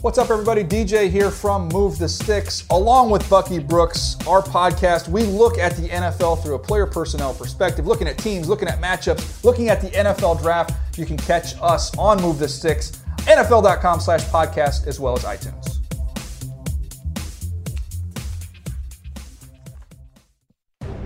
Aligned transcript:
What's 0.00 0.16
up, 0.16 0.30
everybody? 0.30 0.62
DJ 0.62 1.10
here 1.10 1.28
from 1.28 1.66
Move 1.68 1.98
the 1.98 2.08
Sticks. 2.08 2.64
Along 2.70 3.10
with 3.10 3.28
Bucky 3.28 3.58
Brooks, 3.58 4.16
our 4.28 4.40
podcast, 4.40 5.08
we 5.08 5.24
look 5.24 5.58
at 5.58 5.76
the 5.76 5.88
NFL 5.88 6.40
through 6.40 6.54
a 6.54 6.58
player 6.58 6.86
personnel 6.86 7.34
perspective, 7.34 7.84
looking 7.84 8.06
at 8.06 8.16
teams, 8.16 8.48
looking 8.48 8.68
at 8.68 8.80
matchups, 8.80 9.42
looking 9.42 9.70
at 9.70 9.80
the 9.80 9.88
NFL 9.88 10.40
draft. 10.40 10.72
You 10.96 11.04
can 11.04 11.16
catch 11.16 11.54
us 11.60 11.96
on 11.98 12.22
Move 12.22 12.38
the 12.38 12.46
Sticks, 12.46 13.02
NFL.com 13.22 13.98
slash 13.98 14.22
podcast, 14.26 14.86
as 14.86 15.00
well 15.00 15.16
as 15.16 15.24
iTunes. 15.24 15.78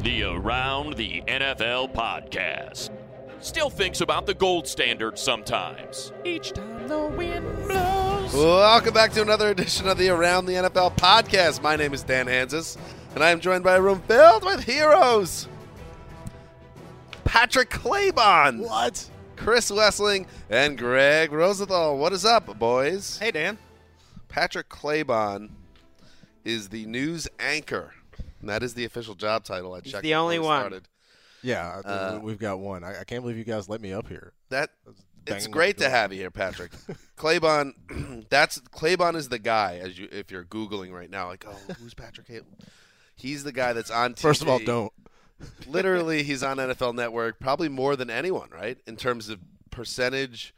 The 0.00 0.24
Around 0.24 0.96
the 0.96 1.22
NFL 1.28 1.94
podcast. 1.94 2.90
Still 3.40 3.70
thinks 3.70 4.02
about 4.02 4.26
the 4.26 4.34
gold 4.34 4.68
standard 4.68 5.18
sometimes. 5.18 6.12
Each 6.24 6.52
time 6.52 6.88
the 6.88 7.06
wind 7.06 7.46
blows. 7.66 8.01
Welcome 8.32 8.94
back 8.94 9.12
to 9.12 9.22
another 9.22 9.50
edition 9.50 9.88
of 9.88 9.98
the 9.98 10.08
Around 10.08 10.46
the 10.46 10.54
NFL 10.54 10.96
podcast. 10.96 11.60
My 11.62 11.76
name 11.76 11.92
is 11.92 12.02
Dan 12.02 12.26
Hanzus, 12.26 12.78
and 13.14 13.22
I 13.22 13.30
am 13.30 13.40
joined 13.40 13.62
by 13.62 13.76
a 13.76 13.80
room 13.80 14.00
filled 14.08 14.42
with 14.44 14.64
heroes. 14.64 15.48
Patrick 17.24 17.68
Claybon. 17.70 18.60
What? 18.66 19.08
Chris 19.36 19.70
Wesseling 19.70 20.26
and 20.48 20.78
Gregg 20.78 21.30
Rosenthal. 21.32 21.98
What 21.98 22.12
is 22.12 22.24
up, 22.24 22.58
boys? 22.58 23.18
Hey, 23.18 23.30
Dan. 23.32 23.58
Patrick 24.28 24.68
Claybon 24.70 25.50
is 26.44 26.68
the 26.70 26.86
news 26.86 27.28
anchor. 27.38 27.92
And 28.40 28.48
that 28.48 28.62
is 28.62 28.72
the 28.74 28.84
official 28.86 29.14
job 29.14 29.44
title. 29.44 29.74
I 29.74 29.80
He's 29.82 29.92
checked 29.92 30.02
the 30.04 30.14
only 30.14 30.38
one. 30.38 30.60
started. 30.62 30.88
Yeah, 31.42 31.82
Uh, 31.84 32.18
we- 32.20 32.30
we've 32.30 32.38
got 32.38 32.60
one. 32.60 32.82
I, 32.82 33.00
I 33.00 33.04
can't 33.04 33.22
believe 33.22 33.36
you 33.36 33.44
guys 33.44 33.68
let 33.68 33.80
me 33.80 33.92
up 33.92 34.08
here. 34.08 34.32
That 34.48 34.70
banging 34.86 34.96
it's 35.26 35.46
great 35.46 35.78
to 35.78 35.88
have 35.90 36.12
you 36.12 36.18
here, 36.20 36.30
Patrick. 36.30 36.72
Claybon, 37.16 38.26
that's 38.30 38.60
Claybon 38.60 39.14
is 39.16 39.28
the 39.28 39.38
guy 39.38 39.78
as 39.82 39.98
you 39.98 40.08
if 40.10 40.30
you're 40.30 40.44
googling 40.44 40.92
right 40.92 41.10
now, 41.10 41.28
like, 41.28 41.44
oh, 41.48 41.72
who's 41.80 41.94
Patrick? 41.94 42.28
Hay-" 42.28 42.40
He's 43.14 43.44
the 43.44 43.52
guy 43.52 43.72
that's 43.72 43.90
on. 43.90 44.14
TV. 44.14 44.18
First 44.20 44.42
of 44.42 44.48
all, 44.48 44.58
don't. 44.58 44.92
Literally, 45.66 46.22
he's 46.22 46.42
on 46.42 46.58
NFL 46.58 46.94
Network 46.94 47.40
probably 47.40 47.68
more 47.68 47.96
than 47.96 48.10
anyone, 48.10 48.48
right? 48.50 48.78
In 48.86 48.96
terms 48.96 49.28
of 49.28 49.40
percentage 49.70 50.54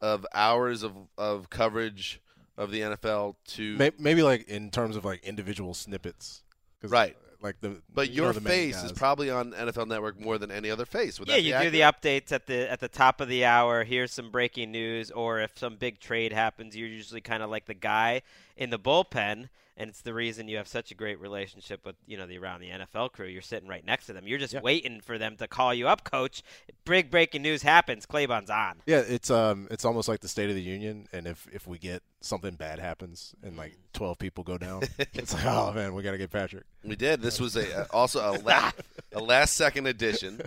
of 0.00 0.24
hours 0.32 0.82
of 0.82 0.92
of 1.16 1.50
coverage 1.50 2.20
of 2.56 2.70
the 2.70 2.80
NFL 2.80 3.36
to 3.46 3.76
May- 3.76 3.92
Maybe 3.98 4.22
like 4.22 4.48
in 4.48 4.70
terms 4.70 4.96
of 4.96 5.04
like 5.04 5.24
individual 5.24 5.74
snippets. 5.74 6.42
Right. 6.82 7.16
Like 7.40 7.60
the 7.60 7.80
But 7.92 8.10
you 8.10 8.22
your 8.24 8.32
the 8.32 8.40
face 8.40 8.82
is 8.82 8.90
probably 8.92 9.30
on 9.30 9.52
NFL 9.52 9.86
Network 9.86 10.18
more 10.20 10.38
than 10.38 10.50
any 10.50 10.70
other 10.70 10.84
face. 10.84 11.20
Would 11.20 11.28
yeah, 11.28 11.36
you 11.36 11.56
be 11.56 11.64
do 11.64 11.70
the 11.70 11.80
updates 11.82 12.32
at 12.32 12.46
the 12.46 12.70
at 12.70 12.80
the 12.80 12.88
top 12.88 13.20
of 13.20 13.28
the 13.28 13.44
hour. 13.44 13.84
Here's 13.84 14.12
some 14.12 14.30
breaking 14.30 14.72
news, 14.72 15.10
or 15.12 15.40
if 15.40 15.56
some 15.56 15.76
big 15.76 16.00
trade 16.00 16.32
happens, 16.32 16.76
you're 16.76 16.88
usually 16.88 17.20
kind 17.20 17.42
of 17.42 17.50
like 17.50 17.66
the 17.66 17.74
guy 17.74 18.22
in 18.56 18.70
the 18.70 18.78
bullpen, 18.78 19.48
and 19.76 19.88
it's 19.90 20.00
the 20.00 20.12
reason 20.14 20.48
you 20.48 20.56
have 20.56 20.66
such 20.66 20.90
a 20.90 20.94
great 20.96 21.20
relationship 21.20 21.86
with 21.86 21.94
you 22.06 22.16
know 22.16 22.26
the 22.26 22.38
around 22.38 22.60
the 22.60 22.70
NFL 22.70 23.12
crew. 23.12 23.26
You're 23.26 23.40
sitting 23.40 23.68
right 23.68 23.86
next 23.86 24.06
to 24.06 24.12
them. 24.12 24.26
You're 24.26 24.38
just 24.40 24.54
Yeah. 24.54 24.60
waiting 24.60 25.00
for 25.00 25.16
them 25.16 25.36
to 25.36 25.46
call 25.46 25.72
you 25.72 25.86
up, 25.86 26.02
coach. 26.02 26.42
Big 26.84 27.08
breaking 27.08 27.42
news 27.42 27.62
happens. 27.62 28.04
Claybon's 28.04 28.50
on. 28.50 28.82
Yeah, 28.84 29.04
it's 29.06 29.30
um, 29.30 29.68
it's 29.70 29.84
almost 29.84 30.08
like 30.08 30.20
the 30.20 30.28
State 30.28 30.48
of 30.50 30.56
the 30.56 30.62
Union, 30.62 31.06
and 31.12 31.28
if 31.28 31.46
if 31.52 31.68
we 31.68 31.78
get 31.78 32.02
something 32.20 32.54
bad 32.54 32.78
happens 32.78 33.34
and 33.42 33.56
like 33.56 33.76
twelve 33.92 34.18
people 34.18 34.44
go 34.44 34.58
down, 34.58 34.82
it's 35.14 35.34
like, 35.34 35.44
oh 35.46 35.72
man, 35.72 35.94
we 35.94 36.02
got 36.02 36.12
to 36.12 36.18
get 36.18 36.30
Patrick. 36.30 36.64
We 36.84 36.96
did. 36.96 37.20
This 37.22 37.40
was 37.40 37.56
a 37.56 37.80
uh, 37.82 37.86
also 37.92 38.20
a, 38.20 38.34
la- 38.38 38.72
a 39.12 39.20
last 39.20 39.54
second 39.54 39.86
addition. 39.86 40.40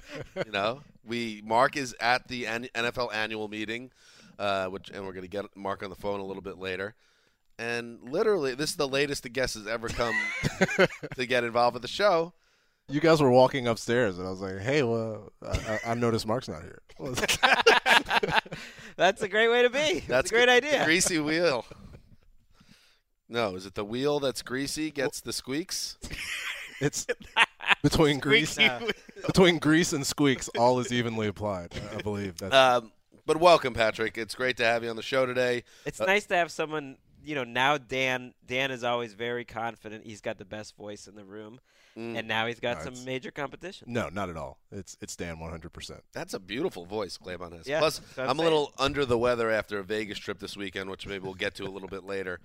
You 0.45 0.51
know, 0.51 0.81
we 1.05 1.41
Marc 1.45 1.77
is 1.77 1.95
at 1.99 2.27
the 2.27 2.47
N- 2.47 2.69
NFL 2.75 3.13
annual 3.13 3.47
meeting, 3.47 3.91
uh, 4.39 4.67
which 4.67 4.89
and 4.89 5.05
we're 5.05 5.13
going 5.13 5.23
to 5.23 5.29
get 5.29 5.45
Marc 5.55 5.83
on 5.83 5.89
the 5.89 5.95
phone 5.95 6.19
a 6.19 6.25
little 6.25 6.43
bit 6.43 6.57
later. 6.57 6.95
And 7.59 7.99
literally, 8.09 8.55
this 8.55 8.71
is 8.71 8.75
the 8.75 8.87
latest 8.87 9.23
the 9.23 9.29
guest 9.29 9.53
has 9.53 9.67
ever 9.67 9.87
come 9.87 10.15
to 11.15 11.25
get 11.27 11.43
involved 11.43 11.75
with 11.75 11.83
the 11.83 11.87
show. 11.87 12.33
You 12.91 12.99
guys 12.99 13.21
were 13.21 13.31
walking 13.31 13.67
upstairs, 13.67 14.17
and 14.17 14.27
I 14.27 14.29
was 14.29 14.41
like, 14.41 14.59
hey, 14.59 14.83
well, 14.83 15.31
I, 15.45 15.79
I- 15.85 15.91
I 15.91 15.93
noticed 15.95 16.27
Marc's 16.27 16.47
not 16.49 16.61
here. 16.61 16.81
That's 18.97 19.21
a 19.21 19.27
great 19.27 19.47
way 19.49 19.63
to 19.63 19.69
be. 19.69 20.01
That's, 20.07 20.29
a 20.31 20.33
great 20.33 20.45
the- 20.47 20.51
idea. 20.51 20.85
Greasy 20.85 21.19
wheel. 21.19 21.65
No, 23.29 23.55
is 23.55 23.65
it 23.65 23.75
the 23.75 23.85
wheel 23.85 24.19
that's 24.19 24.41
greasy 24.41 24.91
gets 24.91 25.21
the 25.21 25.31
squeaks? 25.31 25.97
It's 26.81 27.07
between 27.81 28.19
grease, 28.27 28.57
between 29.25 29.57
grease 29.57 29.93
and 29.93 30.05
squeaks, 30.05 30.49
all 30.57 30.79
is 30.79 30.91
evenly 30.91 31.27
applied. 31.27 31.71
I 31.97 32.01
believe 32.01 32.37
that's 32.39 32.53
Um, 32.53 32.91
but 33.25 33.37
welcome, 33.37 33.73
Patrick. 33.73 34.17
It's 34.17 34.35
great 34.35 34.57
to 34.57 34.65
have 34.65 34.83
you 34.83 34.89
on 34.89 34.97
the 34.97 35.01
show 35.01 35.25
today. 35.25 35.63
It's 35.85 36.01
Uh, 36.01 36.05
nice 36.05 36.25
to 36.25 36.35
have 36.35 36.51
someone. 36.51 36.97
You 37.23 37.35
know, 37.35 37.43
now 37.43 37.77
Dan 37.77 38.33
Dan 38.45 38.71
is 38.71 38.83
always 38.83 39.13
very 39.13 39.45
confident. 39.45 40.05
He's 40.05 40.21
got 40.21 40.37
the 40.37 40.45
best 40.45 40.75
voice 40.75 41.07
in 41.07 41.15
the 41.15 41.23
room, 41.25 41.59
Mm. 41.97 42.17
and 42.17 42.27
now 42.27 42.47
he's 42.47 42.59
got 42.61 42.77
No, 42.85 42.91
some 42.93 43.05
major 43.05 43.31
competition. 43.31 43.87
no, 43.91 44.07
not 44.09 44.29
at 44.29 44.37
all. 44.37 44.59
It's 44.71 44.95
it's 45.01 45.15
Dan 45.15 45.39
one 45.39 45.51
hundred 45.51 45.73
percent. 45.73 46.03
That's 46.13 46.33
a 46.33 46.39
beautiful 46.39 46.85
voice 46.85 47.17
Claybon 47.17 47.51
has. 47.57 47.67
Yeah, 47.67 47.79
Plus, 47.79 47.99
I'm 48.17 48.29
I'm 48.29 48.39
a 48.39 48.43
little 48.43 48.73
under 48.79 49.05
the 49.05 49.17
weather 49.17 49.51
after 49.51 49.77
a 49.79 49.83
Vegas 49.83 50.17
trip 50.17 50.39
this 50.39 50.55
weekend, 50.55 50.89
which 50.89 51.05
maybe 51.05 51.23
we'll 51.25 51.33
get 51.33 51.53
to 51.55 51.65
a 51.65 51.69
little 51.69 51.89
bit 51.89 52.03
later. 52.05 52.39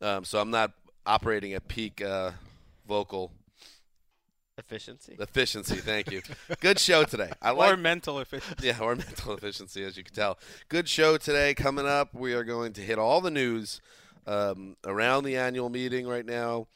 Um, 0.00 0.24
so 0.24 0.40
I'm 0.40 0.50
not 0.50 0.72
operating 1.06 1.52
at 1.54 1.66
peak 1.68 2.00
uh, 2.02 2.30
vocal 2.86 3.32
Efficiency. 4.56 5.16
efficiency. 5.18 5.74
Thank 5.76 6.12
you. 6.12 6.22
Good 6.60 6.78
show 6.78 7.02
today. 7.02 7.32
I 7.42 7.50
or 7.52 7.54
like 7.54 7.78
mental 7.80 8.20
efficiency. 8.20 8.68
yeah, 8.68 8.78
or 8.80 8.94
mental 8.96 9.34
efficiency, 9.34 9.82
as 9.82 9.96
you 9.96 10.04
can 10.04 10.14
tell. 10.14 10.38
Good 10.68 10.88
show 10.88 11.16
today. 11.16 11.54
Coming 11.54 11.86
up, 11.88 12.14
we 12.14 12.34
are 12.34 12.44
going 12.44 12.72
to 12.74 12.80
hit 12.80 12.96
all 12.96 13.20
the 13.20 13.32
news 13.32 13.80
um, 14.26 14.76
around 14.84 15.24
the 15.24 15.36
annual 15.36 15.68
meeting 15.70 16.06
right 16.06 16.24
now. 16.26 16.66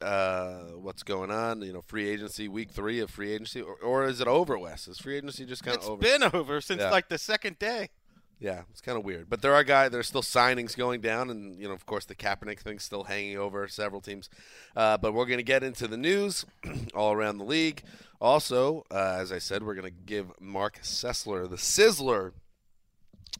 Uh, 0.00 0.62
what's 0.76 1.02
going 1.02 1.30
on? 1.30 1.60
You 1.62 1.72
know, 1.72 1.82
free 1.82 2.08
agency, 2.08 2.48
week 2.48 2.70
three 2.70 3.00
of 3.00 3.10
free 3.10 3.32
agency, 3.32 3.60
or, 3.60 3.74
or 3.82 4.06
is 4.06 4.20
it 4.20 4.28
over? 4.28 4.58
Wes, 4.58 4.88
is 4.88 4.98
free 4.98 5.16
agency 5.16 5.44
just 5.44 5.62
kind 5.62 5.76
of 5.76 5.82
It's 5.82 5.90
over? 5.90 6.00
been 6.00 6.22
over 6.34 6.60
since 6.60 6.80
Yeah. 6.80 6.90
like 6.90 7.08
the 7.08 7.18
second 7.18 7.58
day. 7.58 7.90
Yeah, 8.38 8.62
it's 8.70 8.80
kind 8.80 8.96
of 8.96 9.04
weird. 9.04 9.28
But 9.28 9.42
there 9.42 9.54
are 9.54 9.62
guys. 9.62 9.90
There's 9.90 10.06
still 10.06 10.22
signings 10.22 10.74
going 10.74 11.02
down, 11.02 11.28
and 11.28 11.60
you 11.60 11.68
know, 11.68 11.74
of 11.74 11.84
course, 11.84 12.06
the 12.06 12.14
Kaepernick 12.14 12.60
thing's 12.60 12.82
still 12.82 13.04
hanging 13.04 13.36
over 13.36 13.68
several 13.68 14.00
teams. 14.00 14.30
Uh, 14.74 14.96
but 14.96 15.12
we're 15.12 15.26
going 15.26 15.38
to 15.40 15.42
get 15.44 15.62
into 15.62 15.86
the 15.86 15.98
news 15.98 16.46
all 16.94 17.12
around 17.12 17.36
the 17.36 17.44
league. 17.44 17.82
Also, 18.18 18.84
uh, 18.90 19.18
as 19.20 19.30
I 19.30 19.38
said, 19.38 19.62
we're 19.62 19.74
going 19.74 19.92
to 19.92 20.00
give 20.06 20.28
Marc 20.40 20.80
Sessler, 20.82 21.50
the 21.50 21.56
Sizzler, 21.56 22.32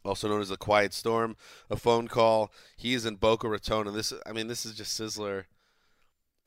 also 0.04 0.28
known 0.28 0.40
as 0.40 0.48
the 0.48 0.56
Quiet 0.56 0.92
Storm, 0.92 1.36
a 1.68 1.76
phone 1.76 2.08
call. 2.08 2.52
He's 2.76 3.04
in 3.04 3.16
Boca 3.16 3.48
Raton, 3.48 3.86
and 3.86 3.96
this. 3.96 4.12
I 4.26 4.32
mean, 4.32 4.46
this 4.48 4.64
is 4.66 4.74
just 4.74 4.98
Sizzler 4.98 5.44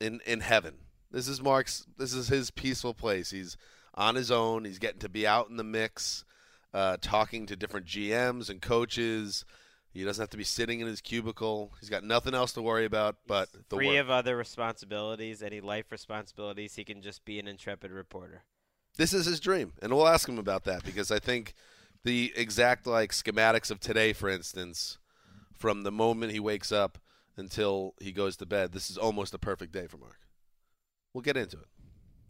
in 0.00 0.20
in 0.26 0.40
heaven. 0.40 0.74
This 1.10 1.28
is 1.28 1.40
Marc's. 1.40 1.86
This 1.98 2.12
is 2.14 2.28
his 2.28 2.50
peaceful 2.50 2.94
place. 2.94 3.30
He's 3.30 3.56
on 3.94 4.14
his 4.16 4.30
own. 4.30 4.64
He's 4.64 4.78
getting 4.78 5.00
to 5.00 5.08
be 5.08 5.26
out 5.26 5.48
in 5.48 5.56
the 5.56 5.64
mix, 5.64 6.24
uh, 6.72 6.96
talking 7.00 7.46
to 7.46 7.56
different 7.56 7.86
GMs 7.86 8.50
and 8.50 8.60
coaches. 8.60 9.44
He 9.92 10.02
doesn't 10.02 10.20
have 10.20 10.30
to 10.30 10.36
be 10.36 10.42
sitting 10.42 10.80
in 10.80 10.88
his 10.88 11.00
cubicle. 11.00 11.72
He's 11.78 11.88
got 11.88 12.02
nothing 12.02 12.34
else 12.34 12.52
to 12.54 12.62
worry 12.62 12.84
about 12.84 13.14
but 13.28 13.48
the 13.68 13.76
Free 13.76 13.86
work. 13.90 13.98
of 13.98 14.10
other 14.10 14.36
responsibilities, 14.36 15.40
any 15.40 15.60
life 15.60 15.92
responsibilities, 15.92 16.74
he 16.74 16.82
can 16.82 17.00
just 17.00 17.24
be 17.24 17.38
an 17.38 17.46
intrepid 17.46 17.92
reporter. 17.92 18.42
this 18.96 19.14
is 19.14 19.26
his 19.26 19.38
dream, 19.38 19.72
and 19.80 19.92
we'll 19.94 20.08
ask 20.08 20.28
him 20.28 20.38
about 20.38 20.64
that 20.64 20.82
because 20.84 21.12
I 21.12 21.20
think 21.20 21.54
the 22.04 22.32
exact 22.36 22.86
like 22.86 23.12
schematics 23.12 23.70
of 23.70 23.80
today, 23.80 24.12
for 24.12 24.28
instance, 24.28 24.98
from 25.52 25.82
the 25.82 25.92
moment 25.92 26.32
he 26.32 26.40
wakes 26.40 26.70
up 26.70 26.98
until 27.36 27.94
he 28.00 28.12
goes 28.12 28.36
to 28.36 28.46
bed, 28.46 28.72
this 28.72 28.90
is 28.90 28.98
almost 28.98 29.34
a 29.34 29.38
perfect 29.38 29.72
day 29.72 29.86
for 29.86 29.96
Marc. 29.96 30.18
We'll 31.12 31.22
get 31.22 31.36
into 31.36 31.56
it. 31.56 31.66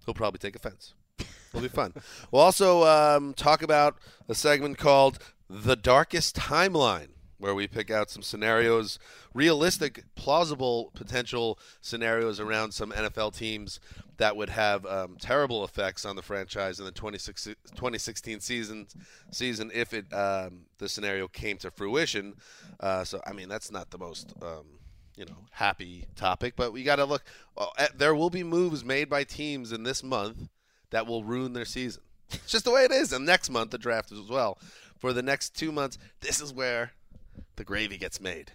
He'll 0.04 0.14
probably 0.14 0.38
take 0.38 0.56
offense. 0.56 0.94
It'll 1.18 1.62
be 1.62 1.68
fun. 1.68 1.94
we'll 2.30 2.42
also 2.42 2.84
um, 2.84 3.34
talk 3.34 3.62
about 3.62 3.98
a 4.28 4.34
segment 4.34 4.78
called 4.78 5.18
"The 5.48 5.76
Darkest 5.76 6.36
Timeline." 6.36 7.13
Where 7.38 7.54
we 7.54 7.66
pick 7.66 7.90
out 7.90 8.10
some 8.10 8.22
scenarios, 8.22 8.98
realistic, 9.34 10.04
plausible 10.14 10.90
potential 10.94 11.58
scenarios 11.80 12.40
around 12.40 12.72
some 12.72 12.92
NFL 12.92 13.36
teams 13.36 13.80
that 14.18 14.36
would 14.36 14.50
have 14.50 14.86
um, 14.86 15.16
terrible 15.20 15.64
effects 15.64 16.04
on 16.04 16.16
the 16.16 16.22
franchise 16.22 16.78
in 16.78 16.84
the 16.84 16.92
2016 16.92 18.40
season 18.40 18.86
season 19.30 19.70
if 19.74 19.92
it 19.92 20.12
um, 20.12 20.60
the 20.78 20.88
scenario 20.88 21.26
came 21.28 21.56
to 21.58 21.70
fruition. 21.70 22.34
Uh, 22.80 23.04
so 23.04 23.20
I 23.26 23.32
mean 23.32 23.48
that's 23.48 23.70
not 23.72 23.90
the 23.90 23.98
most 23.98 24.32
um, 24.40 24.66
you 25.16 25.24
know 25.24 25.46
happy 25.50 26.06
topic, 26.16 26.54
but 26.56 26.72
we 26.72 26.82
got 26.82 26.96
to 26.96 27.04
look. 27.04 27.24
There 27.96 28.14
will 28.14 28.30
be 28.30 28.44
moves 28.44 28.84
made 28.84 29.08
by 29.08 29.24
teams 29.24 29.72
in 29.72 29.82
this 29.82 30.02
month 30.02 30.48
that 30.90 31.06
will 31.06 31.24
ruin 31.24 31.52
their 31.52 31.64
season. 31.64 32.02
It's 32.30 32.50
just 32.50 32.64
the 32.64 32.70
way 32.70 32.84
it 32.84 32.90
is. 32.90 33.12
And 33.12 33.26
next 33.26 33.50
month 33.50 33.70
the 33.70 33.78
draft 33.78 34.12
as 34.12 34.28
well. 34.28 34.58
For 34.98 35.12
the 35.12 35.22
next 35.22 35.54
two 35.54 35.72
months, 35.72 35.98
this 36.20 36.40
is 36.40 36.52
where 36.52 36.92
the 37.56 37.64
gravy 37.64 37.96
gets 37.98 38.20
made. 38.20 38.52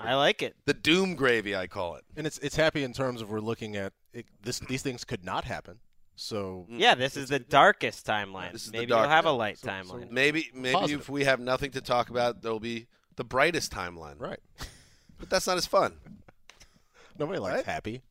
I 0.00 0.14
like 0.14 0.42
it. 0.42 0.54
The 0.64 0.74
doom 0.74 1.16
gravy, 1.16 1.56
I 1.56 1.66
call 1.66 1.96
it. 1.96 2.04
And 2.16 2.26
it's 2.26 2.38
it's 2.38 2.54
happy 2.56 2.84
in 2.84 2.92
terms 2.92 3.20
of 3.20 3.30
we're 3.30 3.40
looking 3.40 3.76
at 3.76 3.92
it, 4.12 4.26
this. 4.42 4.60
These 4.60 4.82
things 4.82 5.04
could 5.04 5.24
not 5.24 5.44
happen. 5.44 5.80
So 6.14 6.66
mm. 6.70 6.78
Yeah, 6.78 6.94
this 6.94 7.16
is 7.16 7.28
the 7.30 7.38
darkest 7.40 8.06
timeline. 8.06 8.52
This 8.52 8.64
is 8.66 8.70
the 8.72 8.78
Maybe 8.78 8.92
we'll 8.92 9.08
have 9.08 9.24
a 9.26 9.30
light 9.32 9.58
So- 9.58 9.68
timeline. 9.68 10.10
Maybe 10.10 10.50
maybe 10.54 10.74
Positive. 10.74 11.00
if 11.00 11.08
we 11.08 11.24
have 11.24 11.40
nothing 11.40 11.72
to 11.72 11.80
talk 11.80 12.10
about, 12.10 12.42
there'll 12.42 12.60
be 12.60 12.86
the 13.16 13.24
brightest 13.24 13.72
timeline. 13.72 14.20
Right. 14.20 14.40
But 15.18 15.30
that's 15.30 15.46
not 15.48 15.56
as 15.56 15.66
fun. 15.66 15.94
Nobody 17.18 17.40
likes 17.40 17.56
Right? 17.56 17.64
happy. 17.66 18.02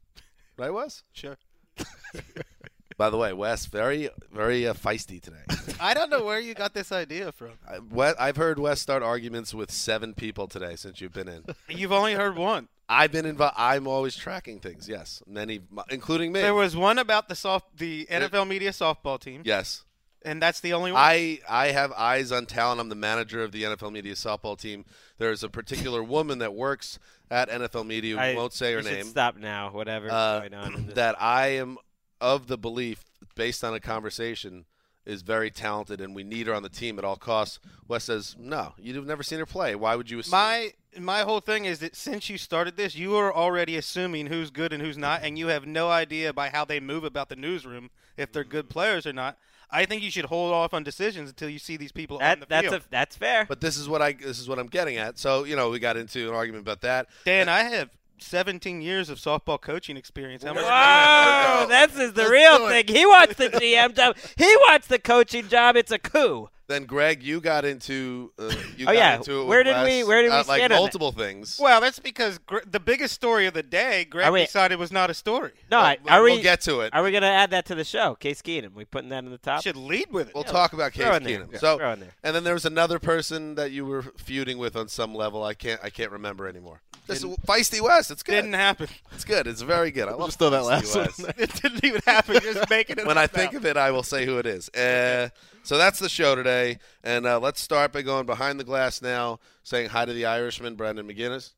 Right, 0.57 0.71
was 0.73 1.03
Sure. 1.13 1.37
By 2.97 3.09
the 3.11 3.17
way, 3.17 3.31
Wes, 3.33 3.65
very 3.67 4.09
very 4.31 4.67
uh, 4.67 4.73
feisty 4.73 5.21
today. 5.21 5.43
I 5.79 5.93
don't 5.93 6.09
know 6.09 6.25
where 6.25 6.39
you 6.39 6.53
got 6.55 6.73
this 6.73 6.91
idea 6.91 7.31
from. 7.31 7.51
I- 7.69 7.79
Wes, 7.91 8.15
I've 8.19 8.37
heard 8.37 8.57
Wes 8.59 8.81
start 8.81 9.03
arguments 9.03 9.53
with 9.53 9.71
seven 9.71 10.13
people 10.15 10.47
today 10.47 10.75
since 10.75 10.99
you've 10.99 11.13
been 11.13 11.27
in. 11.27 11.43
You've 11.69 11.91
only 11.91 12.13
heard 12.13 12.35
one. 12.35 12.67
I've 12.89 13.11
been 13.11 13.25
involved. 13.25 13.55
I'm 13.57 13.85
always 13.85 14.15
tracking 14.15 14.59
things. 14.59 14.87
Yes, 14.89 15.21
many, 15.27 15.59
including 15.89 16.31
me. 16.31 16.41
There 16.41 16.53
was 16.55 16.75
one 16.75 16.97
about 16.97 17.27
the 17.27 17.35
soft, 17.35 17.77
the 17.77 18.07
NFL 18.09 18.47
media 18.47 18.71
softball 18.71 19.19
team. 19.19 19.41
yes. 19.45 19.83
and 20.25 20.41
that's 20.41 20.61
the 20.61 20.73
only 20.73 20.91
one. 20.91 21.01
I 21.01 21.39
I 21.47 21.67
have 21.67 21.91
eyes 21.93 22.31
on 22.31 22.45
talent. 22.47 22.79
I'm 22.81 22.89
the 22.89 22.95
manager 22.95 23.43
of 23.43 23.51
the 23.51 23.63
NFL 23.63 23.91
Media 23.91 24.13
softball 24.15 24.57
team. 24.57 24.85
There's 25.19 25.43
a 25.43 25.49
particular 25.49 26.01
woman 26.01 26.39
that 26.39 26.53
works 26.55 26.97
at 27.29 27.49
NFL 27.49 27.85
Media. 27.85 28.15
We 28.15 28.21
I- 28.21 28.35
won't 28.35 28.53
say 28.53 28.71
her 28.73 28.79
we 28.81 28.85
name. 28.89 29.05
Stop 29.05 29.37
now. 29.37 29.69
Whatever. 29.71 30.09
uh, 30.09 30.39
going 30.39 30.53
on. 30.53 30.91
That 30.95 31.21
I 31.21 31.47
am 31.57 31.77
of 32.21 32.47
the 32.47 32.57
belief, 32.57 33.05
based 33.35 33.63
on 33.63 33.73
a 33.73 33.79
conversation, 33.79 34.65
is 35.05 35.21
very 35.21 35.49
talented, 35.49 36.01
and 36.01 36.13
we 36.13 36.23
need 36.23 36.47
her 36.47 36.53
on 36.53 36.63
the 36.63 36.69
team 36.69 36.99
at 36.99 37.05
all 37.05 37.15
costs. 37.15 37.59
Wes 37.87 38.03
says, 38.03 38.35
"No, 38.37 38.73
you've 38.77 39.07
never 39.07 39.23
seen 39.23 39.39
her 39.39 39.45
play. 39.45 39.73
Why 39.73 39.95
would 39.95 40.09
you 40.09 40.19
assume?" 40.19 40.31
My 40.31 40.73
my 40.99 41.21
whole 41.21 41.39
thing 41.39 41.65
is 41.65 41.79
that 41.79 41.95
since 41.95 42.29
you 42.29 42.37
started 42.37 42.75
this, 42.75 42.95
you 42.95 43.15
are 43.15 43.33
already 43.33 43.77
assuming 43.77 44.27
who's 44.27 44.49
good 44.49 44.73
and 44.73 44.81
who's 44.83 44.97
not, 44.97 45.21
and 45.23 45.37
you 45.37 45.47
have 45.47 45.65
no 45.65 45.89
idea 45.89 46.33
by 46.33 46.49
how 46.49 46.65
they 46.65 46.79
move 46.79 47.03
about 47.03 47.29
the 47.29 47.35
newsroom 47.35 47.89
if 48.17 48.31
they're 48.31 48.43
good 48.43 48.69
players 48.69 49.05
or 49.07 49.13
not. 49.13 49.37
I 49.69 49.85
think 49.85 50.01
you 50.01 50.09
should 50.09 50.25
hold 50.25 50.53
off 50.53 50.73
on 50.73 50.83
decisions 50.83 51.29
until 51.29 51.49
you 51.49 51.59
see 51.59 51.75
these 51.75 51.91
people 51.91 52.19
on 52.21 52.39
the 52.39 52.45
that's 52.45 52.67
field. 52.69 52.81
a, 52.81 52.89
that's 52.89 53.15
fair. 53.17 53.45
but 53.45 53.59
this 53.59 53.77
is 53.77 53.89
what 53.89 54.01
I 54.01 54.13
this 54.13 54.39
is 54.39 54.47
what 54.47 54.59
I'm 54.59 54.67
getting 54.67 54.97
at. 54.97 55.17
So 55.17 55.43
you 55.43 55.55
know, 55.55 55.69
we 55.69 55.79
got 55.79 55.97
into 55.97 56.27
an 56.27 56.33
argument 56.33 56.63
about 56.63 56.81
that. 56.81 57.07
Dan, 57.25 57.49
I 57.49 57.63
have 57.63 57.89
17 58.19 58.81
years 58.81 59.09
of 59.09 59.17
softball 59.19 59.59
coaching 59.61 59.97
experience. 59.97 60.43
How 60.43 60.53
much? 60.53 60.63
Whoa, 60.65 61.67
this 61.67 61.95
is 61.97 62.13
the 62.13 62.29
real 62.29 62.67
thing. 62.67 62.87
He 62.87 63.05
wants 63.05 63.35
the 63.35 63.49
GM 63.49 63.95
job. 63.95 64.15
He 64.37 64.55
wants 64.67 64.87
the 64.87 64.99
coaching 64.99 65.47
job. 65.47 65.75
It's 65.75 65.91
a 65.91 65.99
coup. 65.99 66.49
Then 66.67 66.83
Greg, 66.83 67.23
you 67.23 67.39
got 67.39 67.63
into 67.63 68.33
uh, 68.37 68.51
you 68.75 68.83
Oh, 68.83 68.91
got 68.91 68.95
yeah. 68.95 69.15
into 69.15 69.35
it 69.35 69.39
with 69.39 69.47
Where 69.47 69.63
did 69.63 69.81
we- 69.85 70.03
where 70.03 70.21
did 70.21 70.31
we 70.31 70.33
uh, 70.33 70.37
like 70.39 70.57
stand 70.57 70.63
on 70.63 70.69
that? 70.77 70.79
multiple 70.81 71.13
things. 71.13 71.57
Well, 71.61 71.79
that's 71.79 71.99
because 71.99 72.39
gr- 72.39 72.57
the 72.69 72.81
biggest 72.81 73.13
story 73.13 73.45
of 73.47 73.53
the 73.53 73.63
day, 73.63 74.03
Greg 74.03 74.27
Are 74.27 74.33
we- 74.33 74.41
decided 74.43 74.77
was 74.77 74.91
not 74.91 75.09
a 75.09 75.13
story. 75.13 75.53
No, 75.71 75.77
I- 75.79 75.97
we'll- 76.03 76.13
are 76.13 76.21
we? 76.21 76.31
we'll 76.33 76.41
get 76.43 76.59
to 76.63 76.81
it. 76.81 76.93
Are 76.93 77.01
we 77.03 77.11
going 77.11 77.21
to 77.23 77.29
add 77.29 77.51
that 77.51 77.65
to 77.67 77.75
the 77.75 77.85
show? 77.85 78.15
Case 78.15 78.41
Keenum. 78.41 78.73
We 78.73 78.83
putting 78.83 79.07
that 79.11 79.23
in 79.23 79.31
the 79.31 79.37
top. 79.37 79.63
Should 79.63 79.77
lead 79.77 80.07
with 80.11 80.27
it. 80.27 80.35
We'll 80.35 80.43
talk 80.43 80.73
about 80.73 80.91
Case 80.91 81.05
throw 81.05 81.17
there. 81.19 81.39
Keenum. 81.39 81.53
Yeah. 81.53 81.59
So, 81.59 81.77
Throw 81.77 81.93
in 81.93 82.01
there. 82.01 82.11
and 82.21 82.35
then 82.35 82.43
there 82.43 82.53
was 82.55 82.65
another 82.65 82.99
person 82.99 83.55
that 83.55 83.71
you 83.71 83.85
were 83.85 84.01
feuding 84.17 84.57
with 84.57 84.75
on 84.75 84.89
some 84.89 85.15
level. 85.15 85.45
I 85.45 85.53
can't, 85.53 85.79
I 85.81 85.89
can't 85.89 86.11
remember 86.11 86.49
anymore. 86.49 86.81
This 87.07 87.23
is 87.23 87.35
feisty 87.47 87.81
West. 87.81 88.11
It's 88.11 88.23
good. 88.23 88.33
Didn't 88.41 88.53
happen. 88.53 88.87
It's 89.13 89.23
good. 89.23 89.47
It's 89.47 89.61
very 89.61 89.91
good. 89.91 90.07
I 90.07 90.11
love 90.11 90.27
Just 90.27 90.39
throw 90.39 90.49
that 90.51 90.63
last 90.65 90.93
one 90.95 91.05
West. 91.05 91.19
in 91.19 91.25
it 91.37 91.53
didn't 91.61 91.83
even 91.83 92.01
happen. 92.05 92.39
Just 92.41 92.69
making 92.69 92.99
it 92.99 93.07
when 93.07 93.17
up 93.17 93.23
I 93.23 93.27
think 93.27 93.53
now. 93.53 93.59
of 93.59 93.65
it, 93.65 93.77
I 93.77 93.91
will 93.91 94.03
say 94.03 94.25
who 94.25 94.37
it 94.37 94.45
is. 94.45 94.69
Uh, 94.69 95.29
so 95.63 95.77
that's 95.77 95.99
the 95.99 96.09
show 96.09 96.35
today, 96.35 96.79
and 97.03 97.25
uh, 97.25 97.39
let's 97.39 97.61
start 97.61 97.91
by 97.93 98.01
going 98.01 98.25
behind 98.25 98.59
the 98.59 98.63
glass 98.63 99.01
now, 99.01 99.39
saying 99.63 99.89
hi 99.89 100.05
to 100.05 100.13
the 100.13 100.25
Irishman, 100.25 100.75
Brandon 100.75 101.07
McGinnis. 101.07 101.53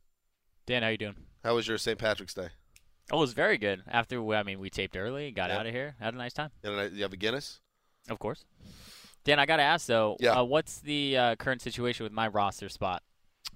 Dan, 0.66 0.84
how 0.84 0.90
you 0.90 0.98
doing? 0.98 1.16
How 1.44 1.56
was 1.56 1.68
your 1.68 1.78
St. 1.78 1.98
Patrick's 1.98 2.34
Day? 2.34 2.50
Oh, 3.12 3.18
it 3.18 3.22
was 3.22 3.34
very 3.34 3.58
good. 3.58 3.82
After 3.88 4.22
we- 4.22 4.36
I 4.36 4.44
mean, 4.44 4.60
we 4.60 4.70
taped 4.70 4.96
early, 4.96 5.32
got 5.32 5.50
Yeah. 5.50 5.58
out 5.60 5.66
of 5.66 5.74
here, 5.74 5.96
had 6.00 6.14
a 6.14 6.18
nice 6.18 6.34
time. 6.34 6.52
And 6.64 6.96
you 6.96 7.02
have 7.04 7.14
a 7.14 7.18
Guinness? 7.18 7.60
Of 8.08 8.20
course. 8.20 8.46
Dan, 9.24 9.40
I 9.40 9.46
gotta 9.46 9.64
ask 9.64 9.88
though. 9.88 10.16
Yeah. 10.20 10.40
Uh, 10.40 10.44
what's 10.44 10.80
the 10.80 11.18
uh, 11.18 11.36
current 11.36 11.62
situation 11.62 12.04
with 12.04 12.14
my 12.14 12.28
roster 12.28 12.70
spot? 12.70 13.04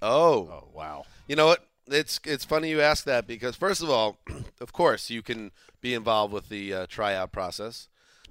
Oh, 0.02 0.48
Oh 0.50 0.68
wow. 0.72 1.04
You 1.28 1.36
know 1.36 1.46
what? 1.46 1.64
It's 1.86 2.18
it's 2.24 2.44
funny 2.44 2.70
you 2.70 2.80
ask 2.80 3.04
that 3.04 3.26
because 3.26 3.56
first 3.56 3.82
of 3.82 3.90
all, 3.90 4.18
of 4.60 4.72
course 4.72 5.10
you 5.10 5.22
can 5.22 5.50
be 5.80 5.94
involved 5.94 6.32
with 6.32 6.48
the 6.48 6.72
uh, 6.72 6.86
tryout 6.88 7.30
process, 7.32 7.88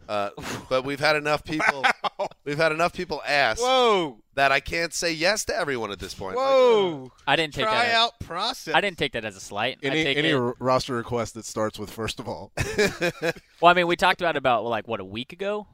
uh, 0.10 0.31
but 0.69 0.83
we've 0.83 1.00
had 1.00 1.15
enough 1.15 1.43
people. 1.43 1.83
We've 2.45 2.57
had 2.57 2.72
enough 2.72 2.93
people 2.93 3.22
ask 3.27 3.62
Whoa. 3.62 4.17
that 4.36 4.51
I 4.51 4.60
can't 4.60 4.93
say 4.93 5.13
yes 5.13 5.45
to 5.45 5.55
everyone 5.55 5.91
at 5.91 6.00
this 6.00 6.13
point. 6.13 6.36
Like, 6.36 6.45
Whoa. 6.45 7.12
I 7.27 7.36
didn't 7.36 7.53
take 7.53 7.65
that. 7.65 7.86
Tryout 7.86 8.19
process. 8.19 8.74
I 8.75 8.81
didn't 8.81 8.98
take 8.98 9.13
that 9.13 9.24
as 9.25 9.36
a 9.36 9.39
slight. 9.39 9.77
I 9.83 9.88
Any 9.88 10.03
take 10.03 10.17
any 10.17 10.29
it, 10.29 10.36
r- 10.36 10.55
roster 10.60 10.93
request 10.95 11.36
that 11.36 11.45
starts 11.45 11.77
with 11.79 11.89
first 11.89 12.19
of 12.19 12.27
all. 12.27 12.51
well, 12.57 13.33
I 13.63 13.74
mean, 13.74 13.88
we 13.88 13.95
talked 13.98 14.22
about 14.22 14.36
it 14.36 14.39
about 14.39 14.65
like 14.65 14.88
what 14.88 15.00
a 15.00 15.05
week 15.05 15.31
ago. 15.31 15.67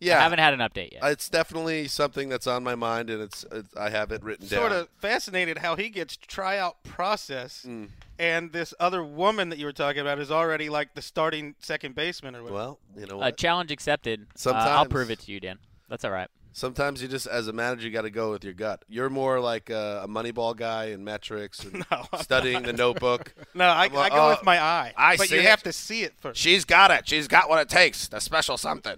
Yeah, 0.00 0.18
I 0.18 0.22
haven't 0.22 0.38
had 0.38 0.54
an 0.54 0.60
update 0.60 0.92
yet. 0.92 1.00
it's 1.04 1.28
definitely 1.28 1.88
something 1.88 2.28
that's 2.28 2.46
on 2.46 2.62
my 2.64 2.74
mind, 2.74 3.10
and 3.10 3.22
it's, 3.22 3.44
it's 3.52 3.74
I 3.76 3.90
have 3.90 4.12
it 4.12 4.22
written 4.22 4.46
Sort 4.46 4.60
down. 4.62 4.70
Sort 4.70 4.82
of 4.82 4.88
fascinated 5.00 5.58
how 5.58 5.76
he 5.76 5.88
gets 5.88 6.16
tryout 6.16 6.82
process, 6.84 7.64
Mm. 7.66 7.88
and 8.18 8.52
this 8.52 8.74
other 8.80 9.02
woman 9.04 9.48
that 9.50 9.58
you 9.58 9.66
were 9.66 9.72
talking 9.72 10.00
about 10.00 10.18
is 10.18 10.30
already 10.30 10.68
like 10.68 10.94
the 10.94 11.02
starting 11.02 11.54
second 11.60 11.94
baseman 11.94 12.34
or 12.36 12.42
whatever. 12.42 12.54
Well, 12.58 12.78
you 12.96 13.06
know 13.06 13.20
uh, 13.20 13.30
challenge 13.30 13.70
accepted. 13.70 14.26
Uh, 14.44 14.50
I'll 14.52 14.86
prove 14.86 15.10
it 15.10 15.20
to 15.20 15.32
you, 15.32 15.40
Dan. 15.40 15.58
That's 15.88 16.04
all 16.04 16.10
right. 16.12 16.28
Sometimes 16.52 17.02
you 17.02 17.08
just, 17.08 17.26
as 17.26 17.48
a 17.48 17.52
manager, 17.52 17.86
you 17.86 17.92
got 17.92 18.02
to 18.02 18.10
go 18.10 18.30
with 18.30 18.42
your 18.42 18.54
gut. 18.54 18.82
You're 18.88 19.10
more 19.10 19.40
like 19.40 19.68
a, 19.68 20.00
a 20.04 20.08
Moneyball 20.08 20.56
guy 20.56 20.86
and 20.86 21.04
metrics 21.04 21.62
and 21.62 21.84
No, 21.90 22.06
I'm 22.10 22.22
studying 22.22 22.62
the 22.62 22.72
notebook. 22.72 23.34
No, 23.54 23.66
I, 23.66 23.84
I'm 23.84 23.96
I 23.96 24.08
go 24.08 24.26
uh, 24.26 24.30
with 24.30 24.42
my 24.42 24.58
eye. 24.58 24.94
I 24.96 25.18
but 25.18 25.28
see 25.28 25.34
you 25.34 25.42
it. 25.42 25.46
have 25.46 25.62
to 25.64 25.72
see 25.74 26.02
it 26.02 26.14
first. 26.18 26.40
She's 26.40 26.64
got 26.64 26.90
it. 26.90 27.06
She's 27.06 27.28
got 27.28 27.50
what 27.50 27.60
it 27.60 27.68
takes. 27.68 28.08
The 28.08 28.20
special 28.20 28.56
something. 28.56 28.96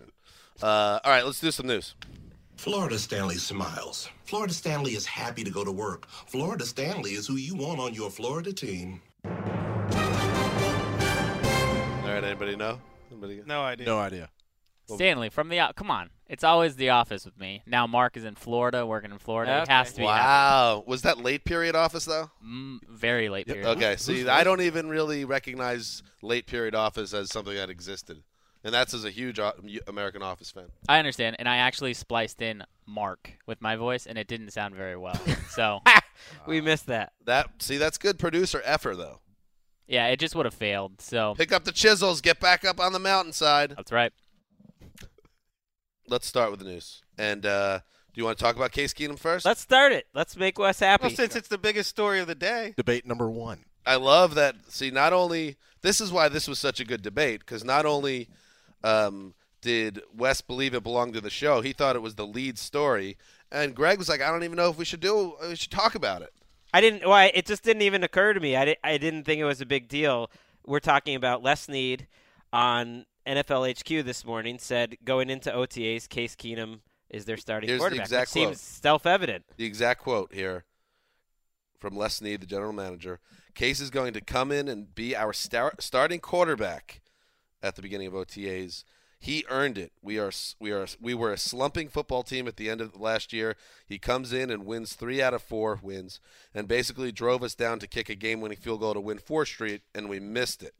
Uh, 0.63 0.99
all 1.05 1.11
right, 1.13 1.25
let's 1.25 1.41
do 1.41 1.51
some 1.51 1.67
news. 1.67 1.95
Florida 2.57 2.99
Stanley 2.99 3.37
smiles. 3.37 4.09
Florida 4.25 4.53
Stanley 4.53 4.93
is 4.93 5.07
happy 5.07 5.45
to 5.45 5.51
go 5.51 5.65
to 5.65 5.71
work. 5.71 6.09
Florida 6.27 6.65
Stanley 6.67 7.13
is 7.13 7.27
who 7.27 7.37
you 7.37 7.55
want 7.55 7.79
on 7.81 7.95
your 7.95 8.11
Florida 8.11 8.53
team. 8.53 9.01
All 9.25 9.31
right, 12.15 12.25
anybody 12.25 12.57
know? 12.57 12.81
Anybody? 13.11 13.43
No 13.47 13.63
idea. 13.63 13.87
No 13.87 13.99
idea. 13.99 14.31
Stanley 14.87 15.29
from 15.29 15.51
the. 15.51 15.61
o- 15.61 15.73
Come 15.77 15.91
on, 15.91 16.09
it's 16.29 16.43
always 16.43 16.75
the 16.77 16.89
office 16.91 17.27
with 17.27 17.39
me. 17.39 17.63
Now 17.67 17.87
Marc 17.87 18.17
is 18.17 18.25
in 18.25 18.35
Florida, 18.35 18.87
working 18.87 19.11
in 19.13 19.19
Florida. 19.19 19.61
It 19.63 19.69
has 19.69 19.93
to 19.93 19.99
be. 20.01 20.07
happening. 20.07 20.25
Wow. 20.25 20.85
Was 20.87 21.03
that 21.03 21.19
late 21.19 21.45
period 21.45 21.77
office 21.77 22.07
though? 22.07 22.31
Mm, 22.45 22.79
very 22.89 23.29
late 23.29 23.47
period. 23.47 23.67
Okay. 23.67 23.97
See, 23.97 24.27
I 24.27 24.45
don't 24.45 24.63
even 24.63 24.89
really 24.89 25.27
recognize 25.27 26.03
late 26.23 26.47
period 26.47 26.75
office 26.75 27.13
as 27.13 27.31
something 27.31 27.55
that 27.55 27.69
existed, 27.69 28.23
and 28.65 28.75
that's 28.75 28.93
as 28.95 29.05
a 29.05 29.11
huge 29.11 29.39
American 29.87 30.23
Office 30.23 30.51
fan. 30.51 30.67
I 30.89 30.99
understand, 30.99 31.37
and 31.39 31.49
I 31.49 31.57
actually 31.59 31.95
spliced 31.95 32.43
in 32.43 32.65
Marc 32.87 33.33
with 33.47 33.61
my 33.61 33.77
voice, 33.77 34.07
and 34.07 34.19
it 34.19 34.27
didn't 34.29 34.51
sound 34.53 34.75
very 34.75 34.97
well. 34.97 35.21
So 35.51 35.81
we 36.47 36.61
missed 36.61 36.87
that. 36.87 37.13
That 37.25 37.51
see, 37.61 37.79
that's 37.79 37.99
good 37.99 38.19
producer 38.19 38.63
effort 38.65 38.97
though. 38.97 39.21
yeah, 39.89 40.07
it 40.09 40.21
just 40.21 40.35
would 40.37 40.47
have 40.47 40.55
failed. 40.55 41.01
So 41.01 41.35
Pick 41.37 41.51
up 41.53 41.65
the 41.65 41.73
chisels, 41.73 42.21
get 42.21 42.39
back 42.39 42.65
up 42.65 42.79
on 42.79 42.93
the 42.93 42.99
mountainside. 43.01 43.75
that's 43.77 43.91
right. 43.91 44.13
Let's 46.07 46.27
start 46.27 46.51
with 46.51 46.61
the 46.61 46.67
news. 46.67 47.03
And 47.19 47.45
uh, 47.45 47.79
do 48.15 48.21
you 48.21 48.25
want 48.25 48.39
to 48.39 48.45
talk 48.45 48.57
about 48.57 48.73
Case 48.73 48.95
Keenum 48.95 49.19
first? 49.19 49.45
Let's 49.45 49.61
start 49.61 49.93
it. 49.93 50.07
Let's 50.15 50.37
make 50.37 50.59
Wes 50.59 50.81
happy. 50.81 51.03
Well, 51.09 51.11
since 51.11 51.37
it's 51.37 51.49
the 51.49 51.59
biggest 51.59 51.91
story 51.91 52.21
of 52.21 52.27
the 52.27 52.35
day. 52.35 52.75
Debate 52.77 53.07
number 53.07 53.29
one. 53.31 53.65
I 53.85 53.97
love 53.97 54.35
that. 54.37 54.57
See, 54.69 54.91
not 54.91 55.13
only 55.13 55.57
this 55.83 56.01
is 56.01 56.13
why 56.13 56.29
this 56.29 56.47
was 56.49 56.59
such 56.59 56.81
a 56.81 56.85
good 56.85 57.03
debate 57.03 57.41
because 57.41 57.65
not 57.65 57.85
only 57.87 58.29
um, 58.85 59.35
did 59.61 60.01
Wes 60.15 60.41
believe 60.41 60.75
it 60.75 60.83
belonged 60.83 61.15
to 61.15 61.21
the 61.21 61.31
show, 61.31 61.61
he 61.61 61.73
thought 61.73 61.97
it 61.97 62.03
was 62.03 62.15
the 62.15 62.27
lead 62.27 62.59
story, 62.59 63.17
and 63.51 63.75
Greg 63.75 63.99
was 63.99 64.09
like, 64.09 64.21
"I 64.21 64.31
don't 64.31 64.45
even 64.45 64.57
know 64.57 64.71
if 64.71 64.79
we 64.79 64.85
should 64.85 65.01
do. 65.01 65.37
We 65.43 65.57
should 65.57 65.71
talk 65.71 65.95
about 65.95 66.23
it." 66.23 66.33
I 66.73 66.81
didn't. 66.81 67.09
Why? 67.09 67.33
it 67.35 67.47
just 67.47 67.63
didn't 67.63 67.83
even 67.83 68.05
occur 68.05 68.35
to 68.35 68.41
me. 68.41 68.55
I, 68.57 68.65
di- 68.67 68.77
I 68.85 68.99
didn't 68.99 69.25
think 69.25 69.41
it 69.41 69.45
was 69.45 69.61
a 69.61 69.67
big 69.67 69.89
deal. 69.89 70.31
We're 70.67 70.81
talking 70.81 71.15
about 71.17 71.43
Les 71.43 71.63
Snead 71.63 72.07
on 72.53 73.07
NFL 73.27 73.79
HQ 73.79 74.05
this 74.05 74.25
morning. 74.25 74.59
Said 74.59 74.99
going 75.05 75.31
into 75.31 75.51
OTAs, 75.51 76.09
Case 76.09 76.37
Keenum 76.37 76.81
is 77.09 77.25
their 77.25 77.39
starting 77.39 77.69
Here's 77.69 77.79
the 77.79 77.83
quarterback. 77.85 78.07
exact 78.07 78.31
It 78.31 78.33
seems 78.33 78.61
self-evident. 78.61 79.45
The 79.57 79.65
exact 79.65 80.03
quote 80.03 80.33
here 80.35 80.65
from 81.79 81.97
Les 81.97 82.17
Snead, 82.17 82.43
the 82.43 82.47
general 82.47 82.73
manager: 82.73 83.19
"Case 83.55 83.81
is 83.81 83.91
going 83.91 84.13
to 84.13 84.21
come 84.21 84.53
in 84.53 84.69
and 84.69 84.95
be 84.95 85.17
our 85.17 85.33
star- 85.33 85.75
starting 85.81 86.21
quarterback 86.21 87.01
at 87.63 87.77
the 87.77 87.83
beginning 87.83 88.07
of 88.07 88.15
OTAs." 88.15 88.85
He 89.21 89.45
earned 89.49 89.79
it. 89.79 89.91
We 90.01 90.19
are 90.19 90.31
we 90.61 90.71
are 90.71 90.87
we 91.01 91.13
were 91.13 91.33
a 91.33 91.39
slumping 91.39 91.89
football 91.89 92.23
team 92.23 92.47
at 92.47 92.57
the 92.57 92.71
end 92.71 92.81
of 92.81 93.01
last 93.01 93.33
year. 93.33 93.57
He 93.85 93.99
comes 93.99 94.33
in 94.33 94.49
and 94.49 94.65
wins 94.65 94.95
three 94.95 95.21
out 95.21 95.35
of 95.35 95.43
four 95.43 95.81
wins, 95.83 96.21
and 96.55 96.69
basically 96.69 97.11
drove 97.11 97.43
us 97.43 97.57
down 97.57 97.81
to 97.81 97.89
kick 97.89 98.09
a 98.09 98.15
game-winning 98.15 98.59
field 98.59 98.81
goal 98.81 98.95
to 98.95 99.01
win 99.01 99.19
Fourth 99.19 99.49
Street, 99.49 99.83
and 99.93 100.09
we 100.09 100.21
missed 100.21 100.63
it. 100.63 100.75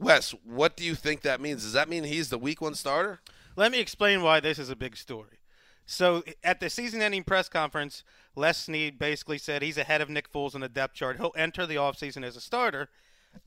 Wes, 0.00 0.34
what 0.44 0.76
do 0.76 0.82
you 0.82 0.96
think 0.96 1.20
that 1.20 1.40
means? 1.40 1.62
Does 1.62 1.74
that 1.74 1.88
mean 1.88 2.02
he's 2.02 2.30
the 2.30 2.38
Week 2.38 2.60
One 2.60 2.74
starter? 2.74 3.20
Let 3.54 3.70
me 3.70 3.78
explain 3.78 4.22
why 4.22 4.40
this 4.40 4.58
is 4.58 4.70
a 4.70 4.74
big 4.74 4.96
story. 4.96 5.38
So 5.86 6.24
at 6.42 6.58
the 6.58 6.68
season-ending 6.68 7.24
press 7.24 7.48
conference, 7.48 8.02
Les 8.34 8.58
Snead 8.58 8.98
basically 8.98 9.38
said 9.38 9.62
he's 9.62 9.78
ahead 9.78 10.00
of 10.00 10.10
Nick 10.10 10.32
Foles 10.32 10.56
in 10.56 10.62
the 10.62 10.68
depth 10.68 10.94
chart. 10.94 11.18
He'll 11.18 11.32
enter 11.36 11.66
the 11.66 11.76
offseason 11.76 12.24
as 12.24 12.34
a 12.34 12.40
starter. 12.40 12.88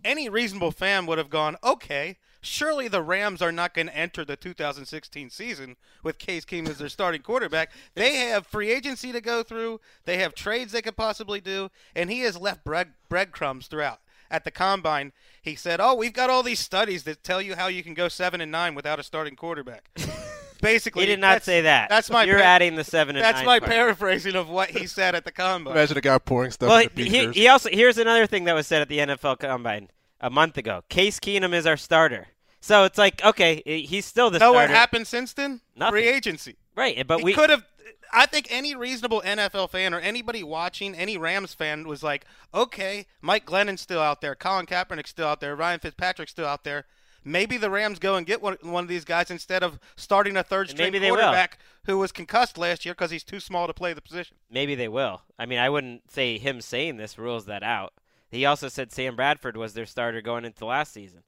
Any 0.04 0.30
reasonable 0.30 0.72
fan 0.72 1.06
would 1.06 1.18
have 1.18 1.30
gone, 1.30 1.58
okay, 1.64 2.18
surely 2.42 2.88
the 2.88 3.02
Rams 3.02 3.42
are 3.42 3.52
not 3.52 3.74
going 3.74 3.88
to 3.88 3.98
enter 3.98 4.24
the 4.24 4.36
2016 4.36 5.30
season 5.30 5.76
with 6.04 6.20
Case 6.20 6.46
Keenum 6.46 6.70
as 6.70 6.78
their 6.78 6.90
starting 6.90 7.22
quarterback. 7.22 7.72
They 7.96 8.16
have 8.18 8.46
free 8.46 8.72
agency 8.72 9.12
to 9.12 9.22
go 9.22 9.44
through. 9.44 9.82
They 10.06 10.18
have 10.18 10.36
trades 10.36 10.72
they 10.72 10.82
could 10.82 10.96
possibly 10.96 11.42
do, 11.42 11.70
and 11.96 12.10
he 12.12 12.22
has 12.22 12.38
left 12.38 12.64
bread 12.64 12.94
breadcrumbs 13.10 13.68
throughout. 13.68 14.00
At 14.30 14.44
the 14.44 14.52
combine, 14.52 15.12
he 15.42 15.56
said, 15.56 15.80
"Oh, 15.80 15.94
we've 15.94 16.14
got 16.14 16.30
all 16.30 16.42
these 16.44 16.60
studies 16.60 17.04
that 17.04 17.24
tell 17.24 17.42
you 17.42 17.56
how 17.56 17.68
you 17.68 17.84
can 17.84 17.94
go 17.94 18.08
seven 18.08 18.42
and 18.42 18.52
nine 18.52 18.74
without 18.74 19.00
a 19.00 19.04
starting 19.04 19.36
quarterback." 19.36 19.90
Basically, 20.66 21.04
He 21.04 21.06
did 21.08 21.20
not 21.20 21.44
say 21.44 21.62
that. 21.62 21.90
That's 21.90 22.10
my. 22.10 22.24
You're 22.24 22.40
adding 22.40 22.76
the 22.76 22.84
seven 22.84 23.16
and 23.16 23.24
That's 23.24 23.38
nine 23.38 23.46
my 23.46 23.60
part. 23.60 23.72
paraphrasing 23.72 24.36
of 24.36 24.50
what 24.50 24.72
he 24.72 24.88
said 24.88 25.16
at 25.16 25.24
the 25.24 25.32
combine. 25.32 25.74
Imagine 25.74 25.98
a 25.98 26.02
guy 26.02 26.18
pouring 26.18 26.52
stuff 26.52 26.70
Well, 26.70 26.80
in 26.80 26.90
he, 26.96 27.28
he 27.32 27.48
also 27.48 27.70
here's 27.72 27.98
another 27.98 28.26
thing 28.28 28.46
that 28.46 28.54
was 28.54 28.68
said 28.68 28.82
at 28.82 28.90
the 28.90 28.98
NFL 29.00 29.40
Combine 29.40 29.90
a 30.20 30.30
month 30.30 30.58
ago. 30.58 30.84
Case 30.90 31.20
Keenum 31.20 31.54
is 31.54 31.66
our 31.66 31.78
starter. 31.78 32.28
So 32.62 32.84
it's 32.84 32.98
like, 32.98 33.24
okay, 33.24 33.62
he's 33.66 34.06
still 34.06 34.32
the 34.32 34.40
know 34.40 34.52
starter. 34.54 34.72
what 34.72 34.76
happened 34.76 35.06
since 35.06 35.34
then? 35.34 35.62
Nothing. 35.76 35.92
Free 35.92 36.08
agency. 36.08 36.56
Right, 36.76 37.06
but 37.08 37.20
He 37.20 37.24
we 37.26 37.34
could 37.34 37.50
have. 37.52 37.64
I 38.12 38.26
think 38.26 38.48
any 38.50 38.76
reasonable 38.76 39.22
NFL 39.26 39.70
fan 39.70 39.94
or 39.94 40.00
anybody 40.00 40.42
watching, 40.42 40.96
any 40.96 41.18
Rams 41.18 41.54
fan 41.54 41.88
was 41.88 42.02
like, 42.02 42.26
okay, 42.54 43.06
Mike 43.22 43.46
Glennon's 43.46 43.82
still 43.82 44.00
out 44.02 44.22
there, 44.22 44.36
Colin 44.36 44.66
Kaepernick's 44.66 45.10
still 45.10 45.28
out 45.28 45.42
there, 45.42 45.56
Ryan 45.56 45.80
Fitzpatrick's 45.80 46.32
still 46.32 46.48
out 46.48 46.64
there. 46.64 46.86
Maybe 47.28 47.58
the 47.58 47.72
Rams 47.72 47.98
go 47.98 48.16
and 48.16 48.26
get 48.26 48.42
one, 48.42 48.58
one 48.62 48.84
of 48.84 48.88
these 48.88 49.04
guys 49.04 49.32
instead 49.32 49.64
of 49.64 49.80
starting 49.96 50.38
a 50.38 50.44
third 50.44 50.70
string 50.70 50.86
maybe 50.86 51.00
they 51.00 51.12
will. 51.12 51.18
quarterback 51.18 51.58
who 51.86 51.98
was 51.98 52.12
concussed 52.12 52.58
last 52.58 52.86
year 52.86 52.94
because 52.94 53.10
he's 53.10 53.24
too 53.24 53.40
small 53.40 53.66
to 53.66 53.74
play 53.74 53.94
the 53.94 54.02
position. 54.02 54.38
Maybe 54.50 54.76
they 54.76 54.88
will. 54.88 55.24
I 55.40 55.48
mean, 55.48 55.58
I 55.58 55.70
wouldn't 55.70 56.12
say 56.12 56.38
him 56.38 56.62
saying 56.62 56.98
this 56.98 57.18
rules 57.18 57.46
that 57.46 57.64
out. 57.64 57.94
He 58.30 58.46
also 58.46 58.68
said 58.68 58.92
Sam 58.92 59.16
Bradford 59.16 59.58
was 59.58 59.74
their 59.74 59.86
starter 59.86 60.22
going 60.22 60.46
into 60.46 60.66
last 60.66 60.94
season, 60.94 61.24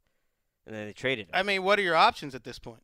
and 0.66 0.76
then 0.76 0.86
they 0.86 0.94
traded 0.94 1.28
him. 1.28 1.32
I 1.34 1.42
mean, 1.42 1.64
what 1.64 1.80
are 1.80 1.84
your 1.84 1.96
options 1.96 2.36
at 2.36 2.44
this 2.44 2.60
point? 2.60 2.84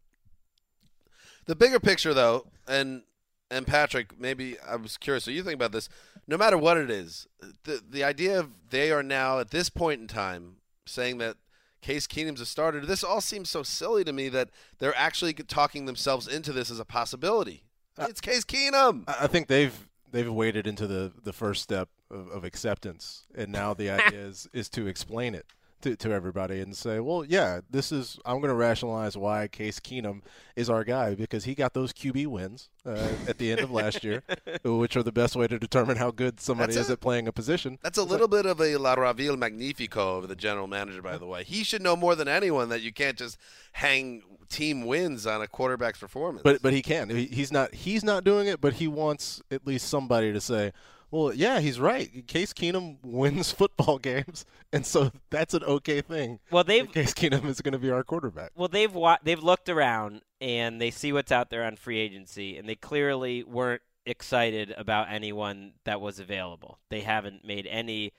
The 1.46 1.55
bigger 1.55 1.79
picture, 1.79 2.13
though, 2.13 2.48
and 2.67 3.03
and 3.51 3.67
Patrick, 3.67 4.20
maybe 4.20 4.58
I 4.60 4.77
was 4.77 4.98
curious. 4.98 5.25
So 5.25 5.32
you 5.32 5.43
think 5.43 5.55
about 5.55 5.72
this? 5.72 5.89
No 6.25 6.38
matter 6.38 6.58
what 6.58 6.77
it 6.77 6.89
is, 6.89 7.27
the 7.63 7.82
the 7.88 8.03
idea 8.03 8.39
of 8.39 8.50
they 8.70 8.91
are 8.91 9.03
now 9.03 9.39
at 9.39 9.51
this 9.51 9.70
point 9.70 10.01
in 10.01 10.08
time 10.08 10.58
saying 10.86 11.17
that 11.20 11.38
Case 11.84 12.08
Keenum's 12.08 12.42
a 12.42 12.46
starter. 12.46 12.86
This 12.86 13.04
all 13.04 13.22
seems 13.22 13.50
so 13.50 13.62
silly 13.62 14.04
to 14.06 14.13
me 14.13 14.30
that 14.30 14.50
they're 14.80 14.98
actually 14.98 15.34
talking 15.34 15.86
themselves 15.86 16.28
into 16.28 16.54
this 16.54 16.72
as 16.72 16.80
a 16.80 16.86
possibility. 16.86 17.66
It's 18.00 18.22
Case 18.22 18.46
Keenum. 18.46 19.04
I 19.08 19.25
I 19.25 19.28
think 19.28 19.48
they've 19.48 19.88
they've 20.12 20.32
waded 20.32 20.66
into 20.66 20.88
the, 20.88 21.12
the 21.24 21.34
first 21.34 21.62
step 21.62 21.90
of, 22.10 22.30
of 22.30 22.44
acceptance, 22.44 23.28
and 23.36 23.52
now 23.52 23.74
the 23.74 23.90
idea 24.00 24.20
is 24.20 24.48
is 24.54 24.70
to 24.70 24.88
explain 24.88 25.36
it 25.36 25.46
to, 25.84 25.96
to 25.96 26.12
everybody 26.12 26.60
and 26.60 26.75
say, 26.75 27.00
well, 27.00 27.24
yeah, 27.24 27.62
this 27.70 27.92
is 27.92 28.20
I'm 28.25 28.38
going 28.38 28.50
to 28.50 28.56
rationalize 28.56 29.16
why 29.16 29.48
Case 29.48 29.80
Keenum 29.80 30.22
is 30.56 30.70
our 30.70 30.84
guy 30.84 31.16
because 31.16 31.46
he 31.46 31.56
got 31.56 31.74
those 31.74 31.94
QB 31.94 32.28
wins 32.28 32.70
uh, 32.86 33.10
at 33.28 33.38
the 33.38 33.52
end 33.52 33.62
of 33.62 33.72
last 33.72 34.04
year, 34.04 34.24
which 34.63 34.98
are 34.98 35.04
the 35.04 35.12
best 35.12 35.36
way 35.36 35.48
to 35.48 35.60
determine 35.60 35.98
how 35.98 36.12
good 36.12 36.40
somebody 36.40 36.74
That's 36.74 36.86
is 36.86 36.90
it. 36.90 36.94
at 36.94 37.00
playing 37.02 37.28
a 37.28 37.32
position. 37.32 37.80
That's 37.82 37.98
a 37.98 38.04
little 38.04 38.28
bit 38.28 38.46
of 38.46 38.60
a 38.60 38.78
La 38.78 38.96
Raville 38.96 39.38
Magnifico 39.38 40.18
of 40.18 40.28
the 40.28 40.36
general 40.36 40.68
manager, 40.68 41.02
by 41.02 41.18
the 41.18 41.25
way. 41.25 41.44
He 41.44 41.63
should 41.63 41.82
know 41.82 41.96
more 41.96 42.16
than 42.16 42.28
anyone 42.28 42.70
that 42.70 42.82
you 42.82 42.92
can't 42.92 43.18
just 43.18 43.38
hang 43.74 44.24
team 44.50 44.86
wins 44.86 45.25
on 45.25 45.42
a 45.42 45.48
quarterback's 45.48 46.00
performance. 46.00 46.44
But 46.44 46.62
but 46.62 46.74
he 46.74 46.82
can. 46.82 47.10
He, 47.10 47.25
he's 47.25 47.52
not 47.52 47.74
he's 47.74 48.04
not 48.04 48.24
doing 48.24 48.48
it, 48.48 48.62
but 48.62 48.74
he 48.74 48.88
wants 48.88 49.42
at 49.52 49.66
least 49.66 49.88
somebody 49.88 50.32
to 50.32 50.40
say, 50.42 50.72
"Well, 51.13 51.32
yeah, 51.34 51.60
he's 51.60 51.79
right. 51.79 52.25
Case 52.25 52.53
Keenum 52.53 52.98
wins 53.03 53.51
football 53.60 54.00
games, 54.00 54.46
and 54.72 54.84
so 54.84 55.12
that's 55.29 55.53
an 55.53 55.63
okay 55.63 56.01
thing." 56.01 56.39
Well, 56.50 56.63
they've 56.63 56.91
Case 56.91 57.13
Keenum 57.13 57.46
is 57.46 57.62
going 57.62 57.74
to 57.74 57.79
be 57.79 57.91
our 57.91 58.03
quarterback. 58.03 58.51
Well, 58.55 58.67
they've 58.67 58.93
wa- 58.93 59.20
they've 59.24 59.41
looked 59.41 59.70
around 59.70 60.22
and 60.41 60.82
they 60.82 60.89
see 60.89 61.13
what's 61.13 61.32
out 61.32 61.51
there 61.51 61.63
on 61.63 61.75
free 61.75 62.00
agency, 62.00 62.58
and 62.58 62.67
they 62.67 62.75
clearly 62.75 63.43
weren't 63.43 63.84
excited 64.05 64.74
about 64.75 65.12
anyone 65.12 65.74
that 65.86 66.01
was 66.01 66.20
available. 66.20 66.79
They 66.89 67.01
haven't 67.01 67.46
made 67.46 67.67
any 67.67 68.12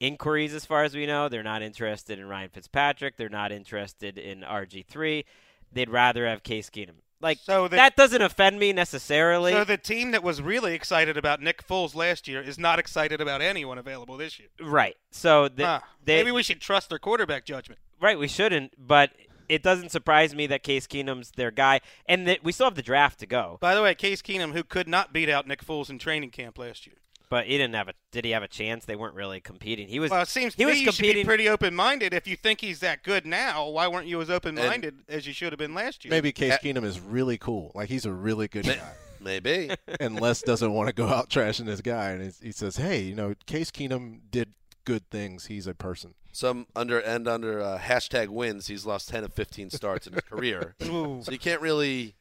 inquiries, 0.00 0.54
as 0.54 0.64
far 0.64 0.82
as 0.82 0.94
we 0.94 1.04
know. 1.06 1.28
They're 1.28 1.42
not 1.42 1.62
interested 1.62 2.18
in 2.18 2.26
Ryan 2.26 2.48
Fitzpatrick. 2.48 3.16
They're 3.18 3.28
not 3.28 3.52
interested 3.52 4.16
in 4.16 4.40
RG 4.40 4.86
three. 4.86 5.26
They'd 5.70 5.90
rather 5.90 6.26
have 6.26 6.42
Case 6.42 6.70
Keenum. 6.70 7.02
Like 7.20 7.38
So 7.42 7.68
the- 7.68 7.76
that 7.76 7.96
doesn't 7.96 8.22
offend 8.22 8.58
me 8.58 8.72
necessarily. 8.72 9.52
So 9.52 9.64
the 9.64 9.76
team 9.76 10.10
that 10.12 10.22
was 10.22 10.40
really 10.40 10.74
excited 10.74 11.16
about 11.16 11.40
Nick 11.40 11.66
Foles 11.66 11.94
last 11.94 12.26
year 12.28 12.40
is 12.40 12.58
not 12.58 12.78
excited 12.78 13.20
about 13.20 13.42
anyone 13.42 13.78
available 13.78 14.16
this 14.16 14.38
year. 14.38 14.48
right. 14.60 14.96
So 15.10 15.48
the, 15.48 15.66
Huh. 15.66 15.80
they, 16.04 16.16
Maybe 16.16 16.32
we 16.32 16.42
should 16.42 16.60
trust 16.60 16.88
their 16.88 16.98
quarterback 16.98 17.44
judgment. 17.44 17.80
Right, 18.00 18.18
we 18.18 18.28
shouldn't, 18.28 18.72
but 18.78 19.10
it 19.48 19.62
doesn't 19.62 19.90
surprise 19.90 20.34
me 20.34 20.46
that 20.46 20.62
Case 20.62 20.86
Keenum's 20.86 21.32
their 21.32 21.50
guy, 21.50 21.80
and 22.06 22.26
that 22.26 22.42
we 22.42 22.52
still 22.52 22.66
have 22.66 22.76
the 22.76 22.82
draft 22.82 23.18
to 23.20 23.26
go. 23.26 23.58
By 23.60 23.74
the 23.74 23.82
way, 23.82 23.94
Case 23.94 24.22
Keenum, 24.22 24.52
who 24.52 24.62
could 24.64 24.88
not 24.88 25.12
beat 25.12 25.28
out 25.28 25.46
Nick 25.46 25.62
Foles 25.64 25.90
in 25.90 25.98
training 25.98 26.30
camp 26.30 26.56
last 26.56 26.86
year. 26.86 26.96
But 27.30 27.46
he 27.46 27.56
didn't 27.56 27.74
have 27.74 27.88
a. 27.88 27.94
Did 28.10 28.24
he 28.24 28.32
have 28.32 28.42
a 28.42 28.48
chance? 28.48 28.84
They 28.84 28.96
weren't 28.96 29.14
really 29.14 29.40
competing. 29.40 29.86
He 29.88 30.00
was. 30.00 30.10
Well, 30.10 30.20
it 30.20 30.28
seems 30.28 30.54
he 30.54 30.64
to 30.64 30.66
was 30.66 30.74
me 30.74 30.80
you 30.80 30.92
should 30.92 31.00
be 31.02 31.08
competing. 31.08 31.26
pretty 31.26 31.48
open-minded. 31.48 32.12
If 32.12 32.26
you 32.26 32.34
think 32.36 32.60
he's 32.60 32.80
that 32.80 33.04
good 33.04 33.24
now, 33.24 33.68
why 33.68 33.86
weren't 33.86 34.08
you 34.08 34.20
as 34.20 34.28
open-minded 34.28 35.04
as 35.08 35.26
you 35.28 35.32
should 35.32 35.52
have 35.52 35.58
been 35.58 35.72
last 35.72 36.04
year? 36.04 36.10
Maybe 36.10 36.32
Case 36.32 36.58
Keenum 36.62 36.84
is 36.84 36.98
really 36.98 37.38
cool. 37.38 37.70
Like 37.74 37.88
he's 37.88 38.04
a 38.04 38.12
really 38.12 38.48
good 38.48 38.66
guy. 38.66 38.78
Maybe. 39.20 39.70
and 40.00 40.18
Les 40.20 40.42
doesn't 40.42 40.72
want 40.72 40.88
to 40.88 40.92
go 40.92 41.06
out 41.06 41.30
trashing 41.30 41.66
this 41.66 41.80
guy, 41.80 42.10
and 42.10 42.34
he 42.42 42.50
says, 42.52 42.76
"Hey, 42.76 43.02
you 43.02 43.14
know, 43.14 43.34
Case 43.46 43.70
Keenum 43.70 44.20
did 44.30 44.54
good 44.84 45.08
things. 45.10 45.46
He's 45.46 45.66
a 45.68 45.74
person." 45.74 46.14
Some 46.32 46.66
under 46.74 46.98
and 46.98 47.28
under 47.28 47.60
uh, 47.62 47.78
hashtag 47.78 48.28
wins, 48.28 48.66
he's 48.66 48.84
lost 48.86 49.08
ten 49.08 49.22
of 49.22 49.32
fifteen 49.32 49.70
starts 49.70 50.06
in 50.08 50.14
his 50.14 50.22
career. 50.22 50.74
Ooh. 50.84 51.20
So 51.22 51.30
you 51.32 51.38
can't 51.38 51.60
really 51.60 52.14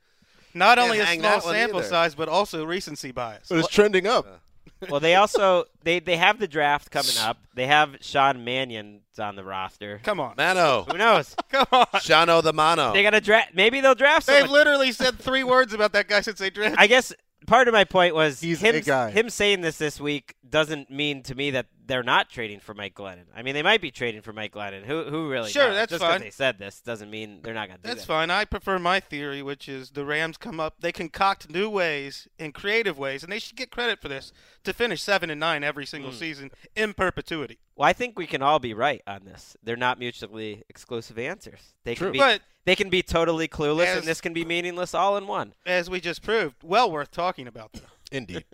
Not 0.53 0.77
can't 0.77 0.85
only 0.85 0.99
a 0.99 1.05
hang 1.05 1.19
small 1.21 1.31
that 1.31 1.45
one 1.45 1.53
sample 1.55 1.79
either. 1.79 1.87
size, 1.87 2.15
but 2.15 2.27
also 2.29 2.63
recency 2.65 3.11
bias. 3.11 3.47
But 3.49 3.59
it's 3.59 3.67
trending 3.69 4.05
up. 4.05 4.41
Well, 4.87 4.99
they 4.99 5.15
also 5.15 5.65
they 5.83 5.99
they 5.99 6.17
have 6.17 6.39
the 6.39 6.47
draft 6.47 6.91
coming 6.91 7.17
up. 7.19 7.37
They 7.53 7.67
have 7.67 7.97
Sean 8.01 8.45
Mannion's 8.45 9.19
on 9.19 9.35
the 9.35 9.43
roster. 9.43 9.99
Come 10.03 10.19
on, 10.19 10.35
Mano. 10.37 10.85
Who 10.89 10.97
knows? 10.97 11.35
Come 11.49 11.67
on. 11.71 11.85
Shano 11.95 12.41
the 12.41 12.53
Mano. 12.53 12.93
They 12.93 13.03
got 13.03 13.09
to 13.11 13.21
draft. 13.21 13.53
Maybe 13.53 13.81
they'll 13.81 13.95
draft. 13.95 14.27
They've 14.27 14.41
someone. 14.41 14.53
literally 14.57 14.91
said 14.91 15.19
three 15.19 15.43
words 15.43 15.73
about 15.73 15.93
that 15.93 16.07
guy 16.07 16.21
since 16.21 16.39
they 16.39 16.49
drafted. 16.49 16.79
I 16.79 16.87
guess 16.87 17.13
part 17.47 17.67
of 17.67 17.73
my 17.73 17.83
point 17.83 18.13
was 18.15 18.39
He's 18.41 18.61
him, 18.61 18.75
a 18.75 18.81
guy. 18.81 19.11
him 19.11 19.29
saying 19.29 19.61
this 19.61 19.77
this 19.77 19.99
week 19.99 20.35
doesn't 20.47 20.89
mean 20.89 21.23
to 21.23 21.35
me 21.35 21.51
that 21.51 21.67
they're 21.85 22.03
not 22.03 22.29
trading 22.29 22.59
for 22.59 22.75
Mike 22.75 22.93
Glennon. 22.93 23.25
I 23.35 23.41
mean, 23.41 23.55
they 23.55 23.63
might 23.63 23.81
be 23.81 23.89
trading 23.89 24.21
for 24.21 24.31
Mike 24.31 24.53
Glennon. 24.53 24.83
Who 24.85 25.05
who 25.05 25.27
really? 25.29 25.49
Sure, 25.49 25.67
knows? 25.67 25.75
that's 25.75 25.89
Just 25.91 26.01
'cause 26.03 26.11
fine. 26.11 26.21
they 26.21 26.29
said 26.29 26.59
this 26.59 26.81
doesn't 26.81 27.09
mean 27.09 27.39
they're 27.41 27.53
not 27.55 27.67
going 27.67 27.77
to 27.77 27.83
do 27.83 27.87
That's 27.89 28.01
that. 28.01 28.07
fine. 28.07 28.29
I 28.29 28.45
prefer 28.45 28.77
my 28.77 28.99
theory, 28.99 29.41
which 29.41 29.67
is 29.67 29.91
the 29.91 30.05
Rams 30.05 30.37
come 30.37 30.59
up, 30.59 30.75
they 30.81 30.91
concoct 30.91 31.49
new 31.49 31.67
ways 31.69 32.27
and 32.37 32.53
creative 32.53 32.97
ways, 32.99 33.23
and 33.23 33.31
they 33.31 33.39
should 33.39 33.55
get 33.55 33.71
credit 33.71 33.99
for 34.01 34.07
this 34.07 34.31
to 34.65 34.73
finish 34.73 35.01
seven 35.01 35.29
and 35.31 35.39
nine 35.39 35.63
every 35.63 35.85
single 35.87 36.11
Mm. 36.11 36.19
season 36.19 36.51
in 36.75 36.93
perpetuity. 36.93 37.57
Well, 37.75 37.87
I 37.89 37.93
think 37.93 38.19
we 38.19 38.27
can 38.27 38.41
all 38.43 38.59
be 38.59 38.73
right 38.75 39.01
on 39.07 39.23
this. 39.25 39.57
They're 39.63 39.75
not 39.75 39.97
mutually 39.97 40.63
exclusive 40.69 41.17
answers. 41.17 41.73
They 41.85 41.95
True. 41.95 42.07
can 42.07 42.11
be 42.13 42.19
But- 42.19 42.41
they 42.69 42.75
can 42.75 42.89
be 42.89 43.01
totally 43.01 43.47
clueless, 43.47 43.85
As- 43.87 43.97
and 43.99 44.07
this 44.07 44.21
can 44.21 44.33
be 44.33 44.45
meaningless 44.45 44.93
all 44.93 45.17
in 45.17 45.27
one. 45.27 45.53
As 45.65 45.89
we 45.89 45.99
just 45.99 46.21
proved, 46.21 46.57
well 46.63 46.91
worth 46.91 47.11
talking 47.11 47.47
about. 47.47 47.73
Though. 47.73 47.81
Indeed. 48.11 48.45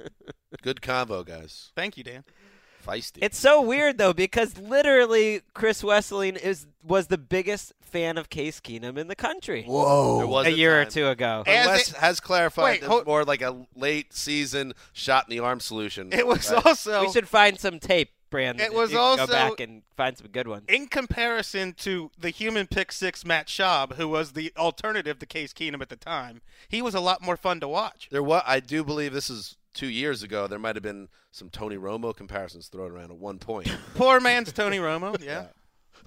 Good 0.62 0.81
convo, 0.81 1.25
guys. 1.25 1.72
Thank 1.75 1.98
you, 1.98 2.03
Dan. 2.03 2.24
Feisty. 2.86 3.17
It's 3.22 3.38
so 3.39 3.62
weird 3.62 3.98
though 3.98 4.13
because 4.13 4.60
literally 4.60 5.41
Chris 5.55 5.81
Wesseling 5.81 6.38
is 6.38 6.67
was 6.84 7.07
the 7.07 7.17
biggest 7.17 7.74
fan 7.81 8.17
of 8.17 8.29
Case 8.29 8.60
Keenum 8.60 8.98
in 8.98 9.07
the 9.07 9.15
country. 9.15 9.63
Whoa. 9.63 10.17
There 10.19 10.27
was 10.27 10.45
a 10.45 10.50
a 10.50 10.53
year 10.53 10.79
or 10.81 10.86
two 10.86 11.07
ago. 11.07 11.41
But 11.45 11.51
As 11.51 11.67
Wes 11.67 11.89
it- 11.89 11.95
has 11.98 12.19
clarified 12.19 12.81
Wait, 12.81 12.84
hold- 12.84 13.07
more 13.07 13.24
like 13.25 13.41
a 13.41 13.65
late 13.75 14.13
season 14.13 14.74
shot 14.93 15.25
in 15.27 15.36
the 15.36 15.43
arm 15.43 15.60
solution. 15.60 16.13
It 16.13 16.27
was 16.27 16.51
right? 16.51 16.63
also 16.65 17.01
we 17.01 17.12
should 17.12 17.27
find 17.27 17.60
some 17.60 17.79
tape, 17.79 18.12
Brandon. 18.36 18.65
It 18.65 18.74
was 18.74 18.92
You 18.92 19.00
also- 19.00 19.27
go 19.27 19.32
back 19.34 19.60
and 19.60 19.84
find 19.96 20.18
some 20.18 20.27
good 20.27 20.48
ones. 20.48 20.65
in 20.68 20.88
comparison 20.88 21.74
to 21.80 22.12
the 22.18 22.30
human 22.30 22.68
pick 22.68 22.92
six 22.92 23.24
Matt 23.25 23.48
Schaub, 23.48 23.96
who 23.96 24.08
was 24.08 24.34
the 24.34 24.51
alternative 24.58 25.20
to 25.20 25.25
Case 25.25 25.54
Keenum 25.54 25.82
at 25.82 25.89
the 25.89 25.96
time. 25.96 26.42
He 26.70 26.82
was 26.82 26.94
a 26.96 27.00
lot 27.00 27.22
more 27.22 27.38
fun 27.38 27.60
to 27.62 27.68
watch. 27.68 28.08
There 28.12 28.24
was, 28.24 28.44
I 28.46 28.60
do 28.60 28.84
believe 28.84 29.13
this 29.13 29.30
is 29.30 29.58
two 29.74 29.88
years 29.88 30.24
ago. 30.24 30.48
There 30.48 30.60
might 30.60 30.75
have 30.75 30.84
been 30.84 31.10
some 31.32 31.50
Tony 31.50 31.75
Romo 31.77 32.15
comparisons 32.15 32.68
thrown 32.68 32.92
around 32.92 33.12
at 33.12 33.18
one 33.18 33.39
point. 33.39 33.70
Poor 33.96 34.20
man's 34.20 34.51
Tony 34.54 34.77
Romo. 34.77 35.22
Yeah, 35.22 35.48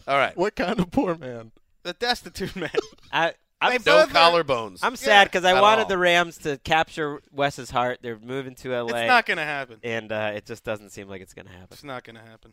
All 0.06 0.16
right. 0.16 0.36
What 0.36 0.54
kind 0.56 0.78
of 0.80 0.90
poor 0.90 1.16
man? 1.16 1.52
the 1.82 1.92
destitute 1.94 2.56
man. 2.56 2.70
I, 3.12 3.32
I'm, 3.60 3.72
They 3.72 3.90
No 3.90 4.06
collarbones. 4.06 4.80
I'm 4.82 4.94
sad 4.96 5.24
because 5.24 5.44
I 5.44 5.56
at 5.56 5.60
wanted 5.62 5.82
all. 5.82 5.88
the 5.88 5.98
Rams 5.98 6.38
to 6.38 6.58
capture 6.58 7.20
Wes's 7.32 7.70
heart. 7.70 7.98
They're 8.02 8.18
moving 8.18 8.54
to 8.56 8.70
LA, 8.70 8.98
It's 8.98 9.08
not 9.08 9.26
gonna 9.26 9.44
happen. 9.44 9.78
and 9.82 10.12
uh, 10.12 10.32
it 10.34 10.46
just 10.46 10.62
doesn't 10.64 10.90
seem 10.90 11.08
like 11.08 11.20
it's 11.22 11.34
going 11.34 11.46
to 11.46 11.52
happen. 11.52 11.68
It's 11.72 11.82
not 11.84 12.04
gonna 12.04 12.22
happen. 12.24 12.52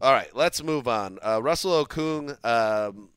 All 0.00 0.12
right, 0.12 0.34
let's 0.34 0.62
move 0.62 0.88
on. 0.88 1.18
Uh, 1.24 1.40
Russell 1.42 1.84
Okung, 1.84 2.36
um, 2.44 3.10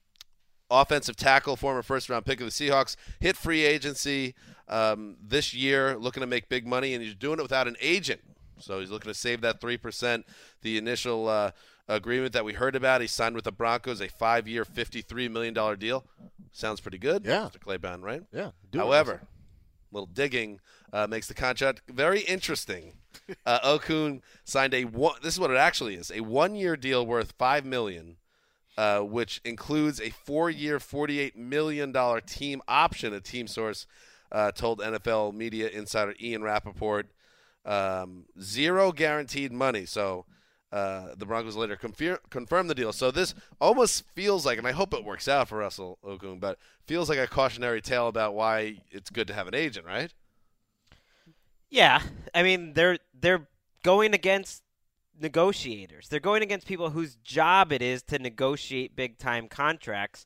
offensive 0.69 1.15
tackle, 1.15 1.55
former 1.55 1.81
first 1.81 2.09
round 2.09 2.25
pick 2.25 2.39
of 2.41 2.45
the 2.45 2.51
Seahawks, 2.51 2.95
hit 3.19 3.35
free 3.37 3.63
agency 3.63 4.35
um, 4.67 5.17
this 5.21 5.53
year, 5.53 5.97
looking 5.97 6.21
to 6.21 6.27
make 6.27 6.47
big 6.49 6.65
money, 6.67 6.93
and 6.93 7.03
he's 7.03 7.15
doing 7.15 7.39
it 7.39 7.41
without 7.43 7.67
an 7.67 7.75
agent. 7.81 8.21
So 8.59 8.79
he's 8.79 8.91
looking 8.91 9.09
to 9.11 9.17
save 9.17 9.41
that 9.41 9.59
3%. 9.61 10.23
The 10.61 10.77
initial 10.77 11.27
uh, 11.27 11.51
agreement 11.87 12.33
that 12.33 12.45
we 12.45 12.53
heard 12.53 12.75
about, 12.75 13.01
he 13.01 13.07
signed 13.07 13.35
with 13.35 13.43
the 13.45 13.51
Broncos, 13.51 14.01
a 14.01 14.07
five 14.07 14.47
year, 14.47 14.65
$53 14.65 15.29
million 15.31 15.53
deal. 15.79 16.05
Sounds 16.51 16.79
pretty 16.79 16.97
good, 16.97 17.25
Yeah. 17.25 17.49
Mr. 17.51 17.59
Claybon, 17.59 18.01
right? 18.01 18.23
Yeah. 18.31 18.51
However, 18.73 19.11
Russell. 19.13 19.27
little 19.91 20.07
digging 20.07 20.59
uh, 20.93 21.05
makes 21.07 21.27
the 21.27 21.33
contract 21.33 21.81
very 21.89 22.21
interesting. 22.21 22.93
Uh, 23.45 23.77
Okung 23.77 24.21
signed 24.43 24.73
a 24.75 24.83
one. 24.85 25.15
This 25.23 25.33
is 25.33 25.39
what 25.39 25.49
it 25.49 25.57
actually 25.57 25.95
is: 25.95 26.11
a 26.13 26.19
one-year 26.19 26.75
deal 26.77 27.07
worth 27.07 27.33
five 27.39 27.65
million, 27.65 28.17
uh, 28.77 28.99
which 28.99 29.41
includes 29.43 29.99
a 29.99 30.09
four-year, 30.11 30.79
forty-eight 30.79 31.35
million 31.35 31.91
dollar 31.91 32.21
team 32.21 32.61
option. 32.67 33.13
A 33.15 33.21
team 33.21 33.47
source 33.47 33.87
uh, 34.31 34.51
told 34.51 34.79
NFL 34.79 35.33
media 35.33 35.69
insider 35.69 36.13
Ian 36.21 36.43
Rapoport. 36.43 37.07
Um, 37.65 38.25
zero 38.41 38.91
guaranteed 38.91 39.51
money. 39.51 39.85
So. 39.85 40.25
Uh, 40.71 41.15
the 41.15 41.25
Broncos 41.25 41.55
later 41.55 41.77
confir- 41.77 42.19
confirmed 42.29 42.69
the 42.69 42.75
deal. 42.75 42.91
So 42.91 43.09
this 43.09 43.33
almost 43.61 44.03
feels 44.13 44.45
like, 44.45 44.57
and 44.57 44.67
I 44.67 44.73
hope 44.73 44.93
it 44.93 45.05
works 45.05 45.29
out 45.29 45.47
for 45.47 45.59
Russell 45.59 45.99
Okung, 46.03 46.41
but 46.41 46.57
feels 46.85 47.07
like 47.07 47.19
a 47.19 47.27
cautionary 47.27 47.81
tale 47.81 48.09
about 48.09 48.33
why 48.33 48.81
it's 48.91 49.09
good 49.09 49.27
to 49.27 49.33
have 49.33 49.47
an 49.47 49.55
agent, 49.55 49.85
right? 49.85 50.13
Yeah, 51.69 52.01
I 52.33 52.43
mean 52.43 52.73
they're 52.73 52.97
they're 53.13 53.47
going 53.83 54.13
against 54.13 54.63
negotiators. 55.19 56.09
They're 56.09 56.19
going 56.19 56.43
against 56.43 56.67
people 56.67 56.89
whose 56.89 57.15
job 57.17 57.71
it 57.71 57.81
is 57.81 58.01
to 58.03 58.19
negotiate 58.19 58.95
big 58.95 59.17
time 59.17 59.47
contracts. 59.47 60.25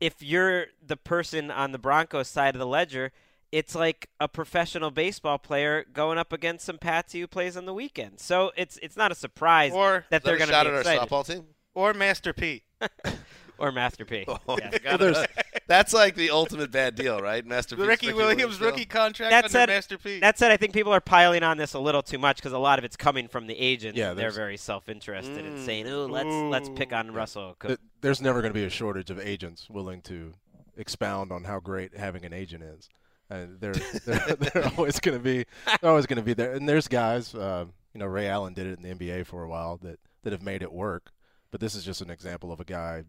If 0.00 0.22
you're 0.22 0.66
the 0.84 0.96
person 0.96 1.50
on 1.50 1.72
the 1.72 1.78
Broncos 1.78 2.28
side 2.28 2.54
of 2.54 2.58
the 2.58 2.66
ledger, 2.66 3.12
it's 3.54 3.74
like 3.76 4.08
a 4.18 4.26
professional 4.26 4.90
baseball 4.90 5.38
player 5.38 5.84
going 5.92 6.18
up 6.18 6.32
against 6.32 6.64
some 6.66 6.76
patsy 6.76 7.20
who 7.20 7.28
plays 7.28 7.56
on 7.56 7.66
the 7.66 7.72
weekend. 7.74 8.18
So 8.18 8.50
it's 8.56 8.78
it's 8.82 8.96
not 8.96 9.12
a 9.12 9.14
surprise 9.14 9.72
Or 9.72 10.04
that 10.10 10.22
Is 10.22 10.24
they're 10.24 10.38
going 10.38 10.50
to 10.50 10.54
be 10.54 10.58
at 10.58 10.66
excited. 10.78 10.98
our 11.00 11.06
softball 11.06 11.24
team. 11.24 11.44
Or 11.72 11.94
Master 11.94 12.32
P. 12.32 12.64
or 13.58 13.70
Master 13.70 14.04
P. 14.04 14.24
Oh, 14.26 14.58
Yeah. 14.58 14.96
I 14.98 15.26
That's 15.68 15.94
like 15.94 16.16
the 16.16 16.30
ultimate 16.30 16.72
bad 16.72 16.96
deal, 16.96 17.20
right? 17.20 17.46
Master 17.46 17.76
P. 17.76 17.82
Ricky 17.82 18.12
Williams 18.12 18.58
deal. 18.58 18.66
rookie 18.70 18.84
contract 18.86 19.30
That 19.30 19.44
under 19.44 19.48
said, 19.48 19.68
Master 19.68 19.98
P. 19.98 20.18
that 20.18 20.36
said, 20.36 20.50
I 20.50 20.56
think 20.56 20.72
people 20.74 20.92
are 20.92 21.00
piling 21.00 21.44
on 21.44 21.56
this 21.56 21.74
a 21.74 21.78
little 21.78 22.02
too 22.02 22.18
much 22.18 22.36
because 22.38 22.52
a 22.52 22.58
lot 22.58 22.80
of 22.80 22.84
it's 22.84 22.96
coming 22.96 23.28
from 23.28 23.46
the 23.46 23.54
agents. 23.56 23.96
Yeah, 23.96 24.10
and 24.10 24.18
they're 24.18 24.32
very 24.32 24.56
self-interested 24.56 25.44
in 25.44 25.54
Mm. 25.54 25.64
saying, 25.64 25.88
"Oh, 25.88 26.06
let's 26.06 26.34
let's 26.50 26.68
pick 26.76 26.92
on 26.92 27.12
Russell." 27.12 27.56
Okung." 27.60 27.76
There's 28.00 28.20
never 28.20 28.40
going 28.42 28.52
to 28.52 28.58
be 28.58 28.64
a 28.66 28.70
shortage 28.70 29.10
of 29.10 29.20
agents 29.20 29.70
willing 29.70 30.02
to 30.02 30.32
expound 30.76 31.30
on 31.30 31.44
how 31.44 31.60
great 31.60 31.96
having 31.96 32.24
an 32.24 32.32
agent 32.32 32.64
is. 32.64 32.88
And 33.34 33.60
they're 33.60 33.74
they're, 33.74 34.36
they're 34.36 34.72
always 34.76 35.00
going 35.00 35.16
to 35.16 35.22
be 35.22 35.44
they're 35.80 35.90
always 35.90 36.06
going 36.06 36.18
to 36.18 36.22
be 36.22 36.34
there. 36.34 36.52
And 36.52 36.68
there's 36.68 36.88
guys, 36.88 37.34
uh, 37.34 37.66
you 37.92 38.00
know, 38.00 38.06
Ray 38.06 38.28
Allen 38.28 38.54
did 38.54 38.66
it 38.66 38.78
in 38.78 38.82
the 38.82 38.94
NBA 38.94 39.26
for 39.26 39.42
a 39.42 39.48
while 39.48 39.78
that 39.82 39.98
that 40.22 40.32
have 40.32 40.42
made 40.42 40.62
it 40.62 40.72
work. 40.72 41.12
But 41.50 41.60
this 41.60 41.74
is 41.74 41.84
just 41.84 42.00
an 42.00 42.10
example 42.10 42.52
of 42.52 42.60
a 42.60 42.64
guy. 42.64 43.04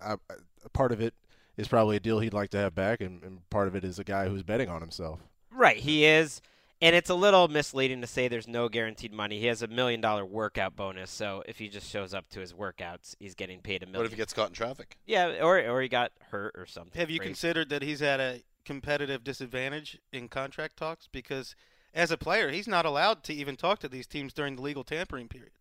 I, 0.00 0.12
I, 0.12 0.16
a 0.64 0.68
part 0.68 0.92
of 0.92 1.00
it 1.00 1.14
is 1.56 1.66
probably 1.66 1.96
a 1.96 2.00
deal 2.00 2.20
he'd 2.20 2.32
like 2.32 2.50
to 2.50 2.58
have 2.58 2.74
back, 2.74 3.00
and, 3.00 3.22
and 3.24 3.50
part 3.50 3.68
of 3.68 3.74
it 3.74 3.84
is 3.84 3.98
a 3.98 4.04
guy 4.04 4.28
who's 4.28 4.42
betting 4.42 4.68
on 4.68 4.80
himself. 4.80 5.20
Right, 5.50 5.76
he 5.76 6.04
is. 6.04 6.40
And 6.80 6.94
it's 6.94 7.10
a 7.10 7.14
little 7.14 7.48
misleading 7.48 8.00
to 8.02 8.06
say 8.06 8.28
there's 8.28 8.46
no 8.46 8.68
guaranteed 8.68 9.12
money. 9.12 9.40
He 9.40 9.46
has 9.46 9.62
a 9.62 9.66
million 9.66 10.00
dollar 10.00 10.24
workout 10.24 10.76
bonus, 10.76 11.10
so 11.10 11.42
if 11.48 11.58
he 11.58 11.68
just 11.68 11.90
shows 11.90 12.14
up 12.14 12.28
to 12.30 12.40
his 12.40 12.52
workouts, 12.52 13.16
he's 13.18 13.34
getting 13.34 13.60
paid 13.60 13.82
a 13.82 13.86
million. 13.86 13.98
What 13.98 14.06
if 14.06 14.12
he 14.12 14.16
gets 14.16 14.32
caught 14.32 14.50
in 14.50 14.54
traffic? 14.54 14.96
Yeah, 15.04 15.42
or 15.42 15.58
or 15.68 15.82
he 15.82 15.88
got 15.88 16.12
hurt 16.30 16.54
or 16.56 16.66
something. 16.66 17.00
Have 17.00 17.10
you 17.10 17.18
crazy. 17.18 17.30
considered 17.30 17.70
that 17.70 17.82
he's 17.82 18.00
at 18.00 18.20
a 18.20 18.44
competitive 18.68 19.24
disadvantage 19.24 19.98
in 20.12 20.28
contract 20.28 20.76
talks? 20.76 21.08
Because 21.10 21.56
as 21.94 22.10
a 22.12 22.16
player, 22.18 22.50
he's 22.50 22.68
not 22.68 22.84
allowed 22.84 23.24
to 23.24 23.32
even 23.34 23.56
talk 23.56 23.80
to 23.80 23.88
these 23.88 24.06
teams 24.06 24.32
during 24.34 24.56
the 24.56 24.62
legal 24.62 24.84
tampering 24.84 25.26
period. 25.28 25.52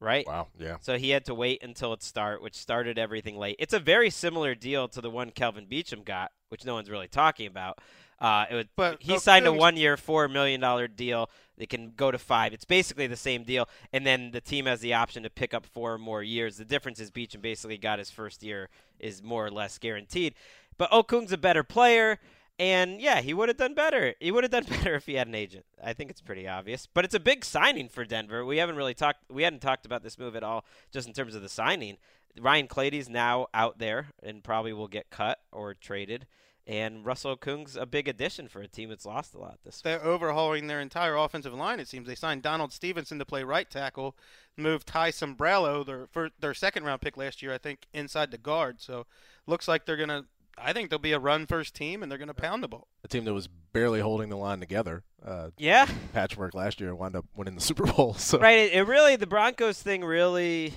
right? 0.00 0.26
Wow, 0.26 0.48
yeah. 0.58 0.76
So 0.80 0.98
he 0.98 1.10
had 1.10 1.24
to 1.26 1.34
wait 1.34 1.62
until 1.62 1.92
it 1.92 2.02
start, 2.02 2.42
which 2.42 2.56
started 2.56 2.98
everything 2.98 3.36
late. 3.38 3.56
It's 3.58 3.72
a 3.72 3.78
very 3.78 4.10
similar 4.10 4.54
deal 4.54 4.88
to 4.88 5.00
the 5.00 5.10
one 5.10 5.30
Kelvin 5.30 5.66
Beachum 5.66 6.04
got, 6.04 6.32
which 6.48 6.64
no 6.64 6.74
one's 6.74 6.90
really 6.90 7.08
talking 7.08 7.46
about. 7.46 7.78
Uh, 8.18 8.44
it 8.50 8.54
was, 8.54 8.66
But 8.76 8.96
he 9.00 9.18
signed 9.18 9.46
a 9.46 9.52
one-year, 9.52 9.96
four 9.96 10.28
million 10.28 10.60
dollar 10.60 10.86
deal. 10.88 11.28
They 11.56 11.66
can 11.66 11.92
go 11.96 12.10
to 12.10 12.18
five. 12.18 12.52
It's 12.52 12.64
basically 12.64 13.06
the 13.08 13.16
same 13.16 13.44
deal, 13.44 13.68
and 13.92 14.04
then 14.06 14.30
the 14.32 14.40
team 14.40 14.66
has 14.66 14.80
the 14.80 14.94
option 14.94 15.22
to 15.24 15.30
pick 15.30 15.54
up 15.54 15.66
four 15.66 15.98
more 15.98 16.22
years. 16.22 16.56
The 16.56 16.64
difference 16.64 17.00
is 17.00 17.10
Beachum 17.10 17.40
basically 17.42 17.78
got 17.78 17.98
his 17.98 18.10
first 18.10 18.42
year 18.42 18.68
is 18.98 19.22
more 19.22 19.46
or 19.46 19.50
less 19.50 19.78
guaranteed. 19.78 20.34
But 20.82 20.90
Okung's 20.90 21.30
a 21.30 21.38
better 21.38 21.62
player, 21.62 22.18
and 22.58 23.00
yeah, 23.00 23.20
he 23.20 23.32
would 23.32 23.48
have 23.48 23.56
done 23.56 23.72
better. 23.72 24.14
He 24.18 24.32
would 24.32 24.42
have 24.42 24.50
done 24.50 24.64
better 24.68 24.96
if 24.96 25.06
he 25.06 25.14
had 25.14 25.28
an 25.28 25.34
agent. 25.36 25.64
I 25.80 25.92
think 25.92 26.10
it's 26.10 26.20
pretty 26.20 26.48
obvious. 26.48 26.88
But 26.92 27.04
it's 27.04 27.14
a 27.14 27.20
big 27.20 27.44
signing 27.44 27.88
for 27.88 28.04
Denver. 28.04 28.44
We 28.44 28.56
haven't 28.56 28.74
really 28.74 28.92
talked. 28.92 29.30
We 29.30 29.44
hadn't 29.44 29.60
talked 29.60 29.86
about 29.86 30.02
this 30.02 30.18
move 30.18 30.34
at 30.34 30.42
all, 30.42 30.64
just 30.90 31.06
in 31.06 31.14
terms 31.14 31.36
of 31.36 31.42
the 31.42 31.48
signing. 31.48 31.98
Ryan 32.36 32.66
Clady's 32.66 33.08
now 33.08 33.46
out 33.54 33.78
there 33.78 34.08
and 34.24 34.42
probably 34.42 34.72
will 34.72 34.88
get 34.88 35.08
cut 35.08 35.38
or 35.52 35.72
traded. 35.74 36.26
And 36.66 37.06
Russell 37.06 37.36
Okung's 37.36 37.76
a 37.76 37.86
big 37.86 38.08
addition 38.08 38.48
for 38.48 38.60
a 38.60 38.66
team 38.66 38.88
that's 38.88 39.06
lost 39.06 39.34
a 39.34 39.38
lot 39.38 39.60
this 39.64 39.76
week. 39.76 39.84
They're 39.84 40.04
overhauling 40.04 40.66
their 40.66 40.80
entire 40.80 41.14
offensive 41.14 41.54
line. 41.54 41.78
It 41.78 41.86
seems 41.86 42.08
they 42.08 42.16
signed 42.16 42.42
Donald 42.42 42.72
Stephenson 42.72 43.20
to 43.20 43.24
play 43.24 43.44
right 43.44 43.70
tackle, 43.70 44.16
moved 44.56 44.88
Ty 44.88 45.12
Sambrailo, 45.12 45.86
their 45.86 46.08
for 46.08 46.30
their 46.40 46.54
second 46.54 46.82
round 46.82 47.00
pick 47.00 47.16
last 47.16 47.40
year, 47.40 47.54
I 47.54 47.58
think, 47.58 47.86
inside 47.94 48.32
the 48.32 48.38
guard. 48.38 48.80
So 48.80 49.06
looks 49.46 49.68
like 49.68 49.86
they're 49.86 49.96
gonna. 49.96 50.24
I 50.58 50.72
think 50.72 50.90
they'll 50.90 50.98
be 50.98 51.12
a 51.12 51.18
run 51.18 51.46
first 51.46 51.74
team, 51.74 52.02
and 52.02 52.10
they're 52.10 52.18
gonna 52.18 52.34
pound 52.34 52.62
the 52.62 52.68
ball. 52.68 52.88
A 53.04 53.08
team 53.08 53.24
that 53.24 53.34
was 53.34 53.48
barely 53.48 54.00
holding 54.00 54.28
the 54.28 54.36
line 54.36 54.60
together. 54.60 55.02
Uh, 55.24 55.50
Yeah. 55.56 55.86
Patchwork 56.12 56.54
last 56.54 56.80
year 56.80 56.94
wound 56.94 57.16
up 57.16 57.26
winning 57.34 57.54
the 57.54 57.60
Super 57.70 57.86
Bowl. 57.86 58.14
So 58.14 58.38
Right. 58.38 58.58
It, 58.58 58.72
it 58.72 58.82
really 58.82 59.16
the 59.16 59.26
Broncos 59.26 59.80
thing 59.82 60.04
really 60.04 60.74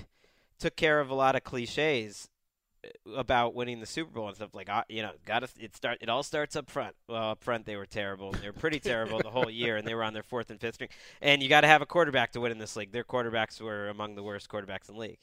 took 0.58 0.76
care 0.76 1.00
of 1.00 1.10
a 1.10 1.14
lot 1.14 1.36
of 1.36 1.44
cliches 1.44 2.28
about 3.16 3.54
winning 3.54 3.80
the 3.80 3.86
Super 3.86 4.10
Bowl 4.12 4.28
and 4.28 4.36
stuff 4.36 4.54
like, 4.54 4.68
uh, 4.68 4.84
you 4.88 5.02
know, 5.02 5.10
got 5.24 5.40
to 5.40 5.48
it 5.58 5.74
start. 5.76 5.98
It 6.00 6.08
all 6.08 6.22
starts 6.22 6.56
up 6.56 6.70
front. 6.70 6.94
Well, 7.08 7.30
up 7.30 7.42
front 7.42 7.66
they 7.66 7.76
were 7.76 7.86
terrible. 7.86 8.32
They 8.32 8.46
were 8.46 8.52
pretty 8.52 8.78
terrible 8.80 9.18
the 9.18 9.30
whole 9.30 9.50
year, 9.50 9.76
and 9.76 9.86
they 9.86 9.94
were 9.94 10.04
on 10.04 10.12
their 10.14 10.22
fourth 10.22 10.50
and 10.50 10.60
fifth 10.60 10.76
string. 10.76 10.90
And 11.20 11.42
you 11.42 11.48
got 11.48 11.62
to 11.62 11.66
have 11.66 11.82
a 11.82 11.86
quarterback 11.86 12.32
to 12.32 12.40
win 12.40 12.52
in 12.52 12.58
this 12.58 12.76
league. 12.76 12.92
Their 12.92 13.04
quarterbacks 13.04 13.60
were 13.60 13.88
among 13.88 14.14
the 14.14 14.22
worst 14.22 14.48
quarterbacks 14.48 14.88
in 14.88 14.94
the 14.94 15.00
league. 15.00 15.18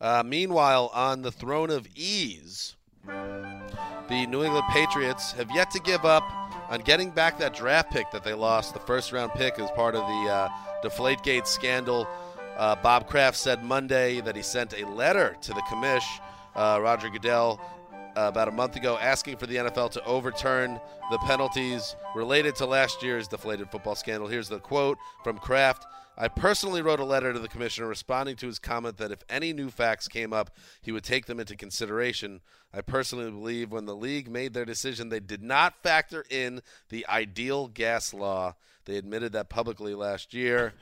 Uh, 0.00 0.22
meanwhile, 0.24 0.90
on 0.94 1.22
the 1.22 1.30
throne 1.30 1.70
of 1.70 1.86
ease, 1.94 2.76
the 3.06 4.26
New 4.26 4.42
England 4.42 4.64
Patriots 4.70 5.32
have 5.32 5.50
yet 5.54 5.70
to 5.70 5.80
give 5.80 6.04
up 6.04 6.24
on 6.68 6.80
getting 6.80 7.10
back 7.10 7.38
that 7.38 7.54
draft 7.54 7.90
pick 7.90 8.10
that 8.10 8.24
they 8.24 8.34
lost, 8.34 8.74
the 8.74 8.80
first 8.80 9.12
round 9.12 9.32
pick, 9.32 9.58
as 9.58 9.70
part 9.72 9.94
of 9.94 10.02
the 10.02 10.30
uh, 10.30 10.48
Deflategate 10.82 11.46
scandal. 11.46 12.08
Uh, 12.56 12.76
Bob 12.76 13.08
Kraft 13.08 13.36
said 13.36 13.64
Monday 13.64 14.20
that 14.20 14.36
he 14.36 14.42
sent 14.42 14.74
a 14.78 14.86
letter 14.86 15.36
to 15.42 15.52
the 15.52 15.62
commish, 15.62 16.04
uh, 16.54 16.78
Roger 16.80 17.08
Goodell, 17.08 17.60
uh, 18.16 18.22
about 18.22 18.48
a 18.48 18.52
month 18.52 18.76
ago, 18.76 18.98
asking 19.00 19.36
for 19.36 19.46
the 19.46 19.56
NFL 19.56 19.90
to 19.92 20.04
overturn 20.04 20.80
the 21.10 21.18
penalties 21.18 21.96
related 22.14 22.54
to 22.56 22.66
last 22.66 23.02
year's 23.02 23.28
deflated 23.28 23.70
football 23.70 23.94
scandal. 23.94 24.28
Here's 24.28 24.48
the 24.48 24.58
quote 24.58 24.98
from 25.24 25.38
Kraft. 25.38 25.86
I 26.20 26.28
personally 26.28 26.82
wrote 26.82 27.00
a 27.00 27.04
letter 27.04 27.32
to 27.32 27.38
the 27.38 27.48
commissioner 27.48 27.86
responding 27.86 28.36
to 28.36 28.46
his 28.46 28.58
comment 28.58 28.98
that 28.98 29.10
if 29.10 29.20
any 29.30 29.54
new 29.54 29.70
facts 29.70 30.06
came 30.06 30.34
up, 30.34 30.54
he 30.82 30.92
would 30.92 31.02
take 31.02 31.24
them 31.24 31.40
into 31.40 31.56
consideration. 31.56 32.42
I 32.74 32.82
personally 32.82 33.30
believe 33.30 33.72
when 33.72 33.86
the 33.86 33.96
league 33.96 34.30
made 34.30 34.52
their 34.52 34.66
decision, 34.66 35.08
they 35.08 35.20
did 35.20 35.42
not 35.42 35.82
factor 35.82 36.26
in 36.28 36.60
the 36.90 37.06
ideal 37.08 37.68
gas 37.68 38.12
law. 38.12 38.54
They 38.84 38.96
admitted 38.96 39.32
that 39.32 39.48
publicly 39.48 39.94
last 39.94 40.34
year. 40.34 40.74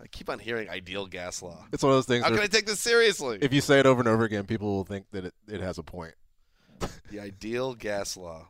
I 0.00 0.06
keep 0.06 0.30
on 0.30 0.38
hearing 0.38 0.70
ideal 0.70 1.06
gas 1.06 1.42
law. 1.42 1.66
It's 1.72 1.82
one 1.82 1.90
of 1.90 1.96
those 1.96 2.06
things. 2.06 2.22
How 2.22 2.30
can 2.30 2.38
I 2.38 2.46
take 2.46 2.66
this 2.66 2.78
seriously? 2.78 3.38
If 3.40 3.52
you 3.52 3.60
say 3.60 3.80
it 3.80 3.86
over 3.86 4.00
and 4.00 4.08
over 4.08 4.22
again, 4.22 4.44
people 4.44 4.68
will 4.68 4.84
think 4.84 5.06
that 5.10 5.24
it, 5.24 5.34
it 5.48 5.60
has 5.60 5.76
a 5.76 5.82
point. 5.82 6.14
The 7.10 7.18
ideal 7.18 7.74
gas 7.74 8.16
law. 8.16 8.46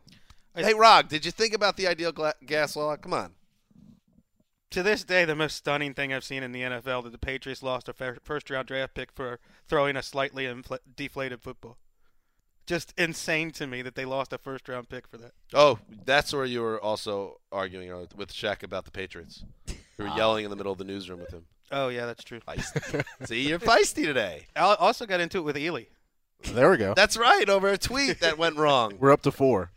Hey, 0.54 0.74
Rog, 0.74 1.08
did 1.08 1.24
you 1.24 1.30
think 1.30 1.54
about 1.54 1.78
the 1.78 1.86
ideal 1.86 2.12
gla- 2.12 2.34
gas 2.44 2.76
law? 2.76 2.94
Come 2.96 3.14
on. 3.14 3.32
To 4.72 4.82
this 4.82 5.02
day, 5.02 5.24
the 5.24 5.34
most 5.34 5.56
stunning 5.56 5.94
thing 5.94 6.12
I've 6.12 6.24
seen 6.24 6.42
in 6.42 6.52
the 6.52 6.60
NFL 6.60 7.04
that 7.04 7.12
the 7.12 7.18
Patriots 7.18 7.62
lost 7.62 7.88
a 7.88 7.94
first 8.22 8.50
round 8.50 8.68
draft 8.68 8.94
pick 8.94 9.12
for 9.12 9.40
throwing 9.66 9.96
a 9.96 10.02
slightly 10.02 10.44
infl- 10.44 10.78
deflated 10.94 11.42
football. 11.42 11.78
Just 12.66 12.92
insane 12.98 13.50
to 13.52 13.66
me 13.66 13.80
that 13.80 13.94
they 13.94 14.04
lost 14.04 14.30
a 14.34 14.38
first 14.38 14.68
round 14.68 14.90
pick 14.90 15.08
for 15.08 15.16
that. 15.16 15.32
Oh, 15.54 15.78
that's 16.04 16.34
where 16.34 16.44
you 16.44 16.60
were 16.60 16.78
also 16.78 17.40
arguing 17.50 17.90
with 18.14 18.30
Shaq 18.30 18.62
about 18.62 18.84
the 18.84 18.90
Patriots. 18.90 19.42
You 19.66 20.04
were 20.04 20.08
ah. 20.08 20.16
yelling 20.16 20.44
in 20.44 20.50
the 20.50 20.56
middle 20.56 20.72
of 20.72 20.78
the 20.78 20.84
newsroom 20.84 21.20
with 21.20 21.32
him. 21.32 21.46
Oh 21.72 21.88
yeah, 21.88 22.04
that's 22.04 22.22
true. 22.22 22.40
Feisty. 22.40 23.04
See, 23.26 23.48
you're 23.48 23.58
feisty 23.58 24.04
today. 24.04 24.46
I 24.54 24.74
also 24.74 25.06
got 25.06 25.20
into 25.20 25.38
it 25.38 25.42
with 25.42 25.56
Ely. 25.56 25.84
There 26.52 26.70
we 26.70 26.76
go. 26.76 26.92
That's 26.94 27.16
right, 27.16 27.48
over 27.48 27.68
a 27.68 27.78
tweet 27.78 28.20
that 28.20 28.36
went 28.36 28.56
wrong. 28.56 28.94
We're 28.98 29.12
up 29.12 29.22
to 29.22 29.32
four. 29.32 29.72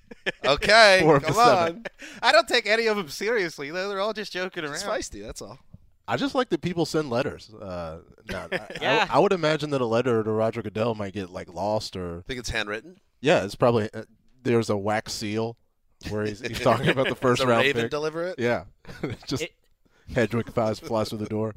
Okay, 0.45 0.99
Four 1.03 1.17
of 1.17 1.23
come 1.23 1.33
the 1.33 1.43
seven. 1.45 1.75
on. 1.77 1.85
I 2.21 2.31
don't 2.31 2.47
take 2.47 2.65
any 2.67 2.87
of 2.87 2.97
them 2.97 3.09
seriously. 3.09 3.71
They're 3.71 3.87
they're 3.87 3.99
all 4.01 4.13
just 4.13 4.31
joking 4.33 4.63
around. 4.63 4.73
It's 4.73 4.83
feisty, 4.83 5.21
that's 5.23 5.41
all. 5.41 5.59
I 6.07 6.17
just 6.17 6.35
like 6.35 6.49
that 6.49 6.61
people 6.61 6.85
send 6.85 7.09
letters. 7.09 7.53
Uh, 7.53 7.99
now, 8.29 8.47
I, 8.51 8.59
Yeah. 8.81 9.07
I, 9.09 9.15
I 9.15 9.19
would 9.19 9.31
imagine 9.33 9.69
that 9.69 9.81
a 9.81 9.85
letter 9.85 10.23
to 10.23 10.31
Roger 10.31 10.61
Goodell 10.61 10.95
might 10.95 11.13
get 11.13 11.29
like 11.29 11.53
lost 11.53 11.95
or. 11.95 12.23
Think 12.27 12.39
it's 12.39 12.49
handwritten? 12.49 12.97
Yeah, 13.21 13.43
it's 13.45 13.55
probably 13.55 13.89
uh, 13.93 14.03
there's 14.43 14.69
a 14.69 14.77
wax 14.77 15.13
seal 15.13 15.57
where 16.09 16.25
he's, 16.25 16.41
he's 16.41 16.59
talking 16.59 16.89
about 16.89 17.07
the 17.07 17.15
first 17.21 17.39
Does 17.39 17.45
a 17.45 17.49
round 17.49 17.63
raven 17.65 17.83
pick. 17.83 17.91
deliver 17.91 18.23
it? 18.27 18.35
Yeah, 18.39 18.65
just 19.27 19.43
It- 19.43 19.53
Hedwig 20.13 20.51
flies 20.51 20.79
flies 20.79 21.09
through 21.09 21.19
the 21.19 21.27
door. 21.27 21.55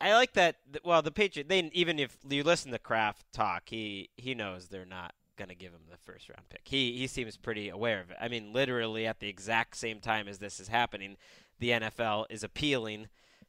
I 0.00 0.12
like 0.12 0.34
that. 0.34 0.56
th- 0.70 0.84
Well, 0.84 1.00
the 1.00 1.12
Patriot. 1.12 1.48
They 1.48 1.70
even 1.72 1.98
if 1.98 2.18
you 2.28 2.42
listen 2.42 2.72
to 2.72 2.78
Kraft 2.78 3.24
talk, 3.32 3.62
he 3.66 4.10
he 4.16 4.34
knows 4.34 4.68
they're 4.68 4.84
not 4.84 5.14
going 5.36 5.48
to 5.48 5.54
give 5.54 5.72
him 5.72 5.82
the 5.90 5.96
first 5.96 6.28
round 6.28 6.48
pick. 6.48 6.62
He 6.64 6.96
he 6.96 7.06
seems 7.06 7.36
pretty 7.36 7.68
aware 7.68 8.00
of 8.00 8.10
it. 8.10 8.16
I 8.20 8.28
mean, 8.28 8.52
literally 8.52 9.06
at 9.06 9.20
the 9.20 9.28
exact 9.28 9.76
same 9.76 10.00
time 10.00 10.28
as 10.28 10.38
this 10.38 10.60
is 10.60 10.68
happening, 10.68 11.16
the 11.58 11.70
NFL 11.70 12.26
is 12.30 12.42
appealing 12.42 13.08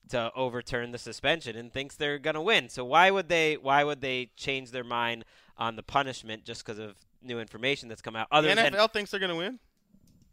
to 0.10 0.32
overturn 0.36 0.92
the 0.92 0.98
suspension 0.98 1.56
and 1.56 1.72
thinks 1.72 1.96
they're 1.96 2.20
going 2.20 2.36
to 2.36 2.42
win. 2.42 2.70
So 2.70 2.86
why 2.86 3.12
would 3.12 3.30
they 3.30 3.56
why 3.56 3.84
would 3.84 4.02
they 4.02 4.30
change 4.36 4.72
their 4.72 4.84
mind 4.84 5.26
on 5.58 5.76
the 5.76 5.84
punishment 5.84 6.46
just 6.46 6.66
because 6.66 6.80
of 6.80 6.96
new 7.22 7.40
information 7.40 7.90
that's 7.90 8.02
come 8.02 8.16
out? 8.16 8.28
Other 8.32 8.50
the 8.50 8.56
than 8.56 8.74
NFL 8.74 8.94
thinks 8.94 9.12
they're 9.12 9.20
going 9.20 9.32
to 9.32 9.38
win. 9.38 9.60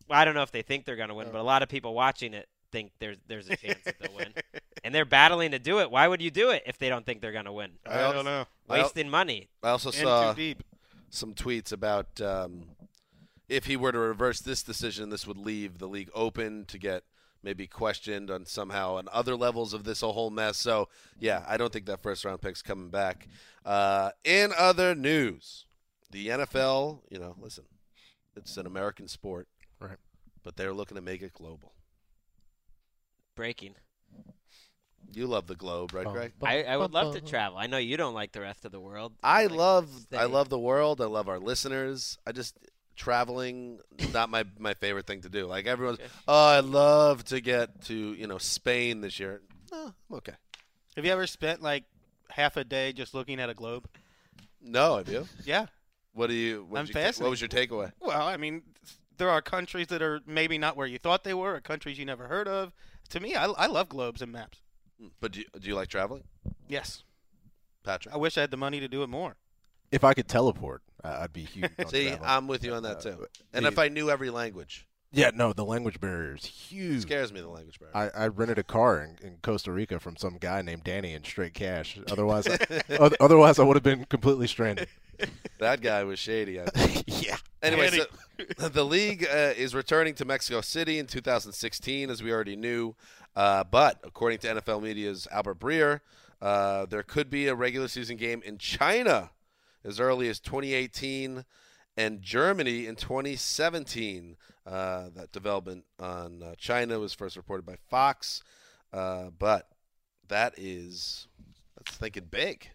well, 0.09 0.19
I 0.19 0.25
don't 0.25 0.35
know 0.35 0.43
if 0.43 0.53
they 0.53 0.63
think 0.63 0.85
they're 0.85 0.97
going 0.97 1.09
to 1.09 1.15
win, 1.15 1.29
oh. 1.29 1.33
but 1.33 1.41
a 1.41 1.45
lot 1.45 1.63
of 1.63 1.69
people 1.69 1.95
watching 1.95 2.35
it 2.35 2.49
think 2.71 2.93
there's 2.99 3.19
there's 3.29 3.49
a 3.49 3.57
chance 3.57 3.79
that 3.85 3.97
they'll 4.01 4.17
win, 4.17 4.35
and 4.85 4.95
they're 4.95 5.05
battling 5.05 5.53
to 5.53 5.59
do 5.59 5.81
it. 5.81 5.91
Why 5.91 6.09
would 6.09 6.21
you 6.23 6.31
do 6.31 6.51
it 6.51 6.63
if 6.67 6.79
they 6.79 6.89
don't 6.89 7.07
think 7.07 7.21
they're 7.21 7.33
going 7.33 7.45
to 7.45 7.53
win? 7.53 7.73
I 7.87 8.13
don't 8.13 8.25
know. 8.25 8.47
I 8.69 8.79
al- 8.79 8.85
Wasting 8.85 9.09
money. 9.09 9.49
I 9.63 9.71
also 9.71 9.91
In 9.91 9.97
saw 9.97 10.33
too 10.33 10.37
deep. 10.37 10.63
Some 11.13 11.35
tweets 11.35 11.73
about 11.73 12.21
um, 12.21 12.65
if 13.49 13.67
he 13.67 13.77
were 13.77 13.93
to 13.93 13.99
reverse 13.99 14.41
this 14.41 14.63
decision, 14.63 15.11
this 15.11 15.27
would 15.27 15.37
leave 15.37 15.79
the 15.79 15.87
league 15.87 16.11
open 16.15 16.65
to 16.67 16.79
get 16.79 17.05
maybe 17.43 17.67
questioned 17.67 18.31
on 18.31 18.47
somehow 18.47 18.97
on 18.97 19.09
other 19.13 19.37
levels 19.37 19.75
of 19.75 19.85
this 19.85 20.01
whole 20.01 20.31
mess. 20.31 20.57
So 20.57 20.89
yeah, 21.21 21.45
I 21.47 21.57
don't 21.57 21.73
think 21.73 21.87
that 21.87 22.03
first 22.03 22.25
round 22.25 22.41
pick's 22.41 22.63
coming 22.63 22.89
back. 22.89 23.29
Uh, 23.65 24.11
in 24.25 24.53
other 24.57 24.95
news, 24.95 25.67
the 26.11 26.29
NFL, 26.29 27.01
you 27.11 27.19
know, 27.19 27.37
listen, 27.39 27.65
it's 28.35 28.57
an 28.57 28.67
American 28.67 29.07
sport, 29.07 29.49
right? 29.81 29.99
But 30.43 30.57
they're 30.57 30.73
looking 30.73 30.97
to 30.97 31.03
make 31.03 31.21
it 31.21 31.35
global. 31.35 31.75
Breaking. 33.37 33.75
You 35.15 35.27
love 35.27 35.47
the 35.47 35.55
globe, 35.55 35.93
right, 35.95 36.07
oh. 36.07 36.13
Greg? 36.13 36.33
I, 36.43 36.63
I 36.65 36.77
would 36.77 36.93
love 36.93 37.15
to 37.15 37.21
travel. 37.29 37.59
I 37.59 37.67
know 37.67 37.79
you 37.79 37.97
don't 37.97 38.15
like 38.15 38.33
the 38.33 38.41
rest 38.41 38.65
of 38.65 38.73
the 38.73 38.81
world. 38.81 39.13
I 39.23 39.47
Like, 39.47 39.59
love 39.59 40.07
I 40.17 40.25
love 40.25 40.49
the 40.49 40.59
world. 40.59 41.01
I 41.01 41.07
love 41.07 41.29
our 41.29 41.39
listeners. 41.39 42.19
I 42.27 42.33
just 42.33 42.57
traveling 42.97 43.81
not 44.13 44.29
my 44.31 44.45
my 44.59 44.75
favorite 44.75 45.07
thing 45.07 45.23
to 45.23 45.29
do. 45.29 45.47
Like 45.47 45.67
everyone's, 45.67 45.99
oh, 46.29 46.47
I 46.49 46.61
love 46.61 47.25
to 47.27 47.41
get 47.41 47.83
to 47.87 47.95
you 47.95 48.27
know 48.27 48.39
Spain 48.39 49.01
this 49.01 49.19
year. 49.19 49.41
No, 49.71 49.93
I'm 50.11 50.17
okay. 50.19 50.35
Have 50.97 51.05
you 51.05 51.13
ever 51.13 51.27
spent 51.27 51.63
like 51.63 51.85
half 52.31 52.57
a 52.57 52.65
day 52.65 52.93
just 52.93 53.15
looking 53.15 53.41
at 53.41 53.49
a 53.51 53.55
globe? 53.55 53.89
No, 54.61 54.99
have 54.99 55.09
you? 55.09 55.27
Yeah. 55.45 55.67
What 56.13 56.29
do 56.29 56.35
you? 56.35 56.67
What, 56.69 56.81
I'm 56.81 56.87
you 56.87 56.93
fascinated. 56.93 57.23
what 57.23 57.31
was 57.31 57.41
your 57.41 57.49
takeaway? 57.49 57.93
Well, 58.01 58.27
I 58.29 58.37
mean, 58.37 58.63
there 59.17 59.31
are 59.31 59.41
countries 59.43 59.87
that 59.89 60.03
are 60.03 60.21
maybe 60.27 60.59
not 60.59 60.77
where 60.77 60.87
you 60.87 60.99
thought 60.99 61.25
they 61.25 61.35
were, 61.35 61.55
or 61.55 61.61
countries 61.61 61.99
you 61.99 62.05
never 62.05 62.27
heard 62.29 62.47
of. 62.49 62.73
To 63.11 63.21
me, 63.21 63.35
I, 63.35 63.47
I 63.47 63.67
love 63.67 63.89
globes 63.89 64.23
and 64.23 64.31
maps. 64.33 64.59
But 65.21 65.33
do 65.33 65.41
you, 65.41 65.47
do 65.59 65.69
you 65.69 65.75
like 65.75 65.89
traveling, 65.89 66.25
Yes. 66.69 67.03
Patrick? 67.85 68.15
I 68.15 68.19
wish 68.19 68.39
I 68.39 68.43
had 68.43 68.51
the 68.51 68.57
money 68.57 68.81
to 68.81 68.89
do 68.89 69.03
it 69.03 69.09
more. 69.09 69.37
If 69.91 70.05
I 70.05 70.15
could 70.15 70.29
teleport, 70.29 70.83
I- 71.05 71.25
I'd 71.25 71.33
be 71.33 71.45
huge. 71.45 71.71
on 71.79 71.87
See, 71.89 72.09
travel. 72.09 72.27
I'm 72.27 72.47
with 72.49 72.65
you 72.65 72.75
on 72.75 72.83
that 72.85 73.01
too. 73.01 73.27
And 73.53 73.65
the- 73.65 73.69
if 73.69 73.79
I 73.79 73.89
knew 73.89 74.09
every 74.11 74.31
language, 74.31 74.87
Yeah, 75.11 75.31
no, 75.35 75.53
the 75.53 75.65
language 75.65 76.01
barrier 76.01 76.35
is 76.37 76.47
huge. 76.47 77.03
scares 77.03 77.33
me 77.33 77.41
the 77.41 77.49
language 77.49 77.79
barrier. 77.79 78.13
I, 78.15 78.25
I 78.25 78.27
rented 78.29 78.59
a 78.59 78.63
car 78.63 79.03
in, 79.03 79.19
in 79.27 79.39
Costa 79.43 79.71
Rica 79.73 79.99
from 80.01 80.17
some 80.17 80.39
guy 80.39 80.63
named 80.63 80.85
Danny 80.85 81.13
in 81.13 81.25
straight 81.25 81.53
cash. 81.55 81.99
Otherwise, 82.11 82.47
I, 82.49 82.57
oth- 82.99 83.17
otherwise 83.21 83.59
I 83.59 83.65
would 83.65 83.77
have 83.77 83.83
been 83.83 84.05
completely 84.07 84.47
stranded. 84.47 84.89
That 85.61 85.81
guy 85.83 86.03
was 86.03 86.19
shady. 86.19 86.61
I 86.61 86.65
think. 86.65 87.05
yeah. 87.07 87.37
Anyway, 87.63 87.91
so 88.59 88.69
the 88.69 88.85
league 88.85 89.25
uh, 89.25 89.53
is 89.57 89.73
returning 89.73 90.15
to 90.17 90.25
Mexico 90.25 90.61
City 90.63 90.99
in 90.99 91.07
2016, 91.07 92.11
as 92.11 92.21
we 92.21 92.33
already 92.33 92.57
knew. 92.57 92.97
Uh, 93.35 93.65
but 93.65 93.99
according 94.05 94.39
to 94.41 94.49
NFL 94.49 94.83
Media's 94.83 95.27
Albert 95.31 95.59
Breer, 95.59 96.01
uh, 96.41 96.87
there 96.87 97.03
could 97.03 97.31
be 97.31 97.47
a 97.47 97.55
regular 97.55 97.89
season 97.89 98.17
game 98.17 98.43
in 98.45 98.59
China 98.59 99.31
as 99.85 100.01
early 100.01 100.29
as 100.29 100.41
2018 100.41 101.45
and 101.97 102.23
Germany 102.23 102.87
in 102.87 102.97
2017. 102.97 104.37
Uh, 104.67 105.09
that 105.15 105.33
development 105.33 105.85
on 105.99 106.43
uh, 106.43 106.55
China 106.57 106.99
was 106.99 107.13
first 107.13 107.37
reported 107.37 107.67
by 107.67 107.77
Fox, 107.89 108.43
uh, 108.93 109.31
but 109.39 109.69
that 110.29 110.55
is 110.57 111.27
that's 111.77 111.97
thinking 111.97 112.29
big. 112.31 112.71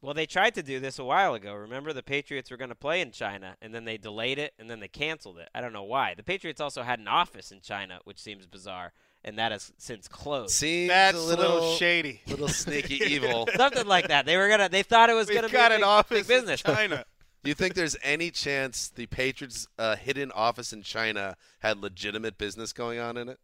Well, 0.00 0.14
they 0.14 0.26
tried 0.26 0.54
to 0.54 0.62
do 0.62 0.78
this 0.78 0.98
a 0.98 1.04
while 1.04 1.34
ago. 1.34 1.52
Remember, 1.54 1.92
the 1.92 2.04
Patriots 2.04 2.50
were 2.50 2.56
going 2.56 2.68
to 2.68 2.76
play 2.76 3.00
in 3.00 3.10
China, 3.10 3.56
and 3.60 3.74
then 3.74 3.84
they 3.84 3.98
delayed 3.98 4.38
it, 4.38 4.54
and 4.58 4.70
then 4.70 4.78
they 4.78 4.88
canceled 4.88 5.38
it. 5.38 5.48
I 5.54 5.60
don't 5.60 5.72
know 5.72 5.82
why. 5.82 6.14
The 6.14 6.22
Patriots 6.22 6.60
also 6.60 6.82
had 6.82 7.00
an 7.00 7.08
office 7.08 7.50
in 7.50 7.60
China, 7.60 7.98
which 8.04 8.20
seems 8.20 8.46
bizarre, 8.46 8.92
and 9.24 9.38
that 9.38 9.52
has 9.52 9.72
since 9.78 10.08
closed. 10.08 10.52
Seems 10.54 10.88
That's 10.88 11.16
a 11.16 11.20
a 11.20 11.22
little, 11.22 11.54
little 11.54 11.74
shady. 11.74 12.20
little 12.28 12.48
sneaky 12.48 12.96
evil. 13.06 13.48
Something 13.56 13.86
like 13.86 14.08
that. 14.08 14.26
They 14.26 14.36
were 14.36 14.48
gonna. 14.48 14.68
They 14.68 14.82
thought 14.82 15.10
it 15.10 15.14
was 15.14 15.28
We've 15.28 15.36
gonna 15.36 15.48
got 15.48 15.68
be 15.70 15.74
a 15.74 15.76
an 15.76 15.80
big, 15.80 15.88
office 15.88 16.26
big 16.26 16.40
business. 16.40 16.62
in 16.62 16.74
China. 16.74 17.04
Do 17.44 17.48
you 17.50 17.54
think 17.54 17.74
there's 17.74 17.96
any 18.02 18.30
chance 18.30 18.88
the 18.88 19.06
Patriots' 19.06 19.66
uh, 19.78 19.96
hidden 19.96 20.30
office 20.32 20.72
in 20.72 20.82
China 20.82 21.36
had 21.60 21.80
legitimate 21.82 22.38
business 22.38 22.72
going 22.72 22.98
on 22.98 23.16
in 23.16 23.28
it? 23.28 23.38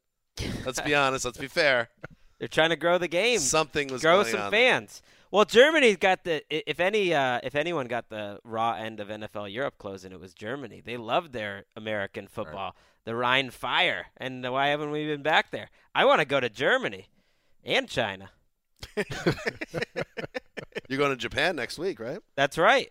Let's 0.65 0.81
be 0.81 0.95
honest. 0.95 1.25
Let's 1.25 1.39
be 1.39 1.47
fair. 1.47 1.91
They're 2.39 2.49
trying 2.49 2.71
to 2.71 2.77
grow 2.77 2.99
the 2.99 3.09
game. 3.09 3.39
Something 3.39 3.89
was 3.89 4.03
grow 4.03 4.23
going 4.23 4.33
some 4.33 4.41
on 4.43 4.51
fans. 4.51 5.01
Well, 5.31 5.45
Germany's 5.45 5.97
got 5.97 6.25
the. 6.25 6.43
If 6.51 6.81
any, 6.81 7.15
uh, 7.15 7.41
if 7.43 7.55
anyone 7.55 7.87
got 7.87 8.09
the 8.09 8.39
raw 8.45 8.73
end 8.75 9.01
of 9.01 9.09
NFL 9.09 9.53
Europe 9.53 9.79
closing, 9.79 10.13
it 10.13 10.21
was 10.21 10.35
Germany. 10.35 10.83
They 10.85 10.97
loved 10.97 11.33
their 11.33 11.65
American 11.77 12.27
football, 12.29 12.75
the 13.05 13.14
Rhein 13.14 13.51
Fire, 13.51 14.07
and 14.17 14.43
why 14.51 14.69
haven't 14.69 14.90
we 14.90 15.07
been 15.07 15.23
back 15.23 15.51
there? 15.51 15.71
I 15.95 16.05
want 16.05 16.21
to 16.21 16.25
go 16.25 16.40
to 16.40 16.49
Germany 16.49 17.09
and 17.62 17.88
China. 17.88 18.31
You're 20.88 20.99
going 20.99 21.11
to 21.11 21.17
Japan 21.17 21.57
next 21.57 21.79
week, 21.79 21.99
right? 22.01 22.19
That's 22.37 22.59
right. 22.59 22.90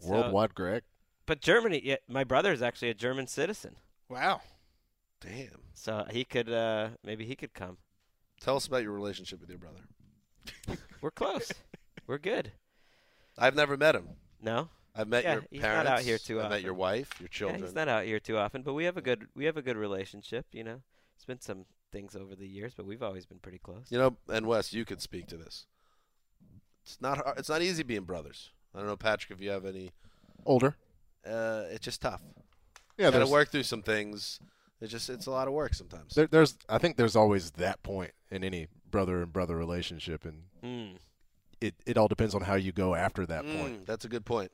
So- 0.00 0.10
Worldwide 0.10 0.54
Greg. 0.54 0.82
But 1.26 1.40
Germany, 1.40 1.80
yeah, 1.84 1.96
my 2.08 2.22
brother 2.22 2.52
is 2.52 2.62
actually 2.62 2.90
a 2.90 2.94
German 2.94 3.26
citizen. 3.26 3.76
Wow. 4.08 4.42
Damn. 5.20 5.60
So 5.74 6.06
he 6.10 6.24
could 6.24 6.48
uh, 6.48 6.90
maybe 7.02 7.24
he 7.24 7.34
could 7.34 7.52
come. 7.52 7.78
Tell 8.40 8.54
us 8.54 8.66
about 8.68 8.84
your 8.84 8.92
relationship 8.92 9.40
with 9.40 9.48
your 9.50 9.58
brother. 9.58 9.80
We're 11.00 11.10
close. 11.10 11.50
We're 12.06 12.18
good. 12.18 12.52
I've 13.36 13.56
never 13.56 13.76
met 13.76 13.96
him. 13.96 14.10
No. 14.40 14.68
I've 14.96 15.08
met 15.08 15.24
Yeah, 15.24 15.32
your 15.34 15.44
he's 15.50 15.60
parents. 15.60 15.84
not 15.88 15.98
out 15.98 16.02
here 16.04 16.18
too 16.18 16.38
I've 16.38 16.46
often. 16.46 16.56
met 16.56 16.62
your 16.62 16.74
wife, 16.74 17.10
your 17.20 17.28
children. 17.28 17.60
Yeah, 17.60 17.66
he's 17.66 17.74
not 17.74 17.88
out 17.88 18.04
here 18.04 18.18
too 18.20 18.38
often, 18.38 18.62
but 18.62 18.74
we 18.74 18.84
have 18.84 18.96
a 18.96 19.02
good 19.02 19.26
we 19.34 19.44
have 19.44 19.56
a 19.56 19.62
good 19.62 19.76
relationship. 19.76 20.46
You 20.52 20.64
know, 20.64 20.80
it's 21.14 21.24
been 21.24 21.40
some 21.40 21.66
things 21.92 22.16
over 22.16 22.34
the 22.34 22.46
years, 22.48 22.72
but 22.74 22.86
we've 22.86 23.02
always 23.02 23.26
been 23.26 23.38
pretty 23.38 23.58
close. 23.58 23.86
You 23.90 23.98
know, 23.98 24.16
and 24.28 24.46
Wes, 24.46 24.72
you 24.72 24.84
could 24.84 25.00
speak 25.02 25.26
to 25.28 25.36
this. 25.36 25.66
It's 26.84 27.00
not 27.00 27.18
hard, 27.18 27.38
it's 27.38 27.48
not 27.48 27.62
easy 27.62 27.82
being 27.82 28.04
brothers. 28.04 28.50
I 28.74 28.78
don't 28.78 28.86
know, 28.88 28.96
Patrick, 28.96 29.30
if 29.32 29.42
you 29.42 29.50
have 29.50 29.64
any. 29.64 29.92
Older. 30.44 30.76
Uh, 31.26 31.64
it's 31.70 31.84
just 31.84 32.00
tough. 32.02 32.22
Yeah, 32.98 33.10
got 33.10 33.18
to 33.18 33.26
work 33.26 33.50
through 33.50 33.64
some 33.64 33.82
things. 33.82 34.38
It's 34.80 34.92
just 34.92 35.08
it's 35.10 35.26
a 35.26 35.30
lot 35.30 35.48
of 35.48 35.54
work 35.54 35.74
sometimes. 35.74 36.14
There, 36.14 36.26
there's, 36.26 36.56
I 36.68 36.78
think 36.78 36.96
there's 36.96 37.16
always 37.16 37.52
that 37.52 37.82
point 37.82 38.12
in 38.30 38.44
any 38.44 38.68
brother 38.90 39.22
and 39.22 39.32
brother 39.32 39.56
relationship, 39.56 40.24
and 40.24 40.42
Mm. 40.62 40.96
it, 41.60 41.74
it 41.86 41.96
all 41.98 42.08
depends 42.08 42.34
on 42.34 42.42
how 42.42 42.54
you 42.54 42.72
go 42.72 42.94
after 42.94 43.24
that 43.26 43.44
Mm, 43.44 43.60
point. 43.60 43.86
That's 43.86 44.04
a 44.04 44.08
good 44.08 44.24
point. 44.24 44.52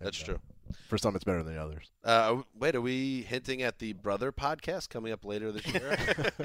That's 0.00 0.20
And, 0.20 0.28
uh, 0.28 0.32
true. 0.32 0.40
For 0.88 0.98
some, 0.98 1.14
it's 1.14 1.24
better 1.24 1.42
than 1.42 1.58
others. 1.58 1.90
Uh, 2.02 2.42
wait, 2.58 2.74
are 2.74 2.80
we 2.80 3.22
hinting 3.22 3.62
at 3.62 3.78
the 3.78 3.92
Brother 3.92 4.32
podcast 4.32 4.88
coming 4.88 5.12
up 5.12 5.24
later 5.24 5.52
this 5.52 5.66
year? 5.66 5.96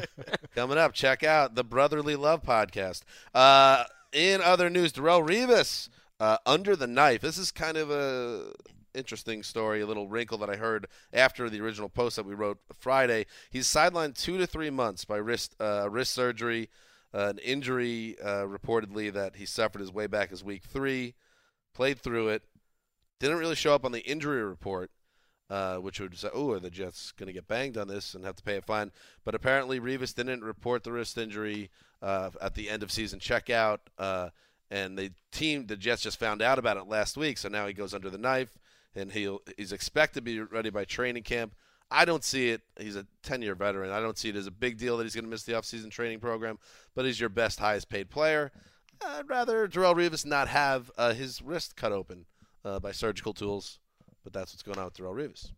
coming 0.56 0.78
up, 0.78 0.94
check 0.94 1.24
out 1.24 1.56
the 1.56 1.64
Brotherly 1.64 2.16
Love 2.16 2.44
podcast. 2.44 3.02
Uh, 3.34 3.86
in 4.12 4.42
other 4.42 4.70
news, 4.70 4.94
Darrelle 4.94 5.26
Revis 5.28 5.90
uh, 6.20 6.38
under 6.46 6.76
the 6.76 6.88
knife. 6.88 7.22
This 7.22 7.38
is 7.38 7.52
kind 7.52 7.78
of 7.78 7.90
a 7.92 8.52
interesting 8.94 9.44
story, 9.44 9.82
a 9.82 9.86
little 9.86 10.08
wrinkle 10.08 10.38
that 10.40 10.50
I 10.50 10.56
heard 10.56 10.88
after 11.14 11.50
the 11.50 11.62
original 11.62 11.90
post 11.90 12.16
that 12.16 12.26
we 12.26 12.34
wrote 12.34 12.58
Friday. 12.74 13.26
He's 13.50 13.68
sidelined 13.68 14.16
two 14.16 14.38
to 14.38 14.48
three 14.48 14.70
months 14.70 15.06
by 15.06 15.18
wrist 15.18 15.56
uh, 15.60 15.90
wrist 15.90 16.12
surgery, 16.12 16.70
uh, 17.14 17.28
an 17.30 17.38
injury 17.40 18.18
uh, 18.22 18.44
reportedly 18.44 19.12
that 19.14 19.36
he 19.36 19.46
suffered 19.46 19.82
his 19.82 19.92
way 19.92 20.08
back 20.08 20.32
as 20.32 20.44
week 20.44 20.64
three. 20.64 21.16
Played 21.74 22.00
through 22.00 22.30
it, 22.30 22.44
didn't 23.20 23.38
really 23.38 23.56
show 23.56 23.74
up 23.76 23.86
on 23.86 23.92
the 23.92 24.02
injury 24.02 24.44
report, 24.44 24.92
uh, 25.50 25.78
which 25.78 26.00
would 26.00 26.18
say, 26.18 26.30
"Oh, 26.34 26.52
are 26.52 26.60
the 26.60 26.70
Jets 26.70 27.12
going 27.12 27.28
to 27.28 27.34
get 27.34 27.48
banged 27.48 27.78
on 27.78 27.88
this 27.88 28.14
and 28.14 28.26
have 28.26 28.36
to 28.38 28.44
pay 28.44 28.58
a 28.58 28.62
fine?" 28.62 28.92
But 29.24 29.36
apparently, 29.36 29.80
Revis 29.80 30.14
didn't 30.16 30.44
report 30.44 30.84
the 30.84 30.92
wrist 30.92 31.18
injury 31.18 31.70
uh, 32.02 32.32
at 32.42 32.56
the 32.56 32.70
end 32.70 32.84
of 32.84 32.92
season 32.92 33.20
checkout, 33.20 33.80
uh, 33.98 34.30
and 34.72 34.98
the 34.98 35.12
team, 35.32 35.68
the 35.68 35.76
Jets, 35.76 36.04
just 36.04 36.20
found 36.20 36.42
out 36.42 36.60
about 36.60 36.78
it 36.78 36.88
last 36.88 37.18
week. 37.18 37.38
So 37.38 37.50
now 37.50 37.68
he 37.68 37.74
goes 37.74 37.94
under 37.94 38.10
the 38.10 38.18
knife, 38.18 38.58
and 38.96 39.12
he'll 39.12 39.42
he's 39.58 39.72
expected 39.72 40.20
to 40.20 40.22
be 40.22 40.40
ready 40.40 40.70
by 40.70 40.86
training 40.86 41.24
camp. 41.24 41.54
I 41.92 42.06
don't 42.06 42.24
see 42.24 42.50
it. 42.52 42.62
He's 42.80 42.96
a 42.96 43.08
10-year 43.24 43.56
veteran. 43.56 43.92
I 43.92 44.00
don't 44.00 44.16
see 44.16 44.30
it 44.30 44.36
as 44.36 44.46
a 44.46 44.52
big 44.52 44.78
deal 44.78 44.98
that 44.98 45.06
he's 45.06 45.16
going 45.16 45.26
to 45.26 45.30
miss 45.30 45.42
the 45.42 45.54
offseason 45.54 45.90
training 45.90 46.20
program. 46.20 46.60
But 46.94 47.06
he's 47.06 47.20
your 47.20 47.30
best, 47.30 47.60
highest-paid 47.60 48.12
player. 48.12 48.52
I'd 49.04 49.28
rather 49.28 49.68
Darrelle 49.68 49.96
Revis 49.96 50.24
not 50.24 50.50
have 50.50 50.92
uh, 50.98 51.14
his 51.14 51.42
wrist 51.42 51.76
cut 51.76 51.92
open 51.92 52.26
uh, 52.70 52.80
by 52.80 52.92
surgical 52.92 53.34
tools, 53.34 53.80
but 54.24 54.34
that's 54.34 54.54
what's 54.54 54.64
going 54.64 54.78
on 54.78 54.86
with 54.86 54.98
Darrelle 54.98 55.16
Revis. 55.16 55.52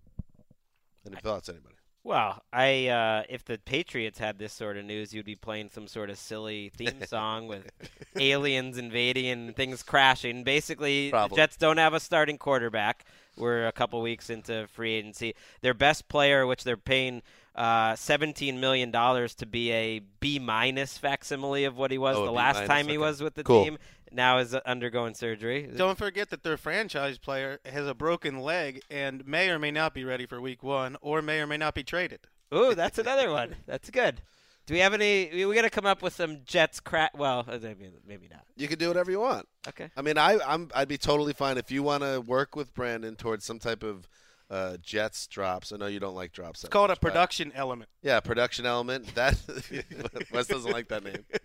Any 1.06 1.17
thoughts, 1.17 1.50
anybody? 1.50 1.76
Well, 2.04 2.41
I 2.52 2.88
uh, 2.88 3.24
if 3.30 3.45
the 3.45 3.60
Patriots 3.60 4.17
had 4.17 4.39
this 4.39 4.54
sort 4.54 4.76
of 4.78 4.86
news, 4.86 5.13
you'd 5.13 5.26
be 5.26 5.36
playing 5.36 5.69
some 5.71 5.88
sort 5.88 6.10
of 6.10 6.17
silly 6.17 6.69
theme 6.76 7.04
song 7.08 7.47
with 7.47 7.69
aliens 8.15 8.78
invading 8.80 9.28
and 9.28 9.56
things 9.56 9.84
crashing. 9.84 10.43
Basically, 10.43 11.12
the 11.12 11.36
Jets 11.36 11.58
don't 11.58 11.78
have 11.78 11.93
a 11.93 12.00
starting 12.00 12.39
quarterback. 12.39 13.06
We're 13.38 13.67
a 13.67 13.71
couple 13.71 14.02
weeks 14.02 14.30
into 14.32 14.67
free 14.74 14.93
agency. 14.93 15.36
Their 15.62 15.76
best 15.76 16.08
player, 16.08 16.47
which 16.47 16.63
they're 16.63 16.76
paying 16.76 17.21
uh, 17.56 17.95
seventeen 17.95 18.60
million 18.60 18.89
dollars 18.89 19.36
to 19.36 19.45
be 19.45 19.71
a 19.71 20.00
B 20.19 20.39
minus 20.39 20.97
facsimile 20.97 21.65
of 21.65 21.78
what 21.78 21.91
he 21.91 22.00
was 22.00 22.17
Oh, 22.17 22.26
the 22.26 22.32
B 22.32 22.36
last 22.36 22.56
minus, 22.56 22.67
time 22.69 22.88
he 22.88 22.97
was 22.97 23.21
with 23.21 23.36
the 23.36 23.43
Cool. 23.43 23.63
team, 23.63 23.78
now 24.12 24.38
is 24.39 24.54
uh, 24.54 24.60
undergoing 24.65 25.13
surgery. 25.13 25.67
Don't 25.76 25.97
forget 25.97 26.30
that 26.30 26.43
their 26.43 26.58
franchise 26.58 27.17
player 27.17 27.60
has 27.65 27.88
a 27.88 27.93
broken 27.93 28.39
leg 28.39 28.82
and 28.89 29.26
may 29.26 29.50
or 29.50 29.58
may 29.60 29.71
not 29.71 29.93
be 29.93 30.04
ready 30.04 30.26
for 30.26 30.39
week 30.41 30.63
one 30.63 30.97
or 31.02 31.21
may 31.21 31.39
or 31.41 31.47
may 31.47 31.58
not 31.58 31.74
be 31.76 31.84
traded. 31.84 32.21
Ooh, 32.54 32.76
that's 32.76 32.97
another 32.97 33.32
one. 33.32 33.56
That's 33.65 33.89
good. 33.89 34.21
Do 34.67 34.74
we 34.74 34.82
have 34.82 34.93
any? 34.93 35.30
We, 35.34 35.45
we 35.45 35.56
got 35.56 35.62
to 35.63 35.69
come 35.69 35.86
up 35.86 36.02
with 36.02 36.13
some 36.13 36.39
Jets 36.45 36.80
crap. 36.80 37.15
Well, 37.17 37.45
uh, 37.47 37.58
maybe, 37.62 37.89
maybe 38.06 38.28
not. 38.30 38.43
You 38.58 38.67
can 38.67 38.78
do 38.78 38.89
whatever 38.89 39.10
you 39.10 39.19
want. 39.19 39.47
Okay. 39.67 39.89
I 39.97 40.02
mean, 40.02 40.17
I, 40.17 40.38
I'm 40.45 40.69
I'd 40.76 40.88
be 40.88 40.97
totally 40.97 41.34
fine 41.34 41.58
if 41.58 41.71
you 41.71 41.82
want 41.82 42.04
to 42.04 42.19
work 42.21 42.56
with 42.56 42.74
Brandon 42.74 43.15
towards 43.15 43.43
some 43.45 43.58
type 43.58 43.84
of 43.84 44.08
uh, 44.52 44.78
Jets 44.82 45.28
drops. 45.28 45.71
I 45.71 45.78
know 45.78 45.88
you 45.88 46.00
don't 46.02 46.13
like 46.13 46.34
drops. 46.34 46.63
It's 46.63 46.69
called 46.69 46.91
a 46.91 46.95
production 46.97 47.52
element. 47.56 47.89
Yeah, 48.04 48.19
production 48.19 48.65
element. 48.65 49.15
That 49.15 49.36
Wes 50.32 50.47
doesn't 50.47 50.71
like 50.71 50.89
that 50.89 51.04
name. 51.04 51.26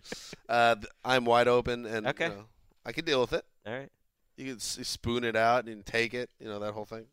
Uh, 0.49 0.77
th- 0.77 0.87
I'm 1.05 1.25
wide 1.25 1.49
open, 1.49 1.87
and 1.87 2.07
Okay. 2.07 2.27
you 2.27 2.31
know, 2.31 2.45
I 2.87 2.93
can 2.93 3.05
deal 3.05 3.21
with 3.21 3.33
it. 3.33 3.45
All 3.67 3.73
right. 3.75 3.91
You 4.37 4.53
can 4.53 4.61
spoon 4.61 5.25
it 5.25 5.35
out 5.35 5.67
and 5.67 5.85
take 5.85 6.15
it. 6.15 6.31
You 6.39 6.47
know 6.47 6.61
that 6.61 6.73
whole 6.73 6.85
thing. 6.85 7.07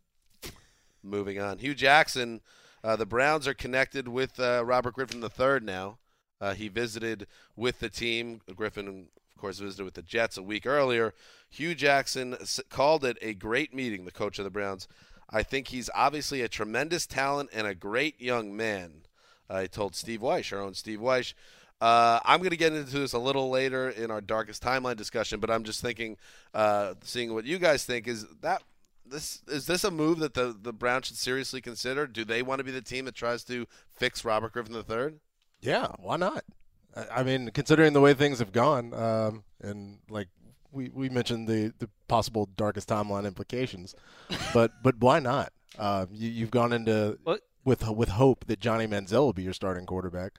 Moving 1.01 1.39
on, 1.41 1.57
Hue 1.57 1.73
Jackson. 1.73 2.41
Uh, 2.83 2.95
the 2.95 3.05
Browns 3.05 3.47
are 3.47 3.53
connected 3.53 4.07
with 4.07 4.39
uh, 4.39 4.63
Robert 4.65 4.93
Griffin 4.93 5.21
III 5.23 5.59
now. 5.61 5.97
Uh, 6.39 6.53
he 6.53 6.67
visited 6.67 7.27
with 7.55 7.79
the 7.79 7.89
team. 7.89 8.41
Griffin, 8.55 9.07
of 9.35 9.41
course, 9.41 9.59
visited 9.59 9.83
with 9.83 9.95
the 9.95 10.01
Jets 10.01 10.37
a 10.37 10.43
week 10.43 10.65
earlier. 10.65 11.13
Hue 11.49 11.75
Jackson 11.75 12.35
s- 12.35 12.59
called 12.69 13.03
it 13.03 13.17
a 13.21 13.33
great 13.33 13.73
meeting. 13.73 14.05
The 14.05 14.11
coach 14.11 14.37
of 14.37 14.43
the 14.45 14.51
Browns. 14.51 14.87
I 15.29 15.43
think 15.43 15.69
he's 15.69 15.89
obviously 15.95 16.41
a 16.41 16.47
tremendous 16.49 17.07
talent 17.07 17.49
and 17.53 17.65
a 17.65 17.73
great 17.75 18.21
young 18.21 18.55
man. 18.55 19.03
I 19.49 19.67
told 19.67 19.95
Steve 19.95 20.19
Wyche, 20.21 20.53
our 20.53 20.61
own 20.61 20.73
Steve 20.73 20.99
Wyche. 20.99 21.33
Uh, 21.81 22.19
I'm 22.23 22.39
going 22.39 22.51
to 22.51 22.57
get 22.57 22.71
into 22.71 22.99
this 22.99 23.13
a 23.13 23.19
little 23.19 23.49
later 23.49 23.89
in 23.89 24.09
our 24.09 24.21
darkest 24.21 24.63
timeline 24.63 24.95
discussion, 24.95 25.39
but 25.39 25.51
I'm 25.51 25.63
just 25.63 25.81
thinking, 25.81 26.17
uh, 26.53 26.93
seeing 27.03 27.33
what 27.33 27.43
you 27.43 27.59
guys 27.59 27.83
think 27.83 28.07
is 28.07 28.25
that 28.41 28.63
this 29.05 29.41
is 29.47 29.65
this 29.65 29.83
a 29.83 29.91
move 29.91 30.19
that 30.19 30.33
the 30.33 30.57
the 30.59 30.73
Browns 30.73 31.07
should 31.07 31.17
seriously 31.17 31.61
consider? 31.61 32.07
Do 32.07 32.23
they 32.23 32.41
want 32.41 32.59
to 32.59 32.63
be 32.63 32.71
the 32.71 32.81
team 32.81 33.05
that 33.05 33.15
tries 33.15 33.43
to 33.45 33.67
fix 33.93 34.23
Robert 34.23 34.53
Griffin 34.53 34.75
III? 34.75 35.15
Yeah, 35.61 35.87
why 35.99 36.17
not? 36.17 36.43
I, 36.95 37.19
I 37.19 37.23
mean, 37.23 37.51
considering 37.51 37.93
the 37.93 38.01
way 38.01 38.13
things 38.13 38.39
have 38.39 38.51
gone, 38.51 38.93
um, 38.93 39.43
and 39.61 39.99
like 40.09 40.27
we, 40.71 40.89
we 40.89 41.09
mentioned 41.09 41.47
the, 41.47 41.73
the 41.79 41.89
possible 42.07 42.49
darkest 42.57 42.89
timeline 42.89 43.25
implications, 43.25 43.95
but 44.53 44.71
but 44.83 44.95
why 44.99 45.19
not? 45.19 45.53
Uh, 45.77 46.05
you, 46.11 46.29
you've 46.29 46.51
gone 46.51 46.73
into 46.73 47.17
with 47.63 47.87
with 47.87 48.09
hope 48.09 48.45
that 48.47 48.59
Johnny 48.59 48.87
Manziel 48.87 49.21
will 49.21 49.33
be 49.33 49.43
your 49.43 49.53
starting 49.53 49.85
quarterback. 49.85 50.33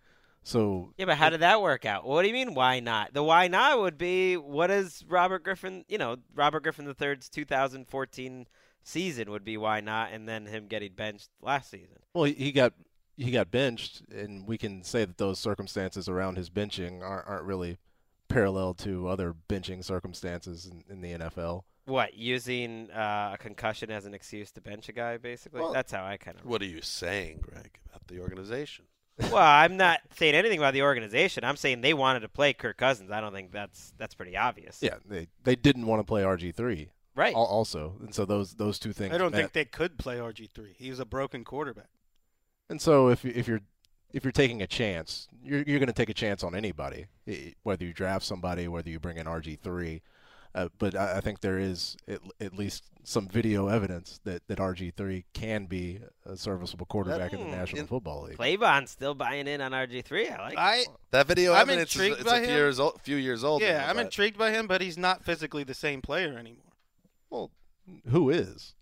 So 0.44 0.92
Yeah, 0.98 1.07
but 1.07 1.16
how 1.16 1.30
did 1.30 1.40
that 1.40 1.61
work 1.62 1.85
out? 1.87 2.04
What 2.07 2.22
do 2.22 2.28
you 2.28 2.35
mean, 2.35 2.54
why 2.54 2.78
not? 2.80 3.12
The 3.14 3.22
why 3.22 3.48
not 3.48 3.80
would 3.80 3.98
be 3.98 4.37
what 4.37 4.70
is 4.70 5.04
Robert 5.09 5.42
Griffin, 5.42 5.85
you 5.88 5.98
know, 5.98 6.16
Robert 6.35 6.62
Griffin 6.62 6.87
III's 6.87 7.28
2014 7.30 8.46
season 8.83 9.30
would 9.30 9.44
be 9.44 9.57
why 9.57 9.80
not, 9.80 10.12
and 10.12 10.28
then 10.28 10.46
him 10.46 10.66
getting 10.68 10.92
benched 10.92 11.30
last 11.40 11.70
season. 11.70 11.96
well, 12.14 12.24
he- 12.24 12.35
he 12.35 12.52
got 12.52 12.74
he 13.16 13.30
got 13.30 13.50
benched, 13.50 14.02
and 14.11 14.46
we 14.46 14.59
can 14.59 14.83
say 14.83 15.04
that 15.04 15.18
those 15.18 15.38
circumstances 15.38 16.09
around 16.09 16.37
his 16.37 16.50
benching 16.50 17.00
aren't, 17.00 17.26
aren't 17.28 17.44
really 17.44 17.78
parallel 18.26 18.74
to 18.74 19.07
other 19.07 19.33
benching 19.48 19.85
circumstances 19.85 20.66
in, 20.66 20.83
in 20.90 21.00
the 21.00 21.12
NFL. 21.12 21.62
What, 21.87 22.14
using 22.14 22.90
uh, 22.90 23.30
a 23.35 23.38
concussion 23.38 23.90
as 23.92 24.04
an 24.07 24.14
excuse 24.14 24.50
to 24.52 24.61
bench 24.61 24.88
a 24.88 24.92
guy, 24.92 25.18
basically? 25.18 25.61
Well, 25.61 25.72
That's 25.72 25.92
how 25.92 26.04
I 26.04 26.16
kind 26.16 26.38
of. 26.40 26.44
What 26.44 26.61
are 26.61 26.64
you 26.66 26.83
saying, 26.83 27.38
Greg, 27.42 27.78
about 27.88 28.04
the 28.09 28.18
organization? 28.18 28.87
Well, 29.18 29.37
I'm 29.37 29.77
not 29.77 30.00
saying 30.16 30.35
anything 30.35 30.59
about 30.59 30.74
the 30.74 30.83
organization. 30.83 31.44
I'm 31.44 31.57
saying 31.57 31.81
they 31.81 31.94
wanted 31.94 32.20
to 32.20 32.29
play 32.29 32.53
Kirk 32.53 32.77
Cousins. 32.77 33.11
I 33.11 33.20
don't 33.20 33.33
think 33.33 33.53
that's 33.53 33.92
that's 33.98 34.14
pretty 34.14 34.37
obvious. 34.37 34.79
Yeah, 34.81 34.96
they 35.07 35.29
they 35.44 35.57
didn't 35.57 35.87
want 35.87 36.00
to 36.00 36.05
play 36.05 36.22
RG 36.22 36.55
three. 36.55 36.90
Right. 37.16 37.35
Also, 37.35 37.94
and 38.00 38.12
so 38.14 38.24
those 38.24 38.55
those 38.55 38.79
two 38.79 38.92
things. 38.92 39.14
I 39.14 39.18
don't 39.18 39.31
met. 39.31 39.38
think 39.38 39.53
they 39.53 39.64
could 39.66 39.98
play 39.98 40.16
RG3. 40.18 40.74
He 40.77 40.90
was 40.90 40.98
a 40.98 41.05
broken 41.05 41.44
quarterback. 41.44 41.87
And 42.68 42.81
so 42.83 43.09
if 43.09 43.24
you- 43.24 43.33
if 43.37 43.46
you're 43.46 43.61
if 44.12 44.24
you're 44.24 44.33
taking 44.33 44.62
a 44.62 44.66
chance, 44.66 45.29
you're 45.42 45.62
you're 45.62 45.79
going 45.79 45.87
to 45.87 45.92
take 45.92 46.09
a 46.09 46.14
chance 46.14 46.42
on 46.42 46.57
anybody, 46.57 47.07
i- 47.29 47.55
whether 47.62 47.85
you 47.85 47.92
draft 47.92 48.24
somebody, 48.24 48.66
whether 48.66 48.90
you 48.90 48.98
bring 48.98 49.16
in 49.18 49.27
RG 49.27 49.61
three. 49.61 50.03
Uh, 50.55 50.69
but 50.79 50.95
I, 50.95 51.17
I 51.17 51.21
think 51.21 51.40
there 51.40 51.59
is 51.59 51.97
at, 52.07 52.21
at 52.40 52.55
least 52.57 52.85
some 53.03 53.27
video 53.29 53.67
evidence 53.69 54.21
that, 54.25 54.47
that 54.47 54.59
RG 54.59 54.95
three 54.95 55.25
can 55.33 55.67
be 55.67 55.99
a 56.25 56.37
serviceable 56.37 56.87
quarterback 56.87 57.33
in 57.33 57.40
the 57.40 57.47
National 57.57 57.87
Football 57.87 58.23
League. 58.25 58.37
Claybon's 58.37 58.90
still 58.90 59.14
buying 59.14 59.49
in 59.49 59.61
on 59.61 59.73
RG3. 59.73 60.31
I 60.38 60.43
like. 60.43 60.59
I 60.59 60.85
That 61.11 61.27
video 61.27 61.53
I'm 61.53 61.62
evidence 61.62 61.90
is 61.90 61.97
intrigued 62.01 62.21
it's 62.21 62.31
by 62.31 62.38
a 62.38 62.40
few 62.43 62.51
him. 62.51 62.57
years 62.57 62.79
old. 62.81 63.01
Few 63.03 63.17
years 63.17 63.43
old. 63.43 63.62
Yeah, 63.62 63.79
now, 63.79 63.88
I'm 63.90 63.97
but- 63.97 64.05
intrigued 64.07 64.38
by 64.38 64.53
him, 64.53 64.67
but 64.69 64.81
he's 64.81 64.97
not 64.97 65.25
physically 65.25 65.64
the 65.64 65.75
same 65.75 66.01
player 66.01 66.38
anymore. 66.38 66.73
Well, 67.31 67.51
who 68.09 68.31
is? 68.31 68.75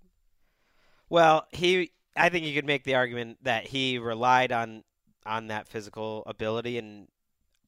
Well, 1.08 1.46
he. 1.52 1.92
I 2.14 2.28
think 2.28 2.44
you 2.44 2.54
could 2.54 2.66
make 2.66 2.84
the 2.84 2.94
argument 2.94 3.38
that 3.42 3.66
he 3.68 3.98
relied 3.98 4.52
on 4.52 4.84
on 5.24 5.46
that 5.46 5.66
physical 5.68 6.22
ability 6.26 6.76
and 6.76 7.08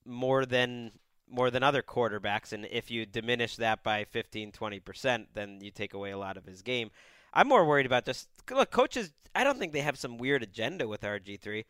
more 0.05 0.45
than 0.45 0.93
more 1.29 1.51
than 1.51 1.63
other 1.63 1.83
quarterbacks. 1.83 2.53
And 2.53 2.67
if 2.71 2.91
you 2.91 3.07
diminish 3.07 3.57
that 3.57 3.83
by 3.83 4.05
15, 4.05 4.53
20 4.53 4.81
percent, 4.81 5.29
then 5.35 5.61
you 5.61 5.71
take 5.71 5.95
away 5.95 6.11
a 6.11 6.19
lot 6.19 6.37
of 6.37 6.45
his 6.45 6.63
game. 6.63 6.91
I'm 7.33 7.49
more 7.49 7.65
worried 7.65 7.87
about 7.87 8.05
just 8.05 8.29
look. 8.51 8.71
Coaches, 8.71 9.13
I 9.35 9.43
don't 9.45 9.59
think 9.59 9.73
they 9.73 9.81
have 9.81 9.99
some 9.99 10.19
weird 10.19 10.43
agenda 10.43 10.87
with 10.87 11.03
RG 11.03 11.41
three. 11.41 11.65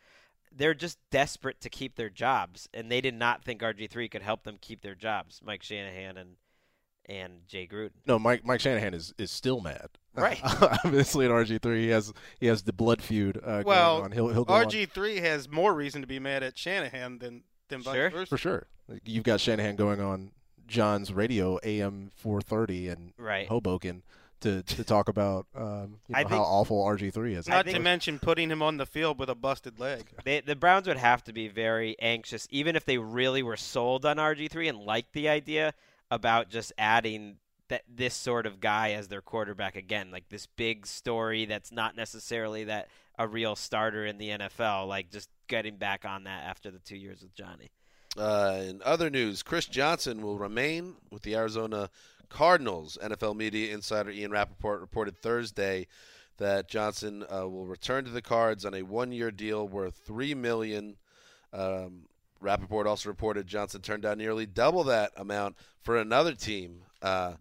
They're 0.55 0.73
just 0.75 0.99
desperate 1.11 1.59
to 1.61 1.69
keep 1.69 1.95
their 1.95 2.09
jobs, 2.09 2.69
and 2.73 2.89
they 2.91 3.01
did 3.01 3.15
not 3.15 3.43
think 3.43 3.61
RG 3.61 3.89
three 3.89 4.07
could 4.07 4.21
help 4.21 4.43
them 4.43 4.57
keep 4.61 4.81
their 4.81 4.95
jobs. 4.95 5.41
Mike 5.43 5.63
Shanahan 5.63 6.17
and 6.17 6.35
and 7.07 7.47
Jay 7.47 7.67
Gruden. 7.67 7.91
No, 8.05 8.17
Mike 8.19 8.45
Mike 8.45 8.59
Shanahan 8.59 8.93
is, 8.93 9.13
is 9.17 9.31
still 9.31 9.61
mad. 9.61 9.87
Right. 10.15 10.39
Obviously, 10.85 11.25
in 11.25 11.31
RG 11.31 11.61
three, 11.61 11.83
he 11.83 11.89
has 11.89 12.13
he 12.39 12.45
has 12.47 12.63
the 12.63 12.71
blood 12.71 13.01
feud 13.01 13.37
uh, 13.43 13.63
well, 13.65 13.95
going 13.97 14.05
on. 14.05 14.11
He'll, 14.13 14.29
he'll 14.29 14.45
go. 14.45 14.53
RG 14.53 14.89
three 14.91 15.17
has 15.17 15.49
more 15.49 15.73
reason 15.73 15.99
to 15.99 16.07
be 16.07 16.19
mad 16.19 16.41
at 16.41 16.57
Shanahan 16.57 17.19
than 17.19 17.43
than 17.67 17.81
Sure. 17.81 17.93
vice 17.93 18.13
versa. 18.13 18.29
for 18.29 18.37
sure. 18.37 18.67
You've 19.03 19.23
got 19.23 19.39
Shanahan 19.39 19.75
going 19.75 19.99
on 20.01 20.31
John's 20.67 21.13
radio 21.13 21.59
AM 21.63 22.11
four 22.15 22.41
thirty 22.41 22.87
in 22.89 23.13
Right. 23.17 23.47
Hoboken 23.47 24.03
to, 24.41 24.61
to 24.63 24.83
talk 24.83 25.09
about 25.09 25.47
um, 25.55 25.99
you 26.07 26.13
know, 26.13 26.19
I 26.19 26.23
how 26.23 26.29
think- 26.29 26.41
awful 26.41 26.83
RG 26.85 27.13
three 27.13 27.33
is. 27.35 27.47
Not 27.47 27.65
to 27.67 27.79
mention 27.79 28.19
putting 28.19 28.49
him 28.49 28.61
on 28.61 28.77
the 28.77 28.85
field 28.85 29.17
with 29.17 29.29
a 29.29 29.35
busted 29.35 29.79
leg. 29.79 30.05
They, 30.23 30.41
the 30.41 30.55
Browns 30.55 30.87
would 30.87 30.97
have 30.97 31.23
to 31.25 31.33
be 31.33 31.47
very 31.47 31.95
anxious, 31.99 32.47
even 32.51 32.75
if 32.75 32.85
they 32.85 32.97
really 32.97 33.41
were 33.43 33.57
sold 33.57 34.05
on 34.05 34.17
RG3 34.17 34.69
and 34.69 34.79
liked 34.79 35.13
the 35.13 35.29
idea 35.29 35.73
about 36.11 36.49
just 36.49 36.71
adding 36.77 37.37
that 37.69 37.81
this 37.87 38.13
sort 38.13 38.45
of 38.45 38.59
guy 38.59 38.91
as 38.91 39.07
their 39.07 39.21
quarterback 39.21 39.75
again, 39.75 40.11
like 40.11 40.29
this 40.29 40.45
big 40.45 40.85
story 40.85 41.45
that's 41.45 41.71
not 41.71 41.95
necessarily 41.95 42.65
that 42.65 42.87
a 43.17 43.27
real 43.27 43.55
starter 43.55 44.05
in 44.05 44.19
the 44.19 44.29
NFL, 44.29 44.87
like 44.87 45.09
just 45.09 45.29
getting 45.47 45.77
back 45.77 46.05
on 46.05 46.25
that 46.25 46.43
after 46.43 46.69
the 46.69 46.77
two 46.79 46.97
years 46.97 47.21
with 47.21 47.33
Johnny. 47.33 47.71
Uh, 48.17 48.61
in 48.61 48.81
other 48.85 49.09
news, 49.09 49.43
Chris 49.43 49.65
Johnson 49.65 50.21
will 50.21 50.37
remain 50.37 50.95
with 51.11 51.23
the 51.23 51.35
Arizona 51.35 51.89
Cardinals. 52.29 52.97
NFL 53.01 53.35
media 53.35 53.73
insider 53.73 54.09
Ian 54.11 54.31
Rapoport 54.31 54.81
reported 54.81 55.17
Thursday 55.17 55.87
that 56.37 56.69
Johnson 56.69 57.23
uh, 57.23 57.47
will 57.47 57.65
return 57.65 58.05
to 58.05 58.11
the 58.11 58.21
Cards 58.21 58.65
on 58.65 58.73
a 58.73 58.83
one-year 58.83 59.31
deal 59.31 59.67
worth 59.67 59.95
three 60.05 60.33
million. 60.33 60.97
Um, 61.53 62.03
Rapoport 62.41 62.87
also 62.87 63.09
reported 63.09 63.47
Johnson 63.47 63.81
turned 63.81 64.03
down 64.03 64.17
nearly 64.17 64.45
double 64.45 64.83
that 64.85 65.11
amount 65.15 65.55
for 65.81 65.97
another 65.97 66.33
team. 66.33 66.81
Uh, 67.01 67.33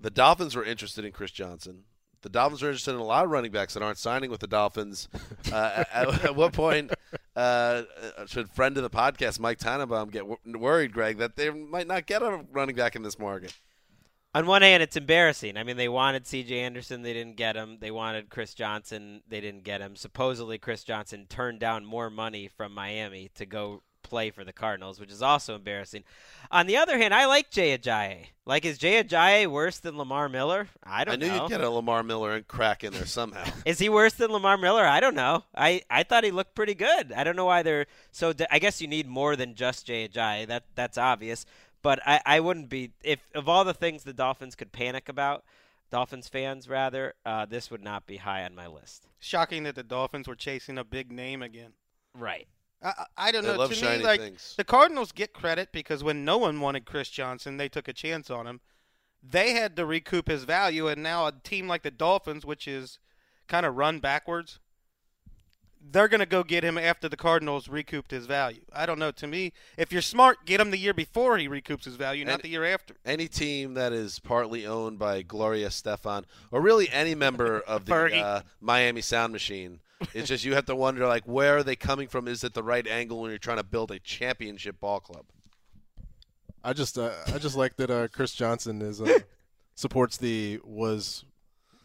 the 0.00 0.10
Dolphins 0.10 0.54
were 0.54 0.64
interested 0.64 1.04
in 1.04 1.12
Chris 1.12 1.30
Johnson. 1.30 1.84
The 2.22 2.28
Dolphins 2.28 2.62
are 2.62 2.66
interested 2.66 2.94
in 2.94 3.00
a 3.00 3.04
lot 3.04 3.24
of 3.24 3.30
running 3.30 3.52
backs 3.52 3.74
that 3.74 3.82
aren't 3.82 3.98
signing 3.98 4.30
with 4.30 4.40
the 4.40 4.46
Dolphins. 4.46 5.08
Uh, 5.50 5.82
at, 5.94 6.24
at 6.24 6.36
what 6.36 6.52
point 6.52 6.92
uh, 7.34 7.82
should 8.26 8.50
friend 8.50 8.76
of 8.76 8.82
the 8.82 8.90
podcast 8.90 9.40
Mike 9.40 9.56
Tannenbaum 9.56 10.10
get 10.10 10.28
w- 10.28 10.58
worried, 10.58 10.92
Greg, 10.92 11.16
that 11.18 11.36
they 11.36 11.48
might 11.48 11.86
not 11.86 12.04
get 12.04 12.22
a 12.22 12.44
running 12.52 12.76
back 12.76 12.94
in 12.94 13.02
this 13.02 13.18
market? 13.18 13.54
On 14.34 14.44
one 14.44 14.60
hand, 14.60 14.82
it's 14.82 14.96
embarrassing. 14.96 15.56
I 15.56 15.64
mean, 15.64 15.78
they 15.78 15.88
wanted 15.88 16.26
C.J. 16.26 16.60
Anderson, 16.60 17.00
they 17.00 17.14
didn't 17.14 17.36
get 17.36 17.56
him. 17.56 17.78
They 17.80 17.90
wanted 17.90 18.28
Chris 18.28 18.52
Johnson, 18.52 19.22
they 19.26 19.40
didn't 19.40 19.64
get 19.64 19.80
him. 19.80 19.96
Supposedly, 19.96 20.58
Chris 20.58 20.84
Johnson 20.84 21.26
turned 21.30 21.60
down 21.60 21.86
more 21.86 22.10
money 22.10 22.46
from 22.46 22.74
Miami 22.74 23.30
to 23.36 23.46
go 23.46 23.82
play 24.02 24.30
for 24.30 24.44
the 24.44 24.52
Cardinals, 24.52 24.98
which 24.98 25.10
is 25.10 25.22
also 25.22 25.54
embarrassing. 25.54 26.04
On 26.50 26.66
the 26.66 26.76
other 26.76 26.98
hand, 26.98 27.12
I 27.12 27.26
like 27.26 27.50
Jay 27.50 27.76
Ajayi. 27.76 28.26
Like, 28.46 28.64
is 28.64 28.78
Jay 28.78 29.02
Ajayi 29.02 29.46
worse 29.46 29.78
than 29.78 29.98
Lamar 29.98 30.28
Miller? 30.28 30.68
I 30.82 31.04
don't 31.04 31.20
know. 31.20 31.26
I 31.26 31.28
knew 31.28 31.36
know. 31.36 31.42
you'd 31.42 31.50
get 31.50 31.60
a 31.60 31.68
Lamar 31.68 32.02
Miller 32.02 32.34
and 32.34 32.48
crack 32.48 32.84
in 32.84 32.92
there 32.92 33.06
somehow. 33.06 33.44
Is 33.66 33.78
he 33.78 33.88
worse 33.88 34.14
than 34.14 34.30
Lamar 34.30 34.56
Miller? 34.56 34.86
I 34.86 35.00
don't 35.00 35.14
know. 35.14 35.44
I, 35.54 35.82
I 35.90 36.02
thought 36.02 36.24
he 36.24 36.30
looked 36.30 36.54
pretty 36.54 36.74
good. 36.74 37.12
I 37.12 37.24
don't 37.24 37.36
know 37.36 37.44
why 37.44 37.62
they're 37.62 37.86
so. 38.10 38.32
I 38.50 38.58
guess 38.58 38.80
you 38.80 38.88
need 38.88 39.06
more 39.06 39.36
than 39.36 39.54
just 39.54 39.86
Jay 39.86 40.08
Ajayi. 40.08 40.46
That 40.46 40.64
that's 40.74 40.96
obvious. 40.96 41.44
But 41.82 42.00
I, 42.06 42.20
I 42.24 42.40
wouldn't 42.40 42.68
be 42.68 42.92
if 43.04 43.20
of 43.34 43.48
all 43.48 43.64
the 43.64 43.74
things 43.74 44.04
the 44.04 44.12
Dolphins 44.12 44.54
could 44.54 44.72
panic 44.72 45.08
about, 45.08 45.44
Dolphins 45.90 46.28
fans 46.28 46.68
rather, 46.68 47.14
uh, 47.24 47.46
this 47.46 47.70
would 47.70 47.82
not 47.82 48.06
be 48.06 48.18
high 48.18 48.44
on 48.44 48.54
my 48.54 48.66
list. 48.66 49.06
Shocking 49.18 49.62
that 49.64 49.74
the 49.74 49.82
Dolphins 49.82 50.28
were 50.28 50.34
chasing 50.34 50.78
a 50.78 50.84
big 50.84 51.10
name 51.10 51.42
again. 51.42 51.72
Right. 52.14 52.48
I, 52.82 52.92
I 53.16 53.32
don't 53.32 53.42
They 53.44 53.56
know. 53.56 53.66
to 53.66 53.98
me, 53.98 54.04
like 54.04 54.20
things. 54.20 54.54
the 54.56 54.64
Cardinals 54.64 55.12
get 55.12 55.32
credit 55.32 55.70
because 55.72 56.04
when 56.04 56.24
no 56.24 56.38
one 56.38 56.60
wanted 56.60 56.84
Chris 56.84 57.08
Johnson, 57.08 57.56
they 57.56 57.68
took 57.68 57.88
a 57.88 57.92
chance 57.92 58.30
on 58.30 58.46
him. 58.46 58.60
They 59.22 59.52
had 59.52 59.74
to 59.76 59.84
recoup 59.84 60.28
his 60.28 60.44
value, 60.44 60.86
and 60.86 61.02
now 61.02 61.26
a 61.26 61.32
team 61.32 61.66
like 61.66 61.82
the 61.82 61.90
Dolphins, 61.90 62.46
which 62.46 62.68
is 62.68 62.98
kind 63.48 63.66
of 63.66 63.76
run 63.76 63.98
backwards, 63.98 64.60
they're 65.90 66.08
going 66.08 66.20
to 66.20 66.26
go 66.26 66.42
get 66.44 66.64
him 66.64 66.76
after 66.78 67.08
the 67.08 67.16
Cardinals 67.16 67.68
recouped 67.68 68.10
his 68.10 68.26
value. 68.26 68.60
I 68.72 68.86
don't 68.86 68.98
know. 68.98 69.10
To 69.12 69.26
me, 69.26 69.52
if 69.76 69.92
you're 69.92 70.02
smart, 70.02 70.44
get 70.44 70.60
him 70.60 70.70
the 70.70 70.78
year 70.78 70.94
before 70.94 71.38
he 71.38 71.48
recoups 71.48 71.84
his 71.84 71.96
value, 71.96 72.24
not 72.24 72.42
the 72.42 72.48
year 72.48 72.64
after. 72.64 72.94
Any 73.04 73.26
team 73.28 73.74
that 73.74 73.92
is 73.92 74.18
partly 74.18 74.66
owned 74.66 74.98
by 74.98 75.22
Gloria 75.22 75.68
Estefan, 75.68 76.24
or 76.50 76.60
really 76.60 76.88
any 76.90 77.14
member 77.14 77.60
of 77.60 77.86
the 77.86 77.94
uh, 78.16 78.40
Miami 78.60 79.00
Sound 79.00 79.32
Machine, 79.32 79.80
it's 80.14 80.28
just 80.28 80.44
you 80.44 80.54
have 80.54 80.66
to 80.66 80.76
wonder 80.76 81.06
like 81.06 81.24
where 81.24 81.56
are 81.58 81.62
they 81.62 81.76
coming 81.76 82.08
from? 82.08 82.28
Is 82.28 82.44
it 82.44 82.54
the 82.54 82.62
right 82.62 82.86
angle 82.86 83.20
when 83.20 83.30
you're 83.30 83.38
trying 83.38 83.56
to 83.58 83.64
build 83.64 83.90
a 83.90 83.98
championship 83.98 84.80
ball 84.80 85.00
club? 85.00 85.26
I 86.64 86.72
just 86.72 86.98
uh, 86.98 87.10
I 87.26 87.38
just 87.38 87.56
like 87.56 87.76
that 87.76 87.90
uh, 87.90 88.08
Chris 88.08 88.32
Johnson 88.34 88.82
is 88.82 89.00
uh, 89.00 89.18
supports 89.74 90.16
the 90.16 90.60
was 90.64 91.24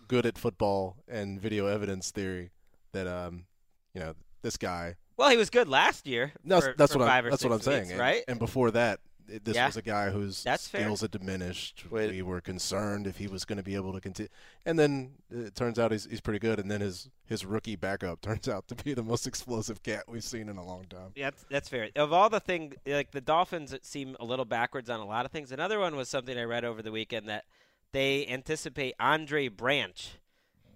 good 0.08 0.26
at 0.26 0.38
football 0.38 0.98
and 1.08 1.40
video 1.40 1.68
evidence 1.68 2.12
theory 2.12 2.52
that 2.92 3.08
um 3.08 3.46
you 3.94 4.02
know 4.02 4.14
this 4.42 4.58
guy 4.58 4.96
Well, 5.16 5.30
he 5.30 5.38
was 5.38 5.50
good 5.50 5.70
last 5.70 6.06
year. 6.08 6.34
No, 6.44 6.60
for- 6.60 6.74
that's 6.78 6.94
for 6.94 7.00
what 7.00 7.08
five 7.08 7.24
I'm. 7.24 7.28
or 7.28 7.30
That's 7.32 7.44
what 7.44 7.54
I'm 7.54 7.62
saying. 7.62 7.88
weeks, 7.90 8.00
right? 8.00 8.24
And, 8.28 8.40
before 8.40 8.72
that, 8.72 8.96
it, 8.96 9.00
this 9.28 9.56
Yeah. 9.56 9.66
was 9.68 9.78
a 9.78 9.82
guy 9.82 10.10
whose 10.10 10.44
That's 10.44 10.68
fair. 10.68 10.82
skills 10.82 11.02
had 11.02 11.12
diminished. 11.12 11.86
Wait. 11.90 12.12
We 12.12 12.22
were 12.22 12.42
concerned 12.42 13.08
if 13.08 13.18
he 13.18 13.28
was 13.28 13.46
going 13.46 13.58
to 13.58 13.64
be 13.64 13.76
able 13.76 13.94
to 13.94 14.02
continue. 14.02 14.30
And 14.66 14.78
then 14.78 15.14
it 15.32 15.56
turns 15.56 15.80
out 15.80 15.92
he's 15.92 16.06
he's 16.06 16.22
pretty 16.22 16.40
good. 16.40 16.60
And 16.60 16.70
then 16.70 16.82
his 16.82 17.10
his 17.26 17.46
rookie 17.46 17.76
backup 17.76 18.22
turns 18.22 18.48
out 18.48 18.68
to 18.68 18.76
be 18.76 18.94
the 18.94 19.04
most 19.04 19.26
explosive 19.28 19.82
cat 19.84 20.04
we've 20.08 20.24
seen 20.24 20.50
in 20.50 20.58
a 20.58 20.66
long 20.66 20.86
time. 20.90 21.12
Yeah, 21.16 21.28
that's, 21.32 21.46
that's 21.50 21.70
fair. 21.70 21.90
Of 21.96 22.12
all 22.14 22.30
the 22.30 22.40
things, 22.40 22.76
like 22.86 23.12
the 23.12 23.22
Dolphins 23.22 23.76
seem 23.82 24.16
a 24.20 24.26
little 24.26 24.46
backwards 24.46 24.90
on 24.90 25.00
a 25.00 25.06
lot 25.06 25.26
of 25.26 25.32
things. 25.32 25.52
Another 25.52 25.80
one 25.80 25.96
was 25.96 26.10
something 26.10 26.38
I 26.38 26.44
read 26.44 26.66
over 26.66 26.82
the 26.82 26.92
weekend 26.92 27.28
that 27.30 27.46
they 27.92 28.26
anticipate 28.28 28.96
Andre 29.00 29.48
Branch 29.48 30.14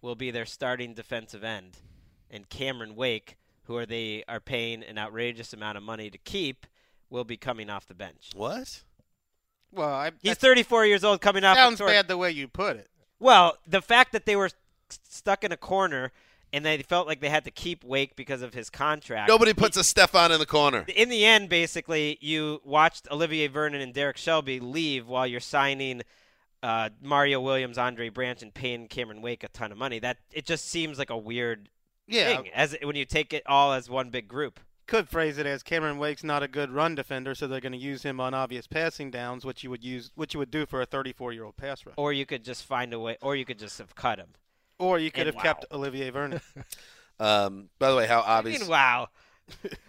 will 0.01 0.15
be 0.15 0.29
their 0.31 0.45
starting 0.45 0.93
defensive 0.93 1.43
end, 1.43 1.77
and 2.29 2.47
Cameron 2.49 2.95
Wake, 2.95 3.35
who 3.63 3.75
are 3.75 3.85
they 3.85 4.23
are 4.27 4.39
paying 4.39 4.83
an 4.83 4.97
outrageous 4.99 5.51
amount 5.53 5.77
of 5.77 5.83
money 5.83 6.09
to 6.11 6.17
keep, 6.19 6.67
will 7.09 7.23
be 7.23 7.37
coming 7.37 7.69
off 7.69 7.85
the 7.87 7.93
bench. 7.93 8.29
What? 8.35 8.81
Well, 9.71 9.89
I, 9.89 10.11
He's 10.21 10.35
34 10.37 10.85
years 10.85 11.03
old, 11.03 11.21
coming 11.21 11.43
off. 11.43 11.57
sounds 11.57 11.77
torn- 11.79 11.91
bad 11.91 12.07
the 12.07 12.17
way 12.17 12.31
you 12.31 12.47
put 12.47 12.77
it. 12.77 12.87
Well, 13.19 13.57
the 13.67 13.81
fact 13.81 14.11
that 14.13 14.25
they 14.25 14.35
were 14.35 14.45
s- 14.45 14.53
stuck 15.09 15.43
in 15.43 15.51
a 15.51 15.57
corner 15.57 16.11
and 16.53 16.65
they 16.65 16.77
felt 16.81 17.07
like 17.07 17.19
they 17.19 17.29
had 17.29 17.43
to 17.43 17.51
keep 17.51 17.83
Wake 17.83 18.15
because 18.15 18.41
of 18.41 18.53
his 18.53 18.69
contract. 18.69 19.27
Nobody 19.27 19.53
puts 19.53 19.75
a 19.75 19.83
Stefan 19.83 20.31
in 20.31 20.39
the 20.39 20.45
corner. 20.45 20.85
In 20.95 21.09
the 21.09 21.25
end, 21.25 21.49
basically, 21.49 22.17
you 22.21 22.61
watched 22.63 23.07
Olivier 23.11 23.47
Vernon 23.47 23.81
and 23.81 23.93
Derrick 23.93 24.15
Shelby 24.17 24.59
leave 24.61 25.07
while 25.07 25.27
you're 25.27 25.41
signing 25.41 26.03
uh, 26.63 26.89
Mario 27.01 27.41
Williams, 27.41 27.77
Andre 27.77 28.07
Branch, 28.09 28.41
and 28.41 28.53
paying 28.53 28.87
Cameron 28.87 29.21
Wake 29.21 29.43
a 29.43 29.49
ton 29.49 29.71
of 29.73 29.77
money. 29.77 29.99
That 29.99 30.17
it 30.31 30.45
just 30.45 30.69
seems 30.69 30.97
like 30.97 31.09
a 31.09 31.17
weird 31.17 31.67
Yeah. 32.07 32.37
thing 32.37 32.49
as 32.53 32.77
when 32.81 32.95
you 32.95 33.03
take 33.05 33.33
it 33.33 33.43
all 33.45 33.73
as 33.73 33.89
one 33.89 34.09
big 34.09 34.27
group. 34.29 34.59
Could 34.87 35.09
phrase 35.09 35.37
it 35.37 35.45
as 35.45 35.63
Cameron 35.63 35.97
Wake's 35.97 36.23
not 36.23 36.43
a 36.43 36.47
good 36.47 36.71
run 36.71 36.95
defender, 36.95 37.35
so 37.35 37.45
they're 37.45 37.59
going 37.59 37.73
to 37.73 37.77
use 37.77 38.03
him 38.03 38.19
on 38.21 38.33
obvious 38.33 38.67
passing 38.67 39.11
downs, 39.11 39.43
which 39.45 39.63
you 39.63 39.69
would 39.69 39.83
use, 39.83 40.11
which 40.15 40.33
you 40.33 40.39
would 40.39 40.49
do 40.49 40.65
for 40.65 40.81
a 40.81 40.87
34-year-old 40.87 41.57
pass 41.57 41.85
rusher. 41.85 41.95
Or 41.97 42.13
you 42.13 42.25
could 42.25 42.43
just 42.45 42.63
find 42.63 42.93
a 42.93 42.99
way, 42.99 43.17
or 43.21 43.35
you 43.35 43.43
could 43.43 43.59
just 43.59 43.77
have 43.79 43.95
cut 43.95 44.17
him. 44.17 44.29
Or 44.79 44.97
you 44.97 45.11
could 45.11 45.27
And 45.27 45.35
have 45.35 45.43
kept 45.43 45.65
Olivier 45.71 46.09
Vernon. 46.09 46.41
Um, 47.19 47.69
by 47.79 47.89
the 47.89 47.95
way, 47.95 48.05
how 48.05 48.19
I 48.19 48.37
obvious? 48.37 48.59
mean, 48.61 48.69
wow. 48.69 49.07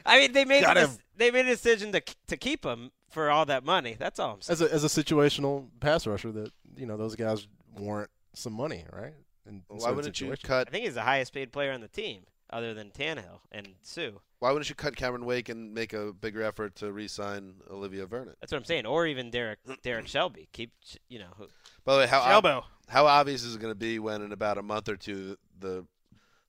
I 0.07 0.19
mean, 0.19 0.33
they 0.33 0.47
made 0.47 0.63
Got 0.63 0.79
a, 0.79 0.91
they 1.15 1.31
made 1.31 1.45
a 1.45 1.51
decision 1.51 1.93
to 1.93 2.03
to 2.29 2.39
keep 2.39 2.65
him 2.65 2.91
for 3.11 3.31
all 3.31 3.45
that 3.45 3.65
money. 3.65 3.97
That's 3.99 4.19
all 4.19 4.33
I'm 4.33 4.41
saying. 4.41 4.55
As 4.55 4.63
a 4.63 4.73
as 4.73 4.85
a 4.85 4.87
situational 5.03 5.67
pass 5.81 6.07
rusher, 6.07 6.33
that 6.33 6.53
you 6.75 6.87
know 6.87 6.97
those 6.97 7.17
guys 7.17 7.47
warrant 7.77 8.09
some 8.33 8.55
money, 8.55 8.87
right? 8.91 9.13
In, 9.47 9.63
in 9.71 9.77
Why 9.77 9.91
wouldn't 9.91 10.19
you 10.23 10.35
cut? 10.43 10.69
I 10.69 10.71
think 10.71 10.85
he's 10.85 10.95
the 10.95 11.03
highest 11.03 11.35
paid 11.35 11.53
player 11.53 11.73
on 11.73 11.83
the 11.83 11.89
team, 11.89 12.23
other 12.51 12.75
than 12.75 12.91
Tannehill 12.91 13.41
and 13.53 13.69
Suh. 13.83 14.11
Why 14.39 14.51
wouldn't 14.53 14.69
you 14.69 14.75
cut 14.75 14.97
Cameron 14.97 15.25
Wake 15.25 15.49
and 15.49 15.75
make 15.75 15.93
a 15.93 16.13
bigger 16.13 16.43
effort 16.43 16.77
to 16.77 16.93
re-sign 16.93 17.55
Olivier 17.71 18.05
Vernon? 18.05 18.35
That's 18.41 18.53
what 18.53 18.59
I'm 18.59 18.65
saying. 18.65 18.87
Or 18.87 19.07
even 19.07 19.31
Derrick 19.31 19.59
Derrick 19.83 20.07
Shelby. 20.09 20.49
Keep 20.53 20.73
you 21.09 21.19
know. 21.19 21.49
By 21.85 21.95
the 21.95 21.99
way, 22.01 22.07
how 22.07 22.21
ob- 22.21 22.45
Shelbo. 22.45 22.65
how 22.89 23.07
obvious 23.07 23.43
is 23.45 23.57
it 23.57 23.61
going 23.61 23.73
to 23.73 23.79
be 23.79 23.99
when 23.99 24.23
in 24.23 24.33
about 24.33 24.59
a 24.59 24.63
month 24.63 24.89
or 24.89 24.97
two 24.97 25.37
the 25.59 25.85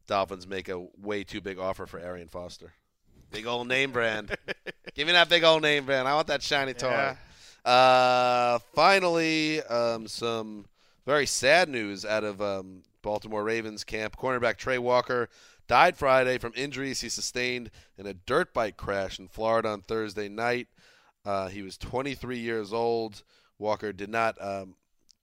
Dolphins 0.08 0.48
make 0.48 0.70
a 0.70 0.88
way 1.02 1.24
too 1.24 1.42
big 1.42 1.60
offer 1.60 1.86
for 1.86 2.00
Arian 2.00 2.28
Foster? 2.28 2.74
Big 3.32 3.46
old 3.46 3.68
name 3.68 3.92
brand. 3.92 4.36
Give 4.96 5.06
me 5.08 5.14
that 5.14 5.30
big 5.30 5.44
old 5.44 5.62
name 5.62 5.86
brand. 5.86 6.08
I 6.08 6.16
want 6.16 6.28
that 6.28 6.42
shiny 6.42 6.74
toy. 6.74 7.16
Uh, 7.64 8.58
finally, 8.74 9.62
um, 9.64 10.08
some 10.08 10.66
very 11.06 11.26
sad 11.26 11.70
news 11.70 12.06
out 12.06 12.24
of 12.24 12.42
um, 12.42 12.82
Baltimore 13.02 13.44
Ravens 13.44 13.84
camp. 13.84 14.16
Cornerback 14.18 14.58
Tray 14.58 14.78
Walker 14.80 15.30
died 15.70 15.96
Friday 15.96 16.40
from 16.40 16.52
injuries 16.56 17.00
he 17.00 17.08
sustained 17.08 17.70
in 17.98 18.08
a 18.08 18.14
dirt 18.14 18.54
bike 18.54 18.76
crash 18.76 19.20
in 19.20 19.28
Florida 19.30 19.70
on 19.70 19.82
Thursday 19.82 20.28
night. 20.28 20.68
Uh, 21.24 21.48
he 21.48 21.62
was 21.62 21.78
23 21.78 22.40
years 22.40 22.74
old. 22.74 23.24
Walker 23.60 23.94
did 23.94 24.10
not 24.10 24.36
um, 24.42 24.76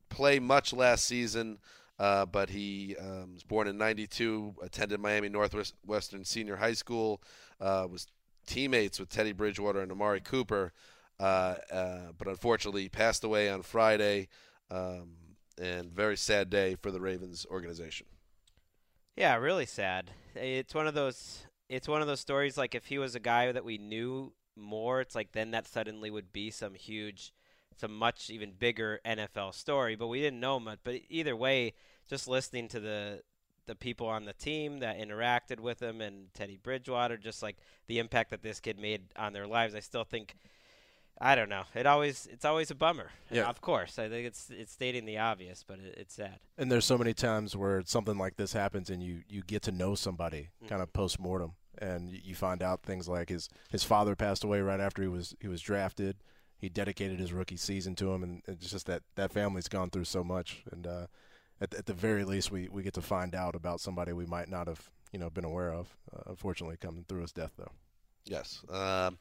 play 0.08 0.38
much 0.38 0.72
last 0.72 1.04
season. 1.04 1.58
uh, 1.98 2.26
but 2.26 2.50
he 2.50 2.94
um, 3.00 3.32
was 3.34 3.42
born 3.42 3.66
in 3.66 3.78
'92. 3.78 4.54
Attended 4.62 5.00
Miami 5.00 5.28
Northwestern 5.28 6.24
Senior 6.24 6.56
High 6.56 6.74
School. 6.74 7.22
Uh, 7.60 7.86
was 7.90 8.06
teammates 8.46 9.00
with 9.00 9.08
Teddy 9.08 9.32
Bridgewater 9.32 9.80
and 9.80 9.90
Amari 9.90 10.20
Cooper. 10.20 10.72
Uh, 11.18 11.54
uh, 11.72 12.12
but 12.18 12.28
unfortunately, 12.28 12.82
he 12.82 12.88
passed 12.90 13.24
away 13.24 13.48
on 13.48 13.62
Friday. 13.62 14.28
Um, 14.70 15.16
and 15.58 15.90
very 15.90 16.18
sad 16.18 16.50
day 16.50 16.74
for 16.74 16.90
the 16.90 17.00
Ravens 17.00 17.46
organization. 17.50 18.06
Yeah, 19.16 19.36
really 19.36 19.64
sad. 19.64 20.10
It's 20.36 20.74
one 20.74 20.86
of 20.86 20.94
those. 20.94 21.46
It's 21.68 21.88
one 21.88 22.00
of 22.00 22.06
those 22.06 22.20
stories. 22.20 22.56
Like 22.56 22.74
if 22.74 22.86
he 22.86 22.98
was 22.98 23.14
a 23.14 23.20
guy 23.20 23.50
that 23.50 23.64
we 23.64 23.78
knew 23.78 24.32
more, 24.56 25.00
it's 25.00 25.14
like 25.14 25.32
then 25.32 25.50
that 25.52 25.66
suddenly 25.66 26.10
would 26.10 26.32
be 26.32 26.50
some 26.50 26.74
huge, 26.74 27.32
some 27.76 27.94
much 27.96 28.30
even 28.30 28.52
bigger 28.52 29.00
NFL 29.04 29.54
story. 29.54 29.96
But 29.96 30.08
we 30.08 30.20
didn't 30.20 30.40
know 30.40 30.60
much. 30.60 30.78
But 30.84 31.00
either 31.08 31.36
way, 31.36 31.74
just 32.08 32.28
listening 32.28 32.68
to 32.68 32.80
the 32.80 33.22
the 33.66 33.74
people 33.74 34.06
on 34.06 34.24
the 34.24 34.32
team 34.32 34.78
that 34.78 34.98
interacted 34.98 35.58
with 35.60 35.82
him 35.82 36.00
and 36.00 36.32
Teddy 36.34 36.56
Bridgewater, 36.56 37.16
just 37.16 37.42
like 37.42 37.56
the 37.88 37.98
impact 37.98 38.30
that 38.30 38.42
this 38.42 38.60
kid 38.60 38.78
made 38.78 39.02
on 39.16 39.32
their 39.32 39.46
lives, 39.46 39.74
I 39.74 39.80
still 39.80 40.04
think. 40.04 40.36
I 41.20 41.34
don't 41.34 41.48
know. 41.48 41.62
It 41.74 41.86
always 41.86 42.26
it's 42.30 42.44
always 42.44 42.70
a 42.70 42.74
bummer. 42.74 43.10
And 43.30 43.38
Yeah. 43.38 43.48
of 43.48 43.60
course, 43.60 43.98
I 43.98 44.08
think 44.08 44.26
it's 44.26 44.50
it's 44.50 44.72
stating 44.72 45.06
the 45.06 45.18
obvious, 45.18 45.64
but 45.66 45.78
it, 45.78 45.94
it's 45.96 46.14
sad. 46.14 46.38
And 46.58 46.70
there's 46.70 46.84
so 46.84 46.98
many 46.98 47.14
times 47.14 47.56
where 47.56 47.82
something 47.86 48.18
like 48.18 48.36
this 48.36 48.52
happens, 48.52 48.90
and 48.90 49.02
you 49.02 49.22
you 49.28 49.42
get 49.42 49.62
to 49.62 49.72
know 49.72 49.94
somebody 49.94 50.50
kind 50.68 50.82
of 50.82 50.92
post 50.92 51.18
mortem, 51.18 51.52
and 51.78 52.10
you 52.10 52.34
find 52.34 52.62
out 52.62 52.82
things 52.82 53.08
like 53.08 53.30
his 53.30 53.48
his 53.70 53.82
father 53.82 54.14
passed 54.14 54.44
away 54.44 54.60
right 54.60 54.80
after 54.80 55.00
he 55.02 55.08
was 55.08 55.34
he 55.40 55.48
was 55.48 55.60
drafted. 55.62 56.16
He 56.58 56.68
dedicated 56.68 57.18
his 57.20 57.32
rookie 57.32 57.56
season 57.58 57.94
to 57.96 58.12
him, 58.12 58.22
and 58.22 58.42
it's 58.46 58.70
just 58.70 58.86
that 58.86 59.02
that 59.14 59.32
family's 59.32 59.68
gone 59.68 59.90
through 59.90 60.04
so 60.06 60.22
much, 60.24 60.64
and 60.70 60.86
uh, 60.86 61.06
at 61.60 61.72
at 61.74 61.86
the 61.86 61.94
very 61.94 62.24
least, 62.24 62.50
we 62.50 62.68
we 62.68 62.82
get 62.82 62.94
to 62.94 63.02
find 63.02 63.34
out 63.34 63.54
about 63.54 63.80
somebody 63.80 64.12
we 64.12 64.26
might 64.26 64.48
not 64.48 64.66
have 64.66 64.90
you 65.12 65.18
know 65.18 65.30
been 65.30 65.44
aware 65.44 65.72
of. 65.72 65.96
Uh, 66.14 66.22
unfortunately, 66.26 66.76
coming 66.76 67.04
through 67.08 67.22
his 67.22 67.32
death, 67.32 67.52
though. 67.56 67.72
Yes. 68.26 68.62
Um, 68.68 69.18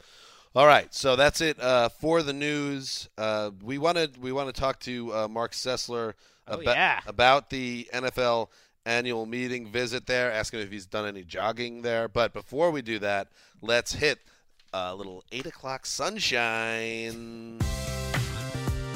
all 0.55 0.65
right. 0.67 0.93
So 0.93 1.15
that's 1.15 1.41
it 1.41 1.59
uh, 1.61 1.89
for 1.89 2.23
the 2.23 2.33
news. 2.33 3.09
Uh, 3.17 3.51
we 3.63 3.77
wanted 3.77 4.17
we 4.21 4.31
want 4.31 4.53
to 4.53 4.59
talk 4.59 4.79
to 4.81 5.13
uh, 5.13 5.27
Marc 5.27 5.51
Sessler 5.53 6.13
Oh, 6.47 6.59
about, 6.61 6.75
yeah. 6.75 6.99
about 7.07 7.49
the 7.49 7.89
NFL 7.91 8.49
annual 8.85 9.25
meeting 9.25 9.71
visit 9.71 10.05
there. 10.05 10.31
Ask 10.31 10.53
him 10.53 10.59
if 10.59 10.71
he's 10.71 10.85
done 10.85 11.07
any 11.07 11.23
jogging 11.23 11.81
there. 11.81 12.07
But 12.07 12.33
before 12.33 12.69
we 12.69 12.83
do 12.83 12.99
that, 12.99 13.29
let's 13.63 13.93
hit 13.93 14.19
a 14.71 14.93
little 14.93 15.23
eight 15.31 15.47
o'clock 15.47 15.87
sunshine. 15.87 17.59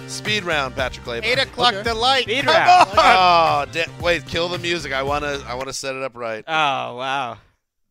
Speed 0.07 0.43
round, 0.43 0.75
Patrick 0.75 1.03
Clay. 1.05 1.19
Eight 1.23 1.39
o'clock 1.39 1.83
delight. 1.83 2.23
Speed 2.23 2.45
Come 2.45 2.55
round. 2.55 2.89
on. 2.91 2.95
Oh, 2.97 3.65
da- 3.71 3.85
wait! 4.01 4.25
Kill 4.27 4.47
the 4.47 4.57
music. 4.57 4.91
I 4.91 5.03
wanna 5.03 5.39
I 5.47 5.53
wanna 5.55 5.73
set 5.73 5.95
it 5.95 6.01
up 6.03 6.15
right. 6.15 6.43
Oh 6.47 6.95
wow. 6.95 7.37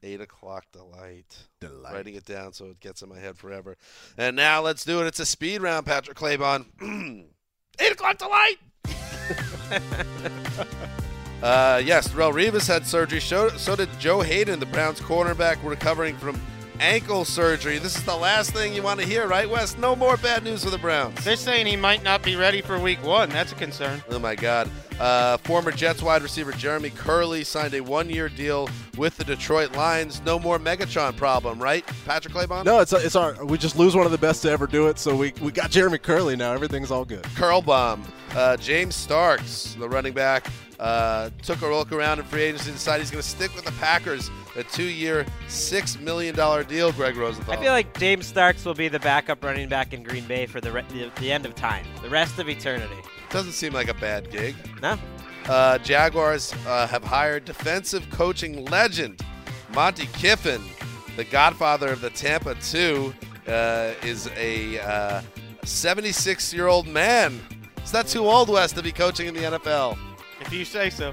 Eight 0.03 0.20
o'clock 0.20 0.64
delight. 0.72 1.36
Delight. 1.61 1.92
Writing 1.92 2.14
it 2.14 2.24
down 2.24 2.53
so 2.53 2.66
it 2.66 2.78
gets 2.78 3.03
in 3.03 3.09
my 3.09 3.18
head 3.18 3.36
forever. 3.36 3.76
And 4.16 4.36
now 4.36 4.62
let's 4.62 4.84
do 4.84 5.01
it. 5.01 5.07
It's 5.07 5.18
a 5.18 5.26
speed 5.26 5.61
round, 5.61 5.86
Patrick 5.86 6.16
Claybon. 6.16 6.66
Eight 7.80 7.92
o'clock 7.92 8.18
delight. 8.18 8.59
uh, 11.42 11.82
yes, 11.84 12.09
Darrelle 12.09 12.32
Revis 12.32 12.68
had 12.68 12.86
surgery. 12.86 13.20
So, 13.20 13.49
so 13.51 13.74
did 13.74 13.88
Joe 13.99 14.20
Haden, 14.20 14.61
the 14.61 14.66
Browns 14.66 15.01
cornerback, 15.01 15.57
recovering 15.64 16.16
from 16.16 16.40
ankle 16.81 17.24
surgery. 17.24 17.79
This 17.79 17.97
is 17.97 18.05
the 18.05 18.16
last 18.16 18.53
thing 18.53 18.74
you 18.74 18.83
want 18.83 19.01
to 19.01 19.07
hear, 19.07 19.26
right, 19.26 19.49
Wes? 19.49 19.76
No 19.79 19.95
more 19.97 20.16
bad 20.16 20.45
news 20.45 20.64
for 20.64 20.70
the 20.70 20.79
Browns. 20.79 21.24
They're 21.24 21.37
saying 21.37 21.66
he 21.66 21.76
might 21.76 22.03
not 22.03 22.22
be 22.22 22.37
ready 22.37 22.61
for 22.61 22.79
week 22.79 23.03
one. 23.05 23.29
That's 23.31 23.53
a 23.53 23.55
concern. 23.55 24.03
Oh 24.11 24.18
my 24.18 24.35
God! 24.35 24.70
Uh, 24.99 25.37
former 25.39 25.70
Jets 25.70 26.03
wide 26.03 26.22
receiver 26.22 26.53
Jeremy 26.53 26.91
Kerley 26.91 27.45
signed 27.45 27.74
a 27.74 27.81
one-year 27.81 28.29
deal 28.29 28.68
with 28.97 29.16
the 29.16 29.24
Detroit 29.24 29.76
Lions. 29.76 30.20
No 30.24 30.39
more 30.39 30.59
Megatron 30.59 31.16
problem, 31.16 31.62
right, 31.62 31.85
Patrick 32.05 32.35
Claybon? 32.35 32.64
No, 32.64 32.81
it's 32.81 32.93
it's 32.93 33.16
our 33.16 33.45
we 33.45 33.59
just 33.59 33.76
lose 33.76 33.95
one 33.95 34.07
of 34.07 34.12
the 34.12 34.18
best 34.18 34.43
to 34.43 34.51
ever 34.51 34.66
do 34.66 34.89
it, 34.89 34.99
so 34.99 35.14
we 35.14 35.33
we 35.41 35.53
got 35.53 35.70
Jeremy 35.70 35.99
Kerley 35.99 36.37
now. 36.37 36.53
Everything's 36.53 36.91
all 36.91 37.05
good. 37.05 37.24
Curl 37.35 37.62
bomb. 37.62 38.05
Uh, 38.35 38.57
James 38.59 38.95
Starks, 38.95 39.74
the 39.79 39.89
running 39.89 40.12
back, 40.12 40.47
uh, 40.79 41.31
took 41.43 41.62
a 41.62 41.66
look 41.66 41.93
around 41.93 42.18
in 42.18 42.24
free 42.24 42.43
agency, 42.43 42.70
decided 42.70 43.03
he's 43.03 43.11
going 43.11 43.22
to 43.22 43.29
stick 43.29 43.55
with 43.55 43.64
the 43.64 43.72
Packers. 43.72 44.31
A 44.57 44.62
two-year, 44.64 45.24
six 45.49 45.99
million 45.99 46.35
dollar 46.35 46.64
deal. 46.64 46.91
Gregg 46.93 47.16
Rosenthal. 47.16 47.55
I 47.55 47.57
feel 47.61 47.72
like 47.72 47.97
James 47.99 48.26
Starks 48.26 48.64
will 48.64 48.74
be 48.74 48.89
the 48.89 48.99
backup 49.01 49.45
running 49.45 49.68
back 49.68 49.93
in 49.93 50.03
Green 50.03 50.26
Bay 50.26 50.47
for 50.47 50.61
the 50.61 50.72
re- 50.72 50.85
the, 50.91 51.11
the 51.20 51.31
end 51.31 51.47
of 51.47 51.55
time, 51.55 51.87
the 52.03 52.09
rest 52.09 52.39
of 52.39 52.49
eternity. 52.49 52.97
Doesn't 53.31 53.53
seem 53.53 53.72
like 53.72 53.89
a 53.89 53.95
bad 53.95 54.31
gig. 54.31 54.57
No. 54.83 54.99
Uh, 55.47 55.79
Jaguars 55.79 56.55
uh, 56.66 56.87
have 56.87 57.05
hired 57.05 57.45
defensive 57.45 58.09
coaching 58.11 58.64
legend 58.66 59.20
Monty 59.74 60.07
Kiffin, 60.07 60.62
the 61.16 61.24
godfather 61.24 61.89
of 61.89 62.01
the 62.01 62.11
Tampa 62.11 62.55
2, 62.55 63.14
uh, 63.47 63.93
is 64.03 64.29
a 64.37 65.22
76 65.64 66.53
year 66.55 66.66
old 66.66 66.87
man. 66.87 67.41
Is 67.85 67.93
that 67.93 68.07
too 68.07 68.26
old, 68.26 68.49
Wes, 68.49 68.72
to 68.72 68.83
be 68.83 68.93
coaching 68.93 69.29
in 69.29 69.35
the 69.35 69.43
NFL? 69.43 69.99
If 70.49 70.55
you 70.55 70.64
say 70.64 70.88
so. 70.88 71.12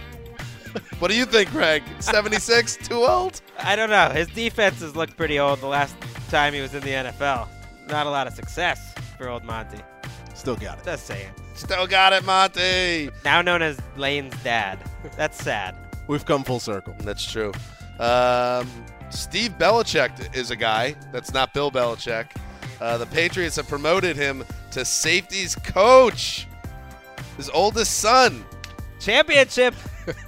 What 0.99 1.11
do 1.11 1.17
you 1.17 1.25
think, 1.25 1.51
Greg? 1.51 1.83
76? 1.99 2.77
too 2.87 3.03
old? 3.03 3.41
I 3.59 3.75
don't 3.75 3.89
know. 3.89 4.07
His 4.07 4.27
defenses 4.29 4.95
looked 4.95 5.17
pretty 5.17 5.39
old 5.39 5.59
the 5.59 5.67
last 5.67 5.93
time 6.29 6.53
he 6.53 6.61
was 6.61 6.73
in 6.73 6.79
the 6.79 6.91
NFL. 6.91 7.49
Not 7.89 8.07
a 8.07 8.09
lot 8.09 8.27
of 8.27 8.33
success 8.33 8.93
for 9.17 9.27
old 9.27 9.43
Monty. 9.43 9.79
Still 10.35 10.55
got 10.55 10.79
it. 10.79 10.85
Just 10.85 11.05
saying. 11.05 11.31
Still 11.53 11.85
got 11.85 12.13
it, 12.13 12.23
Monty. 12.23 13.09
Now 13.25 13.41
known 13.41 13.61
as 13.61 13.77
Lane's 13.97 14.33
dad. 14.41 14.79
That's 15.17 15.37
sad. 15.43 15.75
We've 16.07 16.25
come 16.25 16.45
full 16.45 16.61
circle. 16.61 16.95
That's 16.99 17.29
true. 17.29 17.51
Um, 17.99 18.69
Steve 19.09 19.57
Belichick 19.57 20.33
is 20.33 20.49
a 20.49 20.55
guy 20.55 20.95
that's 21.11 21.33
not 21.33 21.53
Bill 21.53 21.71
Belichick. 21.71 22.27
Uh, 22.79 22.97
the 22.97 23.07
Patriots 23.07 23.57
have 23.57 23.67
promoted 23.67 24.15
him 24.15 24.45
to 24.71 24.85
safeties 24.85 25.55
coach. 25.55 26.47
His 27.35 27.49
oldest 27.49 27.97
son. 27.99 28.45
Championship. 29.05 29.75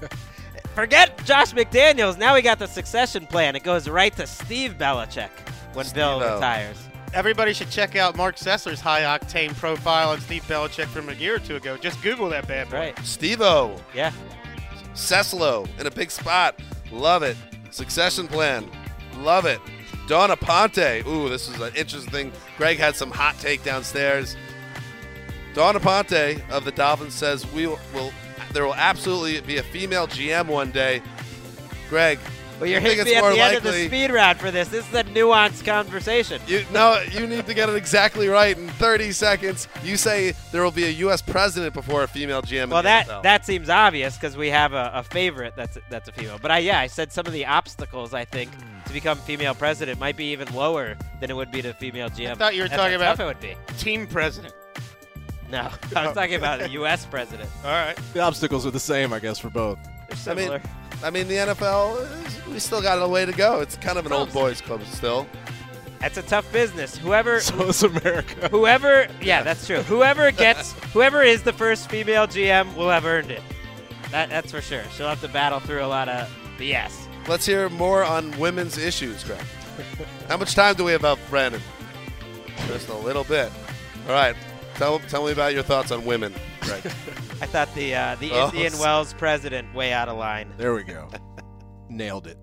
Forget 0.75 1.25
Josh 1.25 1.51
McDaniels. 1.53 2.19
Now 2.19 2.35
we 2.35 2.43
got 2.43 2.59
the 2.59 2.67
succession 2.67 3.25
plan. 3.25 3.55
It 3.55 3.63
goes 3.63 3.89
right 3.89 4.15
to 4.17 4.27
Steve 4.27 4.75
Belichick 4.77 5.31
when 5.73 5.85
Bill 5.95 6.19
Steve-O. 6.19 6.35
retires. 6.35 6.77
Everybody 7.11 7.53
should 7.53 7.71
check 7.71 7.95
out 7.95 8.15
Marc 8.15 8.35
Sessler's 8.35 8.79
high 8.79 9.01
octane 9.01 9.55
profile 9.55 10.09
on 10.09 10.21
Steve 10.21 10.43
Belichick 10.43 10.85
from 10.85 11.09
a 11.09 11.13
year 11.13 11.37
or 11.37 11.39
two 11.39 11.55
ago. 11.55 11.75
Just 11.75 11.99
Google 12.03 12.29
that 12.29 12.47
bad 12.47 12.69
boy. 12.69 12.77
Right. 12.77 12.99
Steve-O. 12.99 13.75
Yeah. 13.95 14.11
Ceslo 14.93 15.67
in 15.79 15.87
a 15.87 15.91
big 15.91 16.11
spot. 16.11 16.59
Love 16.91 17.23
it. 17.23 17.35
Succession 17.71 18.27
plan. 18.27 18.69
Love 19.17 19.47
it. 19.47 19.59
Dawn 20.07 20.29
Aponte. 20.29 21.03
Ooh, 21.07 21.29
this 21.29 21.49
is 21.49 21.59
an 21.59 21.73
interesting 21.75 22.11
thing. 22.11 22.31
Greg 22.57 22.77
had 22.77 22.95
some 22.95 23.09
hot 23.09 23.39
take 23.39 23.63
downstairs. 23.63 24.37
Dawn 25.55 25.73
Aponte 25.73 26.47
of 26.51 26.63
the 26.63 26.71
Dolphins 26.71 27.15
says 27.15 27.51
we 27.51 27.65
will, 27.65 27.79
will 27.95 28.11
there 28.53 28.65
will 28.65 28.75
absolutely 28.75 29.41
be 29.41 29.57
a 29.57 29.63
female 29.63 30.07
GM 30.07 30.47
one 30.47 30.71
day. 30.71 31.01
Greg, 31.89 32.19
Well, 32.59 32.69
you're 32.69 32.79
hitting 32.81 33.05
me 33.05 33.15
at 33.15 33.21
more 33.21 33.31
the 33.33 33.39
end 33.39 33.57
of 33.57 33.63
the 33.63 33.85
speed 33.85 34.11
round 34.11 34.39
for 34.39 34.51
this. 34.51 34.67
This 34.67 34.85
is 34.89 34.93
a 34.93 35.03
nuanced 35.05 35.63
conversation. 35.63 36.41
You, 36.47 36.65
no, 36.73 37.01
you 37.11 37.25
need 37.27 37.45
to 37.45 37.53
get 37.53 37.69
it 37.69 37.75
exactly 37.75 38.27
right 38.27 38.57
in 38.57 38.67
30 38.67 39.11
seconds. 39.13 39.67
You 39.83 39.95
say 39.95 40.33
there 40.51 40.63
will 40.63 40.71
be 40.71 40.83
a 40.85 40.89
U.S. 40.89 41.21
president 41.21 41.73
before 41.73 42.03
a 42.03 42.07
female 42.07 42.41
GM. 42.41 42.69
Well, 42.69 42.83
that 42.83 43.07
NFL. 43.07 43.23
that 43.23 43.45
seems 43.45 43.69
obvious 43.69 44.15
because 44.17 44.35
we 44.35 44.49
have 44.49 44.73
a, 44.73 44.91
a 44.95 45.03
favorite 45.03 45.53
that's 45.55 45.77
that's 45.89 46.09
a 46.09 46.11
female. 46.11 46.39
But 46.41 46.51
I 46.51 46.57
yeah, 46.59 46.79
I 46.79 46.87
said 46.87 47.13
some 47.13 47.25
of 47.25 47.31
the 47.31 47.45
obstacles 47.45 48.13
I 48.13 48.25
think 48.25 48.51
to 48.85 48.91
become 48.93 49.17
female 49.19 49.53
president 49.53 49.99
might 49.99 50.17
be 50.17 50.31
even 50.31 50.53
lower 50.53 50.97
than 51.21 51.29
it 51.29 51.35
would 51.35 51.51
be 51.51 51.61
to 51.61 51.73
female 51.73 52.09
GM. 52.09 52.31
I 52.31 52.35
thought 52.35 52.55
you 52.55 52.63
were 52.63 52.67
That's 52.67 52.77
talking 52.81 52.99
how 52.99 53.13
about 53.13 53.17
tough 53.17 53.19
it 53.19 53.25
would 53.25 53.39
be. 53.39 53.55
team 53.77 54.07
president. 54.07 54.53
No, 55.49 55.69
I 55.95 56.05
was 56.07 56.13
talking 56.15 56.35
about 56.35 56.61
a 56.61 56.69
U.S. 56.71 57.05
president. 57.05 57.49
All 57.63 57.71
right. 57.71 57.97
The 58.13 58.19
obstacles 58.21 58.65
are 58.65 58.71
the 58.71 58.79
same, 58.79 59.13
I 59.13 59.19
guess, 59.19 59.39
for 59.39 59.49
both. 59.49 59.79
They're 59.83 60.33
I 60.33 60.35
mean, 60.35 60.45
similar. 60.45 60.61
I 61.03 61.09
mean, 61.09 61.27
the 61.27 61.35
NFL, 61.35 62.25
is- 62.25 62.45
we 62.47 62.59
still 62.59 62.81
got 62.81 63.01
a 63.01 63.07
way 63.07 63.25
to 63.25 63.31
go. 63.31 63.61
It's 63.61 63.77
kind 63.77 63.97
of 63.97 64.05
an 64.05 64.11
old 64.11 64.33
boys 64.33 64.61
club 64.61 64.83
still. 64.85 65.27
That's 65.99 66.17
a 66.17 66.21
tough 66.21 66.51
business. 66.51 66.97
Whoever 66.97 67.39
So 67.41 67.67
is 67.69 67.83
America. 67.83 68.49
whoever 68.49 69.07
yeah, 69.21 69.41
that's 69.43 69.65
true. 69.65 69.81
Whoever 69.83 70.31
gets 70.31 70.73
whoever 70.93 71.23
is 71.23 71.43
the 71.43 71.53
first 71.53 71.89
female 71.89 72.27
GM 72.27 72.75
will 72.75 72.89
have 72.89 73.05
earned 73.05 73.31
it. 73.31 73.41
That 74.11 74.29
that's 74.29 74.51
for 74.51 74.61
sure. 74.61 74.83
She'll 74.95 75.07
have 75.09 75.21
to 75.21 75.27
battle 75.27 75.59
through 75.59 75.83
a 75.83 75.87
lot 75.87 76.07
of 76.07 76.29
BS. 76.59 76.93
Let's 77.27 77.45
hear 77.45 77.67
more 77.69 78.03
on 78.03 78.37
women's 78.39 78.77
issues, 78.77 79.23
Greg. 79.23 79.41
How 80.27 80.37
much 80.37 80.53
time 80.55 80.75
do 80.75 80.83
we 80.83 80.91
have 80.91 81.01
left, 81.03 81.27
Brandon? 81.29 81.61
Just 82.67 82.89
a 82.89 82.95
little 82.95 83.23
bit. 83.23 83.51
All 84.07 84.13
right. 84.13 84.35
Tell, 84.77 84.99
tell 84.99 85.25
me 85.25 85.31
about 85.31 85.53
your 85.53 85.63
thoughts 85.63 85.91
on 85.91 86.05
women, 86.05 86.33
Greg. 86.61 86.85
I 86.85 87.45
thought 87.47 87.73
the 87.73 87.95
uh, 87.95 88.15
the 88.19 88.31
Oh, 88.31 88.45
Indian 88.49 88.73
s- 88.73 88.79
Wells 88.79 89.13
president 89.13 89.73
way 89.73 89.91
out 89.91 90.07
of 90.07 90.17
line. 90.17 90.51
There 90.57 90.73
we 90.75 90.83
go. 90.83 91.09
Nailed 91.89 92.27
it. 92.27 92.37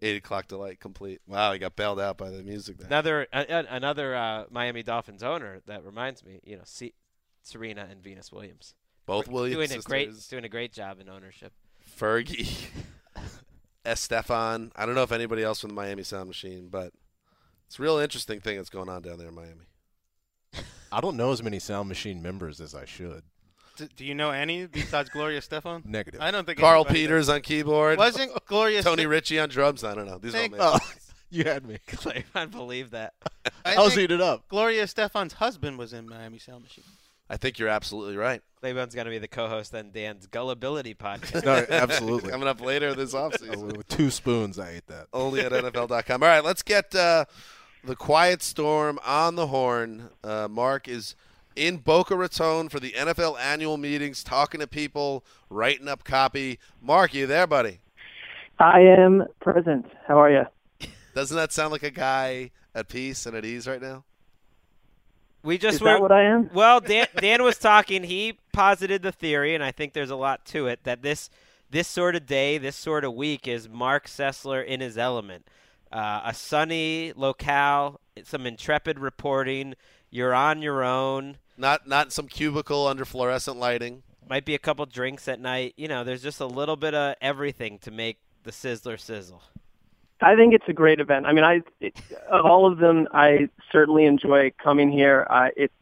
Eight 0.00 0.16
o'clock 0.16 0.48
delight 0.48 0.80
complete. 0.80 1.20
Wow, 1.26 1.52
he 1.52 1.58
got 1.58 1.76
bailed 1.76 2.00
out 2.00 2.16
by 2.16 2.30
the 2.30 2.42
music 2.42 2.78
there. 2.78 2.86
Another 2.86 3.26
a, 3.32 3.40
a- 3.48 3.66
another 3.76 4.14
uh, 4.16 4.44
Miami 4.50 4.82
Dolphins 4.82 5.22
owner 5.22 5.60
that 5.66 5.84
reminds 5.84 6.24
me, 6.24 6.40
you 6.42 6.56
know, 6.56 6.62
C- 6.64 6.94
Serena 7.42 7.86
and 7.90 8.02
Venus 8.02 8.32
Williams. 8.32 8.74
Both 9.04 9.28
Williams 9.28 9.56
doing 9.56 9.68
sisters. 9.68 9.84
a 9.84 9.88
great 9.88 10.28
doing 10.30 10.44
a 10.44 10.48
great 10.48 10.72
job 10.72 11.00
in 11.00 11.08
ownership. 11.10 11.52
Fergie, 12.00 12.48
Estefan. 13.84 14.70
I 14.74 14.86
don't 14.86 14.94
know 14.94 15.02
if 15.02 15.12
anybody 15.12 15.42
else 15.42 15.60
from 15.60 15.68
the 15.68 15.74
Miami 15.74 16.02
Sound 16.02 16.28
Machine, 16.28 16.68
but 16.70 16.92
it's 17.66 17.78
a 17.78 17.82
real 17.82 17.98
interesting 17.98 18.40
thing 18.40 18.56
that's 18.56 18.70
going 18.70 18.88
on 18.88 19.02
down 19.02 19.18
there 19.18 19.28
in 19.28 19.34
Miami. 19.34 19.66
I 20.92 21.00
don't 21.00 21.16
know 21.16 21.32
as 21.32 21.42
many 21.42 21.58
Sound 21.58 21.88
Machine 21.88 22.22
members 22.22 22.60
as 22.60 22.74
I 22.74 22.84
should. 22.84 23.22
D- 23.76 23.88
do 23.96 24.04
you 24.04 24.14
know 24.14 24.30
any 24.30 24.66
besides 24.66 25.08
Gloria 25.08 25.40
Estefan? 25.40 25.84
Negative. 25.86 26.20
I 26.20 26.30
don't 26.30 26.44
think 26.44 26.58
Carl 26.58 26.84
Peters 26.84 27.26
does. 27.26 27.36
on 27.36 27.40
keyboard. 27.40 27.98
Wasn't 27.98 28.30
Gloria 28.46 28.82
Tony 28.82 29.02
Ste- 29.04 29.08
Ritchie 29.08 29.38
on 29.40 29.48
drums? 29.48 29.82
I 29.82 29.94
don't 29.94 30.06
know. 30.06 30.18
These 30.18 30.34
are 30.34 30.38
all 30.38 30.42
Think- 30.42 30.54
Oh, 30.60 30.78
you 31.30 31.44
had 31.44 31.64
me. 31.66 31.78
I 32.34 32.44
believe 32.46 32.90
that. 32.90 33.14
I 33.64 33.74
I 33.74 33.78
was 33.78 33.94
think 33.94 34.00
heated 34.02 34.20
up. 34.20 34.46
Gloria 34.48 34.84
Estefan's 34.84 35.32
husband 35.34 35.78
was 35.78 35.92
in 35.94 36.06
Miami 36.08 36.38
Sound 36.38 36.62
Machine. 36.64 36.84
I 37.30 37.38
think 37.38 37.58
you're 37.58 37.70
absolutely 37.70 38.18
right. 38.18 38.42
Claybon's 38.62 38.94
going 38.94 39.06
to 39.06 39.10
be 39.10 39.18
the 39.18 39.26
co-host 39.28 39.74
on 39.74 39.90
Dan's 39.90 40.26
Gullibility 40.26 40.94
podcast. 40.94 41.42
No, 41.46 41.64
absolutely. 41.70 42.30
Coming 42.30 42.46
up 42.46 42.60
later 42.60 42.94
this 42.94 43.14
offseason. 43.14 43.74
With 43.74 43.88
two 43.88 44.10
spoons, 44.10 44.58
I 44.58 44.72
ate 44.72 44.86
that. 44.88 45.06
Only 45.14 45.40
at 45.40 45.50
NFL.com. 45.52 46.22
All 46.22 46.28
right, 46.28 46.44
let's 46.44 46.62
get 46.62 46.94
uh, 46.94 47.24
the 47.84 47.96
quiet 47.96 48.42
storm 48.42 48.98
on 49.04 49.34
the 49.34 49.48
horn. 49.48 50.10
Uh, 50.22 50.48
Marc 50.50 50.88
is 50.88 51.14
in 51.56 51.78
Boca 51.78 52.16
Raton 52.16 52.68
for 52.68 52.80
the 52.80 52.92
NFL 52.92 53.38
annual 53.40 53.76
meetings, 53.76 54.24
talking 54.24 54.60
to 54.60 54.66
people, 54.66 55.24
writing 55.50 55.88
up 55.88 56.04
copy. 56.04 56.58
Marc, 56.80 57.14
you 57.14 57.26
there, 57.26 57.46
buddy? 57.46 57.80
I 58.58 58.80
am 58.80 59.24
present. 59.40 59.86
How 60.06 60.20
are 60.20 60.30
you? 60.30 60.88
Doesn't 61.14 61.36
that 61.36 61.52
sound 61.52 61.72
like 61.72 61.82
a 61.82 61.90
guy 61.90 62.50
at 62.74 62.88
peace 62.88 63.26
and 63.26 63.36
at 63.36 63.44
ease 63.44 63.66
right 63.66 63.82
now? 63.82 64.04
We 65.42 65.58
just 65.58 65.76
Is 65.76 65.80
were, 65.80 65.88
that 65.88 66.00
what 66.00 66.12
I 66.12 66.22
am? 66.22 66.50
Well, 66.54 66.80
Dan, 66.80 67.08
Dan 67.16 67.42
was 67.42 67.58
talking. 67.58 68.04
He 68.04 68.38
posited 68.52 69.02
the 69.02 69.10
theory, 69.10 69.54
and 69.54 69.64
I 69.64 69.72
think 69.72 69.92
there's 69.92 70.10
a 70.10 70.16
lot 70.16 70.44
to 70.46 70.68
it 70.68 70.84
that 70.84 71.02
this 71.02 71.30
this 71.68 71.88
sort 71.88 72.14
of 72.14 72.26
day, 72.26 72.58
this 72.58 72.76
sort 72.76 73.02
of 73.02 73.14
week, 73.14 73.48
is 73.48 73.68
Marc 73.68 74.06
Sessler 74.06 74.64
in 74.64 74.80
his 74.80 74.98
element. 74.98 75.46
Uh, 75.92 76.22
a 76.24 76.34
sunny 76.34 77.12
locale, 77.14 78.00
some 78.24 78.46
intrepid 78.46 78.98
reporting. 78.98 79.74
You're 80.10 80.34
on 80.34 80.62
your 80.62 80.82
own. 80.82 81.38
Not 81.56 81.86
not 81.86 82.12
some 82.12 82.28
cubicle 82.28 82.86
under 82.86 83.04
fluorescent 83.04 83.58
lighting. 83.58 84.02
Might 84.28 84.44
be 84.44 84.54
a 84.54 84.58
couple 84.58 84.86
drinks 84.86 85.28
at 85.28 85.38
night. 85.38 85.74
You 85.76 85.88
know, 85.88 86.04
there's 86.04 86.22
just 86.22 86.40
a 86.40 86.46
little 86.46 86.76
bit 86.76 86.94
of 86.94 87.16
everything 87.20 87.78
to 87.80 87.90
make 87.90 88.18
the 88.44 88.50
sizzler 88.50 88.98
sizzle. 88.98 89.42
I 90.20 90.36
think 90.36 90.54
it's 90.54 90.68
a 90.68 90.72
great 90.72 91.00
event. 91.00 91.26
I 91.26 91.32
mean, 91.32 91.44
I 91.44 91.60
it, 91.80 91.94
of 92.30 92.46
all 92.46 92.70
of 92.70 92.78
them, 92.78 93.08
I 93.12 93.48
certainly 93.70 94.06
enjoy 94.06 94.52
coming 94.62 94.90
here. 94.90 95.26
Uh, 95.28 95.48
it's 95.56 95.74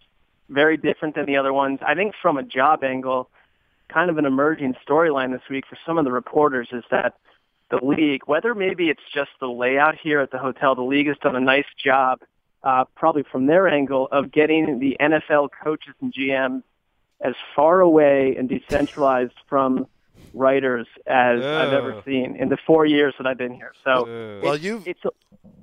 very 0.48 0.76
different 0.76 1.14
than 1.14 1.26
the 1.26 1.36
other 1.36 1.52
ones. 1.52 1.78
I 1.86 1.94
think 1.94 2.14
from 2.20 2.36
a 2.36 2.42
job 2.42 2.82
angle, 2.82 3.30
kind 3.88 4.11
of 4.11 4.18
an 4.18 4.24
emerging 4.24 4.74
storyline 4.86 5.32
this 5.32 5.42
week 5.48 5.66
for 5.68 5.78
some 5.86 5.98
of 5.98 6.04
the 6.04 6.12
reporters 6.12 6.68
is 6.72 6.84
that 6.90 7.14
the 7.71 7.85
league, 7.85 8.23
whether 8.27 8.55
maybe 8.55 8.91
it's 8.91 9.03
just 9.12 9.31
the 9.41 9.47
layout 9.49 9.97
here 9.97 10.21
at 10.21 10.31
the 10.31 10.39
hotel, 10.39 10.75
the 10.75 10.83
league 10.83 11.07
has 11.09 11.16
done 11.18 11.37
a 11.37 11.41
nice 11.41 11.66
job, 11.83 12.21
uh, 12.62 12.85
probably 12.97 13.23
from 13.23 13.47
their 13.47 13.68
angle, 13.68 14.09
of 14.12 14.31
getting 14.33 14.79
the 14.81 14.97
NFL 15.01 15.49
coaches 15.62 15.95
and 16.01 16.12
GMs 16.12 16.62
as 17.21 17.35
far 17.55 17.81
away 17.81 18.35
and 18.37 18.49
decentralized 18.49 19.35
from 19.49 19.87
writers 20.35 20.87
as 21.07 21.41
I've 21.45 21.73
ever 21.73 22.03
seen 22.05 22.37
in 22.37 22.49
the 22.49 22.57
four 22.66 22.87
years 22.87 23.14
that 23.18 23.27
I've 23.27 23.39
been 23.39 23.55
here. 23.55 23.73
So, 23.85 24.05
Well, 24.43 24.55
it's- 24.55 24.62
you've 24.62 24.87
it's 24.89 25.01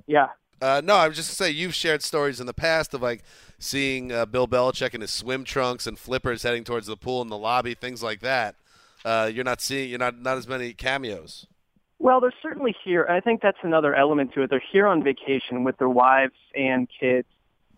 yeah. 0.06 0.28
Uh, 0.60 0.80
no, 0.84 0.94
I 0.96 1.06
was 1.06 1.16
just 1.16 1.28
gonna 1.38 1.48
say 1.50 1.54
you've 1.56 1.74
shared 1.74 2.02
stories 2.02 2.40
in 2.40 2.46
the 2.46 2.54
past 2.54 2.92
of 2.92 3.00
like 3.02 3.22
seeing 3.60 4.10
uh, 4.12 4.26
Bill 4.26 4.48
Belichick 4.48 4.94
in 4.94 5.00
his 5.00 5.10
swim 5.10 5.44
trunks 5.44 5.86
and 5.86 5.98
flippers 5.98 6.42
heading 6.42 6.64
towards 6.64 6.86
the 6.88 6.96
pool 6.96 7.22
in 7.22 7.28
the 7.28 7.38
lobby, 7.38 7.74
things 7.74 8.02
like 8.02 8.20
that. 8.20 8.56
Uh, 9.04 9.30
you're 9.32 9.44
not 9.44 9.60
seeing, 9.60 9.88
you're 9.90 9.98
not 10.00 10.18
not 10.20 10.36
as 10.36 10.48
many 10.48 10.72
cameos. 10.72 11.46
Well, 11.98 12.20
they're 12.20 12.32
certainly 12.42 12.74
here. 12.84 13.02
and 13.02 13.16
I 13.16 13.20
think 13.20 13.42
that's 13.42 13.58
another 13.62 13.94
element 13.94 14.32
to 14.34 14.42
it. 14.42 14.50
They're 14.50 14.62
here 14.72 14.86
on 14.86 15.02
vacation 15.02 15.64
with 15.64 15.78
their 15.78 15.88
wives 15.88 16.36
and 16.54 16.88
kids, 16.88 17.26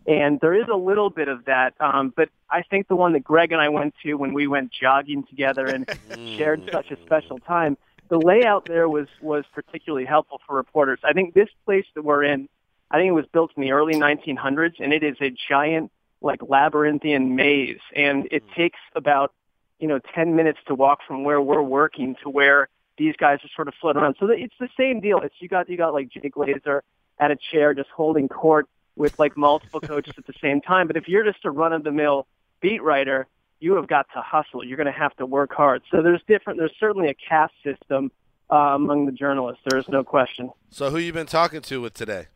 and 0.07 0.39
there 0.41 0.55
is 0.55 0.69
a 0.71 0.77
little 0.77 1.09
bit 1.09 1.29
of 1.29 1.47
that. 1.47 1.75
Um, 1.81 2.13
but 2.15 2.29
I 2.51 2.63
think 2.63 2.89
the 2.89 2.97
one 2.97 3.15
that 3.15 3.25
Greg 3.25 3.53
and 3.53 3.61
I 3.61 3.71
went 3.71 3.95
to 4.03 4.15
when 4.15 4.35
we 4.35 4.47
went 4.47 4.73
jogging 4.73 5.25
together 5.25 5.67
and 5.67 5.89
shared 6.37 6.69
such 6.71 6.91
a 6.91 6.97
special 7.05 7.39
time, 7.39 7.79
the 8.09 8.19
layout 8.19 8.67
there 8.67 8.89
was 8.89 9.07
was 9.23 9.45
particularly 9.55 10.05
helpful 10.05 10.41
for 10.47 10.55
reporters. 10.55 10.99
I 11.03 11.13
think 11.13 11.33
this 11.33 11.49
place 11.65 11.87
that 11.95 12.03
we're 12.03 12.25
in, 12.25 12.49
I 12.91 12.99
think 12.99 13.09
it 13.09 13.13
was 13.13 13.27
built 13.33 13.53
in 13.57 13.63
the 13.63 13.73
early 13.73 13.95
1900s, 13.95 14.75
and 14.81 14.93
it 14.93 15.03
is 15.03 15.17
a 15.21 15.35
giant 15.49 15.91
like 16.21 16.41
labyrinthian 16.43 17.37
maze, 17.37 17.81
and 17.97 18.29
it 18.31 18.43
takes 18.55 18.81
about 18.95 19.33
you 19.79 19.89
know 19.89 19.99
10 20.15 20.37
minutes 20.37 20.59
to 20.67 20.75
walk 20.75 20.99
from 21.07 21.25
where 21.25 21.41
we're 21.41 21.63
working 21.63 22.17
to 22.23 22.29
where 22.29 22.69
these 23.01 23.17
guys 23.17 23.39
are 23.43 23.49
sort 23.57 23.67
of 23.67 23.73
floating 23.81 24.03
around. 24.03 24.17
So 24.21 24.29
it's 24.29 24.55
the 24.61 24.69
same 24.77 25.01
deal. 25.01 25.21
It's 25.23 25.35
you 25.41 25.49
got 25.49 25.69
you 25.71 25.79
got 25.79 25.95
like 25.95 26.11
Jay 26.11 26.29
Glazer 26.29 26.83
at 27.19 27.31
a 27.31 27.37
chair 27.51 27.73
just 27.73 27.89
holding 27.89 28.29
court 28.29 28.67
with 28.95 29.19
like 29.19 29.37
multiple 29.39 29.81
coaches 29.81 30.13
at 30.19 30.27
the 30.27 30.35
same 30.41 30.61
time. 30.61 30.87
But 30.87 30.97
if 30.99 31.09
you're 31.09 31.25
just 31.25 31.45
a 31.47 31.51
run 31.51 31.73
of 31.73 31.83
the 31.83 31.91
mill 31.93 32.27
beat 32.61 32.83
writer, 32.83 33.27
you 33.59 33.75
have 33.77 33.87
got 33.89 34.07
to 34.15 34.21
hustle. 34.21 34.63
You're 34.63 34.77
going 34.77 34.93
to 34.95 35.01
have 35.05 35.17
to 35.17 35.25
work 35.25 35.51
hard. 35.53 35.81
So 35.91 36.03
there's 36.03 36.21
different. 36.29 36.59
There's 36.59 36.75
certainly 36.79 37.09
a 37.09 37.15
caste 37.15 37.55
system 37.65 38.13
uh, 38.53 38.57
among 38.75 39.07
the 39.07 39.13
journalists. 39.13 39.63
There 39.69 39.79
is 39.79 39.89
no 39.89 40.05
question. 40.05 40.51
So 40.69 40.91
who 40.91 40.99
you 40.99 41.13
been 41.15 41.27
talking 41.27 41.63
to 41.63 41.81
with 41.81 41.95
today? 41.95 42.27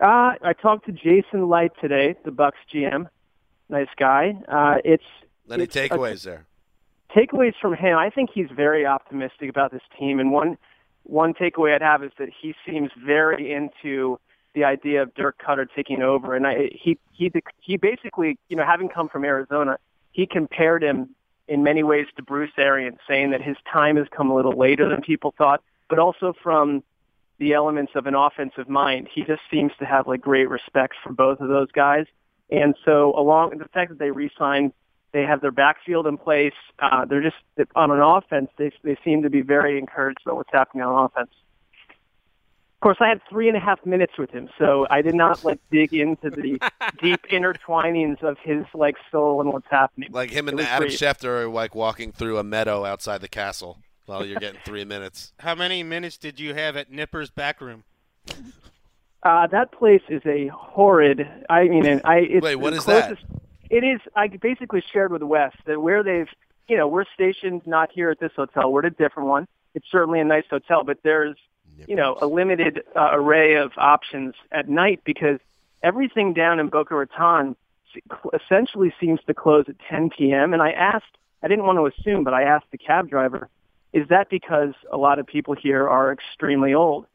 Uh, 0.00 0.34
I 0.42 0.52
talked 0.60 0.84
to 0.86 0.92
Jason 0.92 1.48
Licht 1.48 1.76
today, 1.80 2.16
the 2.24 2.30
Bucs 2.30 2.52
GM. 2.74 3.06
Nice 3.70 3.88
guy. 3.98 4.36
Uh, 4.48 4.76
it's 4.84 5.04
Any 5.50 5.64
it's 5.64 5.76
a- 5.76 5.88
takeaways 5.88 6.24
there? 6.24 6.46
Takeaways 7.14 7.54
from 7.60 7.74
him, 7.74 7.96
I 7.98 8.10
think 8.10 8.30
he's 8.32 8.48
very 8.54 8.86
optimistic 8.86 9.50
about 9.50 9.70
this 9.72 9.82
team. 9.98 10.18
And 10.18 10.32
one 10.32 10.56
one 11.04 11.34
takeaway 11.34 11.74
I'd 11.74 11.82
have 11.82 12.04
is 12.04 12.12
that 12.18 12.28
he 12.30 12.54
seems 12.64 12.90
very 13.04 13.52
into 13.52 14.18
the 14.54 14.64
idea 14.64 15.02
of 15.02 15.12
Dirk 15.14 15.40
Koetter 15.44 15.66
taking 15.74 16.02
over. 16.02 16.34
And 16.34 16.46
I, 16.46 16.70
he 16.72 16.98
he 17.12 17.30
he 17.60 17.76
basically, 17.76 18.38
you 18.48 18.56
know, 18.56 18.64
having 18.64 18.88
come 18.88 19.08
from 19.08 19.24
Arizona, 19.24 19.78
he 20.12 20.26
compared 20.26 20.82
him 20.82 21.10
in 21.48 21.62
many 21.62 21.82
ways 21.82 22.06
to 22.16 22.22
Bruce 22.22 22.52
Arians, 22.56 22.98
saying 23.08 23.32
that 23.32 23.42
his 23.42 23.56
time 23.70 23.96
has 23.96 24.06
come 24.10 24.30
a 24.30 24.34
little 24.34 24.56
later 24.56 24.88
than 24.88 25.02
people 25.02 25.34
thought, 25.36 25.62
but 25.88 25.98
also 25.98 26.32
from 26.42 26.82
the 27.38 27.52
elements 27.52 27.92
of 27.94 28.06
an 28.06 28.14
offensive 28.14 28.68
mind. 28.68 29.08
He 29.12 29.24
just 29.24 29.42
seems 29.50 29.72
to 29.80 29.84
have 29.84 30.06
like 30.06 30.20
great 30.20 30.48
respect 30.48 30.94
for 31.02 31.12
both 31.12 31.40
of 31.40 31.48
those 31.48 31.70
guys. 31.72 32.06
And 32.50 32.76
so 32.84 33.12
along 33.18 33.58
the 33.58 33.68
fact 33.68 33.90
that 33.90 33.98
they 33.98 34.10
re-signed 34.10 34.72
they 35.12 35.22
have 35.22 35.40
their 35.40 35.50
backfield 35.52 36.06
in 36.06 36.16
place. 36.16 36.54
Uh, 36.78 37.04
they're 37.04 37.22
just 37.22 37.36
on 37.74 37.90
an 37.90 38.00
offense. 38.00 38.50
They 38.56 38.72
they 38.82 38.96
seem 39.04 39.22
to 39.22 39.30
be 39.30 39.42
very 39.42 39.78
encouraged 39.78 40.20
about 40.24 40.36
what's 40.36 40.52
happening 40.52 40.82
on 40.82 41.04
offense. 41.04 41.30
Of 41.90 42.80
course, 42.84 42.96
I 43.00 43.08
had 43.08 43.20
three 43.30 43.46
and 43.46 43.56
a 43.56 43.60
half 43.60 43.84
minutes 43.86 44.14
with 44.18 44.30
him, 44.30 44.48
so 44.58 44.88
I 44.90 45.02
did 45.02 45.14
not 45.14 45.44
like 45.44 45.60
dig 45.70 45.94
into 45.94 46.30
the 46.30 46.58
deep 47.00 47.20
intertwinings 47.30 48.20
of 48.24 48.38
his 48.42 48.64
like 48.74 48.96
soul 49.12 49.40
and 49.40 49.52
what's 49.52 49.68
happening. 49.70 50.08
Like 50.10 50.30
him 50.30 50.48
It 50.48 50.52
and 50.52 50.58
was 50.58 50.66
Adam 50.66 50.88
great. 50.88 50.98
Schefter 50.98 51.44
are 51.44 51.48
like 51.48 51.74
walking 51.76 52.10
through 52.10 52.38
a 52.38 52.42
meadow 52.42 52.84
outside 52.84 53.20
the 53.20 53.28
castle 53.28 53.78
while 54.06 54.26
you're 54.26 54.40
getting 54.40 54.60
three 54.64 54.84
minutes. 54.84 55.32
How 55.40 55.54
many 55.54 55.84
minutes 55.84 56.16
did 56.16 56.40
you 56.40 56.54
have 56.54 56.76
at 56.76 56.90
Nipper's 56.90 57.30
back 57.30 57.60
room? 57.60 57.84
Uh, 59.22 59.46
that 59.46 59.70
place 59.70 60.02
is 60.08 60.22
a 60.26 60.48
horrid. 60.48 61.20
I 61.48 61.68
mean, 61.68 61.86
and 61.86 62.00
I. 62.04 62.16
It's 62.16 62.42
Wait, 62.42 62.56
what 62.56 62.72
is 62.72 62.84
the 62.84 62.92
is 62.96 63.18
that? 63.18 63.18
It 63.72 63.84
is. 63.84 64.00
I 64.14 64.28
basically 64.28 64.84
shared 64.92 65.12
with 65.12 65.22
Wes 65.22 65.52
that 65.64 65.80
where 65.80 66.02
they've, 66.02 66.28
you 66.68 66.76
know, 66.76 66.86
we're 66.86 67.06
stationed 67.14 67.66
not 67.66 67.90
here 67.90 68.10
at 68.10 68.20
this 68.20 68.32
hotel. 68.36 68.70
We're 68.70 68.80
at 68.80 68.84
a 68.84 68.90
different 68.90 69.30
one. 69.30 69.48
It's 69.74 69.86
certainly 69.90 70.20
a 70.20 70.24
nice 70.24 70.44
hotel, 70.50 70.84
but 70.84 70.98
there's, 71.02 71.38
you 71.88 71.96
know, 71.96 72.18
a 72.20 72.26
limited 72.26 72.82
uh, 72.94 73.08
array 73.12 73.54
of 73.54 73.72
options 73.78 74.34
at 74.52 74.68
night 74.68 75.00
because 75.04 75.40
everything 75.82 76.34
down 76.34 76.60
in 76.60 76.68
Boca 76.68 76.94
Raton 76.94 77.56
essentially 78.34 78.92
seems 79.00 79.20
to 79.26 79.32
close 79.32 79.64
at 79.68 79.76
10 79.88 80.10
p.m. 80.10 80.52
And 80.52 80.60
I 80.60 80.72
asked, 80.72 81.16
I 81.42 81.48
didn't 81.48 81.64
want 81.64 81.78
to 81.78 81.86
assume, 81.86 82.24
but 82.24 82.34
I 82.34 82.42
asked 82.42 82.66
the 82.72 82.78
cab 82.78 83.08
driver, 83.08 83.48
is 83.94 84.06
that 84.08 84.28
because 84.28 84.74
a 84.90 84.98
lot 84.98 85.18
of 85.18 85.26
people 85.26 85.54
here 85.54 85.88
are 85.88 86.12
extremely 86.12 86.74
old? 86.74 87.06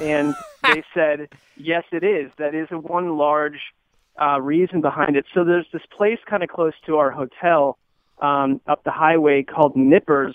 And 0.00 0.34
they 0.62 0.82
said, 0.94 1.28
yes, 1.58 1.84
it 1.92 2.02
is. 2.02 2.32
That 2.38 2.54
is 2.54 2.68
a 2.70 2.78
one 2.78 3.18
large 3.18 3.60
uh, 4.20 4.40
reason 4.40 4.80
behind 4.80 5.16
it. 5.16 5.24
So 5.34 5.44
there's 5.44 5.66
this 5.72 5.82
place 5.96 6.18
kind 6.26 6.42
of 6.42 6.48
close 6.48 6.74
to 6.86 6.96
our 6.98 7.10
hotel 7.10 7.78
um, 8.20 8.60
up 8.66 8.84
the 8.84 8.90
highway 8.90 9.42
called 9.42 9.76
Nippers, 9.76 10.34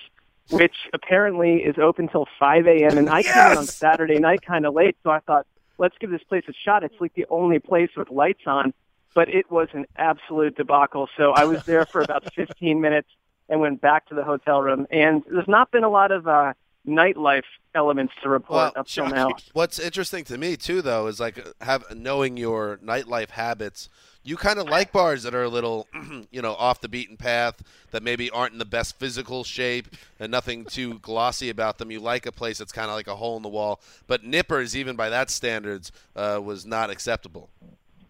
which 0.49 0.75
apparently 0.93 1.57
is 1.57 1.77
open 1.77 2.07
till 2.07 2.27
5 2.39 2.67
a.m. 2.67 2.97
And 2.97 3.09
I 3.09 3.23
came 3.23 3.51
in 3.51 3.57
on 3.57 3.65
Saturday 3.65 4.19
night 4.19 4.41
kind 4.45 4.65
of 4.65 4.73
late, 4.73 4.97
so 5.03 5.09
I 5.09 5.19
thought, 5.19 5.47
let's 5.77 5.97
give 5.99 6.11
this 6.11 6.23
place 6.23 6.43
a 6.47 6.53
shot. 6.53 6.84
It's 6.84 6.99
like 6.99 7.13
the 7.13 7.25
only 7.29 7.59
place 7.59 7.89
with 7.97 8.09
lights 8.09 8.43
on, 8.45 8.73
but 9.15 9.29
it 9.29 9.49
was 9.49 9.67
an 9.73 9.86
absolute 9.97 10.55
debacle. 10.55 11.09
So 11.17 11.32
I 11.32 11.45
was 11.45 11.63
there 11.65 11.86
for 11.86 12.01
about 12.01 12.32
15 12.36 12.79
minutes 12.79 13.09
and 13.49 13.59
went 13.59 13.82
back 13.82 14.07
to 14.09 14.15
the 14.15 14.23
hotel 14.23 14.61
room. 14.61 14.88
And 14.91 15.23
there's 15.29 15.47
not 15.47 15.71
been 15.71 15.84
a 15.84 15.89
lot 15.89 16.11
of 16.11 16.27
uh, 16.27 16.53
nightlife 16.88 17.43
elements 17.75 18.13
to 18.23 18.29
report 18.29 18.75
up 18.75 18.88
till 18.88 19.07
now. 19.07 19.29
What's 19.53 19.79
interesting 19.79 20.23
to 20.25 20.38
me 20.38 20.57
too, 20.57 20.82
though, 20.82 21.07
is 21.07 21.19
like 21.19 21.39
have 21.61 21.84
knowing 21.95 22.38
your 22.38 22.77
nightlife 22.84 23.32
habits. 23.32 23.89
You 24.23 24.38
kind 24.38 24.59
of 24.59 24.67
like 24.67 24.91
bars 24.91 25.23
that 25.23 25.34
are 25.34 25.43
a 25.43 25.49
little, 25.49 25.88
you 26.32 26.43
know, 26.43 26.53
off 26.53 26.82
the 26.82 26.88
beaten 26.88 27.17
path, 27.17 27.63
that 27.89 28.03
maybe 28.03 28.29
aren't 28.29 28.53
in 28.53 28.59
the 28.59 28.65
best 28.65 28.99
physical 28.99 29.43
shape, 29.43 29.88
and 30.19 30.32
nothing 30.32 30.65
too 30.65 30.99
glossy 30.99 31.49
about 31.49 31.79
them. 31.79 31.89
You 31.89 31.99
like 31.99 32.27
a 32.27 32.32
place 32.32 32.59
that's 32.59 32.71
kind 32.71 32.89
of 32.89 32.95
like 32.95 33.07
a 33.07 33.15
hole 33.15 33.36
in 33.38 33.41
the 33.41 33.49
wall. 33.49 33.82
But 34.05 34.23
Nippers, 34.23 34.77
even 34.77 34.95
by 34.95 35.09
that 35.09 35.32
standards, 35.32 35.91
uh, 36.15 36.39
was 36.43 36.67
not 36.67 36.91
acceptable. 36.91 37.49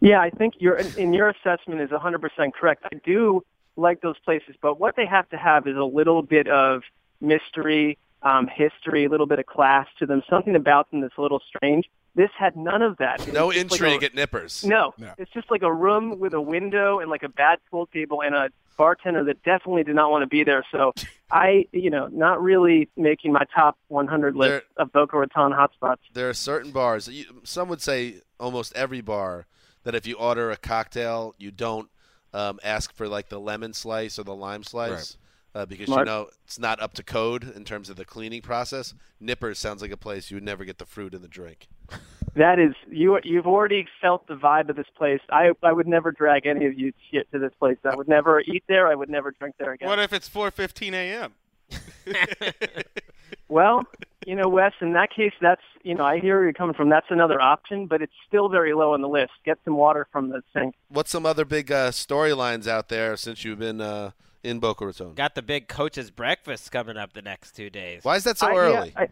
Yeah, 0.02 0.20
I 0.20 0.32
think 0.32 0.56
your 0.60 0.76
in 0.76 1.14
your 1.14 1.30
assessment 1.30 1.80
is 1.80 1.92
100% 1.92 2.54
correct. 2.54 2.84
I 2.92 3.00
do 3.06 3.46
like 3.78 4.02
those 4.02 4.18
places, 4.26 4.56
but 4.62 4.80
what 4.80 4.96
they 4.98 5.06
have 5.06 5.30
to 5.30 5.38
have 5.38 5.68
is 5.68 5.78
a 5.78 5.84
little 5.84 6.24
bit 6.24 6.48
of 6.48 6.82
mystery, 7.22 7.98
um, 8.24 8.48
history, 8.48 9.06
a 9.06 9.10
little 9.10 9.26
bit 9.26 9.40
of 9.40 9.46
class 9.46 9.88
to 10.00 10.06
them, 10.06 10.22
something 10.30 10.56
about 10.56 10.90
them 10.92 11.02
that's 11.02 11.18
a 11.18 11.22
little 11.22 11.42
strange. 11.48 11.90
This 12.14 12.30
had 12.38 12.56
none 12.58 12.82
of 12.82 12.98
that. 12.98 13.26
It 13.28 13.34
No 13.34 13.48
was 13.48 13.56
just 13.56 13.72
like 13.72 13.80
intrigue 13.82 14.04
a- 14.04 14.06
at 14.08 14.16
Nippers. 14.16 14.64
No, 14.66 14.94
no, 14.98 15.14
it's 15.18 15.32
just 15.32 15.50
like 15.50 15.62
a 15.62 15.74
room 15.74 16.20
with 16.20 16.34
a 16.34 16.42
window 16.42 17.00
and 17.00 17.10
like 17.10 17.24
a 17.24 17.30
bad 17.30 17.60
pool 17.70 17.88
table 17.88 18.22
and 18.22 18.36
a 18.36 18.50
bartender 18.78 19.24
that 19.24 19.44
definitely 19.44 19.84
did 19.84 19.96
not 19.96 20.12
want 20.12 20.24
to 20.24 20.28
be 20.28 20.44
there. 20.44 20.66
So 20.72 20.94
I, 21.32 21.66
you 21.72 21.90
know, 21.90 22.08
not 22.08 22.42
really 22.42 22.90
making 22.98 23.32
my 23.32 23.46
top 23.56 23.78
100 23.88 24.36
list 24.36 24.66
of 24.78 24.92
Boca 24.92 25.18
Raton 25.18 25.54
hotspots. 25.54 25.98
There 26.14 26.30
are 26.30 26.34
certain 26.34 26.72
bars. 26.72 27.10
Some 27.44 27.70
would 27.70 27.82
say 27.82 28.22
almost 28.40 28.76
every 28.76 29.02
bar 29.02 29.46
that 29.84 29.96
if 29.96 30.06
you 30.06 30.16
order 30.16 30.52
a 30.52 30.58
cocktail, 30.58 31.34
you 31.38 31.52
don't 31.52 31.90
um, 32.34 32.60
ask 32.64 32.94
for 32.94 33.08
like 33.08 33.30
the 33.30 33.40
lemon 33.40 33.74
slice 33.74 34.20
or 34.20 34.24
the 34.24 34.36
lime 34.36 34.64
slice. 34.64 35.18
Uh, 35.54 35.66
because 35.66 35.88
Smart. 35.88 36.08
you 36.08 36.14
know 36.14 36.30
it's 36.46 36.58
not 36.58 36.80
up 36.82 36.94
to 36.94 37.04
code 37.04 37.56
in 37.56 37.66
terms 37.66 37.90
of 37.90 37.98
the 37.98 38.06
cleaning 38.06 38.42
process. 38.42 38.94
Nippers 39.20 39.60
sounds 39.60 39.82
like 39.82 39.92
a 39.92 39.98
place 39.98 40.32
you 40.32 40.38
would 40.38 40.44
never 40.44 40.64
get 40.64 40.78
the 40.78 40.86
fruit 40.86 41.14
and 41.14 41.24
the 41.24 41.30
drink. 41.30 41.68
That 42.34 42.60
is, 42.60 42.74
you 42.90 43.20
you've 43.26 43.46
already 43.46 43.86
felt 44.00 44.26
the 44.28 44.36
vibe 44.36 44.70
of 44.70 44.78
this 44.78 44.88
place. 44.96 45.20
I 45.30 45.52
I 45.62 45.74
would 45.74 45.86
never 45.86 46.14
drag 46.14 46.46
any 46.46 46.66
of 46.66 46.80
you 46.80 46.94
to 47.12 47.26
to 47.26 47.40
this 47.40 47.52
place. 47.60 47.76
I 47.84 47.94
would 47.94 48.08
never 48.08 48.40
eat 48.40 48.64
there. 48.70 48.88
I 48.88 48.96
would 48.96 49.10
never 49.10 49.32
drink 49.32 49.56
there 49.60 49.74
again. 49.74 49.90
What 49.90 50.00
if 50.00 50.14
it's 50.14 50.30
4:15 50.30 50.94
a.m.? 50.94 51.34
Well, 53.52 53.84
you 54.26 54.36
know, 54.36 54.48
Wes, 54.48 54.72
in 54.80 54.94
that 54.94 55.10
case, 55.14 55.34
that's 55.42 55.62
you 55.84 55.94
know, 55.94 56.06
I 56.06 56.20
hear 56.20 56.38
where 56.38 56.46
you're 56.46 56.54
coming 56.54 56.74
from. 56.74 56.90
That's 56.90 57.08
another 57.10 57.42
option, 57.42 57.86
but 57.86 58.02
it's 58.02 58.14
still 58.26 58.48
very 58.48 58.74
low 58.74 58.94
on 58.94 59.02
the 59.02 59.10
list. 59.10 59.32
Get 59.44 59.58
some 59.66 59.76
water 59.76 60.08
from 60.10 60.30
the 60.30 60.42
sink. 60.54 60.74
What's 60.88 61.12
some 61.12 61.26
other 61.26 61.44
big 61.44 61.70
uh, 61.70 61.92
storylines 61.92 62.66
out 62.66 62.88
there 62.88 63.18
since 63.18 63.44
you've 63.44 63.60
been 63.60 63.82
uh, 63.82 64.12
in 64.44 64.60
Boca 64.60 64.86
Raton? 64.86 65.14
Got 65.14 65.36
the 65.36 65.42
big 65.42 65.68
coaches 65.68 66.12
breakfast 66.12 66.72
coming 66.72 66.98
up 66.98 67.14
the 67.14 67.22
next 67.22 67.56
two 67.56 67.70
days. 67.70 68.04
Why 68.04 68.16
is 68.16 68.24
that 68.24 68.38
so 68.38 68.48
I- 68.48 68.52
yeah, 68.52 68.60
early? 68.60 68.94
I, 68.96 69.08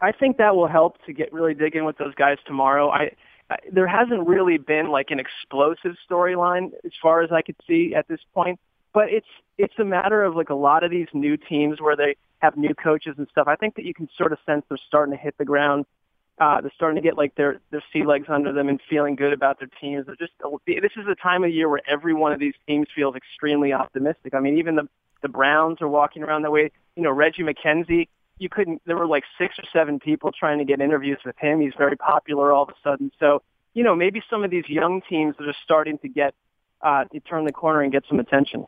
I 0.00 0.12
think 0.12 0.38
that 0.38 0.56
will 0.56 0.68
help 0.68 0.96
to 1.06 1.12
get 1.12 1.32
really 1.32 1.54
dig 1.54 1.76
in 1.76 1.84
with 1.84 1.98
those 1.98 2.14
guys 2.14 2.38
tomorrow. 2.46 2.88
I, 2.88 3.10
I 3.50 3.56
there 3.70 3.86
hasn't 3.86 4.26
really 4.26 4.56
been 4.58 4.90
like 4.90 5.10
an 5.10 5.20
explosive 5.20 5.96
storyline 6.08 6.72
as 6.84 6.92
far 7.02 7.22
as 7.22 7.30
I 7.32 7.42
could 7.42 7.56
see 7.66 7.94
at 7.94 8.08
this 8.08 8.20
point, 8.34 8.58
but 8.94 9.10
it's 9.10 9.26
it's 9.58 9.74
a 9.78 9.84
matter 9.84 10.24
of 10.24 10.34
like 10.36 10.48
a 10.48 10.54
lot 10.54 10.84
of 10.84 10.90
these 10.90 11.08
new 11.12 11.36
teams 11.36 11.80
where 11.80 11.96
they 11.96 12.16
have 12.38 12.56
new 12.56 12.74
coaches 12.74 13.16
and 13.18 13.28
stuff. 13.30 13.46
I 13.46 13.56
think 13.56 13.74
that 13.74 13.84
you 13.84 13.92
can 13.92 14.08
sort 14.16 14.32
of 14.32 14.38
sense 14.46 14.64
they're 14.68 14.78
starting 14.86 15.14
to 15.14 15.20
hit 15.20 15.36
the 15.36 15.44
ground. 15.44 15.84
Uh, 16.40 16.60
they're 16.62 16.72
starting 16.74 16.96
to 16.96 17.06
get 17.06 17.18
like 17.18 17.34
their 17.34 17.60
their 17.70 17.84
sea 17.92 18.02
legs 18.02 18.26
under 18.28 18.52
them 18.52 18.68
and 18.68 18.80
feeling 18.88 19.14
good 19.14 19.32
about 19.32 19.58
their 19.58 19.68
teams. 19.80 20.06
They're 20.06 20.16
just 20.16 20.32
this 20.66 20.92
is 20.96 21.06
the 21.06 21.16
time 21.22 21.44
of 21.44 21.50
year 21.50 21.68
where 21.68 21.82
every 21.86 22.14
one 22.14 22.32
of 22.32 22.40
these 22.40 22.54
teams 22.66 22.88
feels 22.94 23.14
extremely 23.14 23.72
optimistic. 23.72 24.34
I 24.34 24.40
mean, 24.40 24.58
even 24.58 24.74
the 24.76 24.88
the 25.22 25.28
Browns 25.28 25.82
are 25.82 25.88
walking 25.88 26.22
around 26.22 26.42
that 26.42 26.50
way. 26.50 26.72
You 26.96 27.02
know, 27.02 27.10
Reggie 27.10 27.42
McKenzie 27.42 28.08
you 28.40 28.48
couldn't 28.48 28.82
there 28.86 28.96
were 28.96 29.06
like 29.06 29.22
six 29.38 29.56
or 29.58 29.64
seven 29.72 30.00
people 30.00 30.32
trying 30.32 30.58
to 30.58 30.64
get 30.64 30.80
interviews 30.80 31.18
with 31.24 31.36
him 31.38 31.60
he's 31.60 31.74
very 31.78 31.96
popular 31.96 32.52
all 32.52 32.64
of 32.64 32.70
a 32.70 32.74
sudden 32.82 33.12
so 33.20 33.42
you 33.74 33.84
know 33.84 33.94
maybe 33.94 34.20
some 34.28 34.42
of 34.42 34.50
these 34.50 34.68
young 34.68 35.00
teams 35.08 35.36
that 35.38 35.46
are 35.46 35.54
starting 35.62 35.98
to 35.98 36.08
get 36.08 36.34
uh 36.82 37.04
to 37.04 37.20
turn 37.20 37.44
the 37.44 37.52
corner 37.52 37.82
and 37.82 37.92
get 37.92 38.02
some 38.08 38.18
attention 38.18 38.66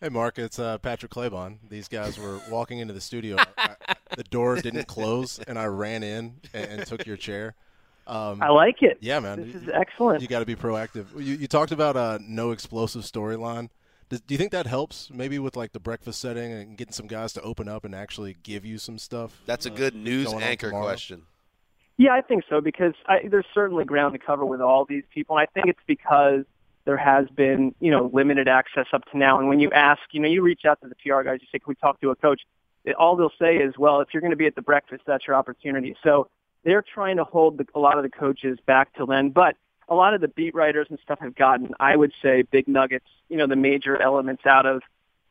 Hey, 0.00 0.10
Marc, 0.10 0.38
it's 0.38 0.60
uh, 0.60 0.78
Patrick 0.78 1.10
Claybon. 1.10 1.58
These 1.68 1.88
guys 1.88 2.18
were 2.18 2.40
walking 2.50 2.78
into 2.78 2.94
the 2.94 3.00
studio. 3.00 3.36
I, 3.58 3.74
I- 3.88 3.94
the 4.16 4.24
door 4.24 4.56
didn't 4.56 4.86
close, 4.88 5.38
and 5.38 5.58
I 5.58 5.66
ran 5.66 6.02
in 6.02 6.40
and, 6.54 6.70
and 6.70 6.86
took 6.86 7.06
your 7.06 7.16
chair. 7.16 7.54
Um, 8.06 8.42
I 8.42 8.48
like 8.48 8.82
it. 8.82 8.98
Yeah, 9.00 9.20
man. 9.20 9.44
This 9.44 9.62
is 9.62 9.68
excellent. 9.68 10.22
You 10.22 10.28
got 10.28 10.40
to 10.40 10.46
be 10.46 10.56
proactive. 10.56 11.06
You, 11.14 11.34
you 11.34 11.46
talked 11.46 11.72
about 11.72 11.96
uh, 11.96 12.18
no 12.22 12.52
explosive 12.52 13.02
storyline. 13.02 13.68
Does, 14.08 14.22
do 14.22 14.32
you 14.34 14.38
think 14.38 14.50
that 14.52 14.66
helps 14.66 15.10
maybe 15.12 15.38
with 15.38 15.56
like 15.56 15.72
the 15.72 15.80
breakfast 15.80 16.20
setting 16.20 16.50
and 16.52 16.76
getting 16.78 16.94
some 16.94 17.06
guys 17.06 17.32
to 17.34 17.42
open 17.42 17.68
up 17.68 17.84
and 17.84 17.94
actually 17.94 18.36
give 18.42 18.64
you 18.64 18.78
some 18.78 18.98
stuff? 18.98 19.42
That's 19.46 19.66
a 19.66 19.72
uh, 19.72 19.76
good 19.76 19.94
news 19.94 20.32
anchor 20.32 20.70
question. 20.70 21.24
Yeah, 21.98 22.12
I 22.12 22.22
think 22.22 22.44
so 22.48 22.60
because 22.60 22.94
I, 23.06 23.28
there's 23.28 23.46
certainly 23.52 23.84
ground 23.84 24.14
to 24.14 24.18
cover 24.18 24.46
with 24.46 24.60
all 24.62 24.86
these 24.88 25.04
people. 25.12 25.36
And 25.36 25.46
I 25.46 25.52
think 25.52 25.66
it's 25.68 25.84
because 25.86 26.44
there 26.88 26.96
has 26.96 27.28
been, 27.28 27.74
you 27.80 27.90
know, 27.90 28.08
limited 28.14 28.48
access 28.48 28.86
up 28.94 29.04
to 29.10 29.18
now. 29.18 29.38
And 29.38 29.46
when 29.46 29.60
you 29.60 29.70
ask, 29.72 30.00
you 30.10 30.20
know, 30.20 30.28
you 30.28 30.40
reach 30.40 30.64
out 30.64 30.80
to 30.80 30.88
the 30.88 30.94
PR 30.94 31.20
guys, 31.20 31.40
you 31.42 31.46
say, 31.52 31.58
"Can 31.58 31.68
we 31.68 31.74
talk 31.74 32.00
to 32.00 32.08
a 32.08 32.16
coach?" 32.16 32.40
All 32.98 33.14
they'll 33.14 33.30
say 33.38 33.58
is, 33.58 33.76
"Well, 33.76 34.00
if 34.00 34.08
you're 34.14 34.22
going 34.22 34.30
to 34.30 34.38
be 34.38 34.46
at 34.46 34.54
the 34.54 34.62
breakfast, 34.62 35.02
that's 35.04 35.26
your 35.26 35.36
opportunity." 35.36 35.94
So 36.02 36.30
they're 36.64 36.80
trying 36.80 37.18
to 37.18 37.24
hold 37.24 37.58
the, 37.58 37.66
a 37.74 37.78
lot 37.78 37.98
of 37.98 38.04
the 38.04 38.08
coaches 38.08 38.58
back 38.64 38.94
till 38.94 39.04
then, 39.04 39.28
but 39.28 39.54
a 39.86 39.94
lot 39.94 40.14
of 40.14 40.22
the 40.22 40.28
beat 40.28 40.54
writers 40.54 40.86
and 40.88 40.98
stuff 41.00 41.18
have 41.20 41.34
gotten, 41.34 41.74
I 41.78 41.94
would 41.94 42.14
say, 42.22 42.40
big 42.40 42.66
nuggets. 42.68 43.04
You 43.28 43.36
know, 43.36 43.46
the 43.46 43.56
major 43.56 44.00
elements 44.00 44.46
out 44.46 44.64
of, 44.64 44.80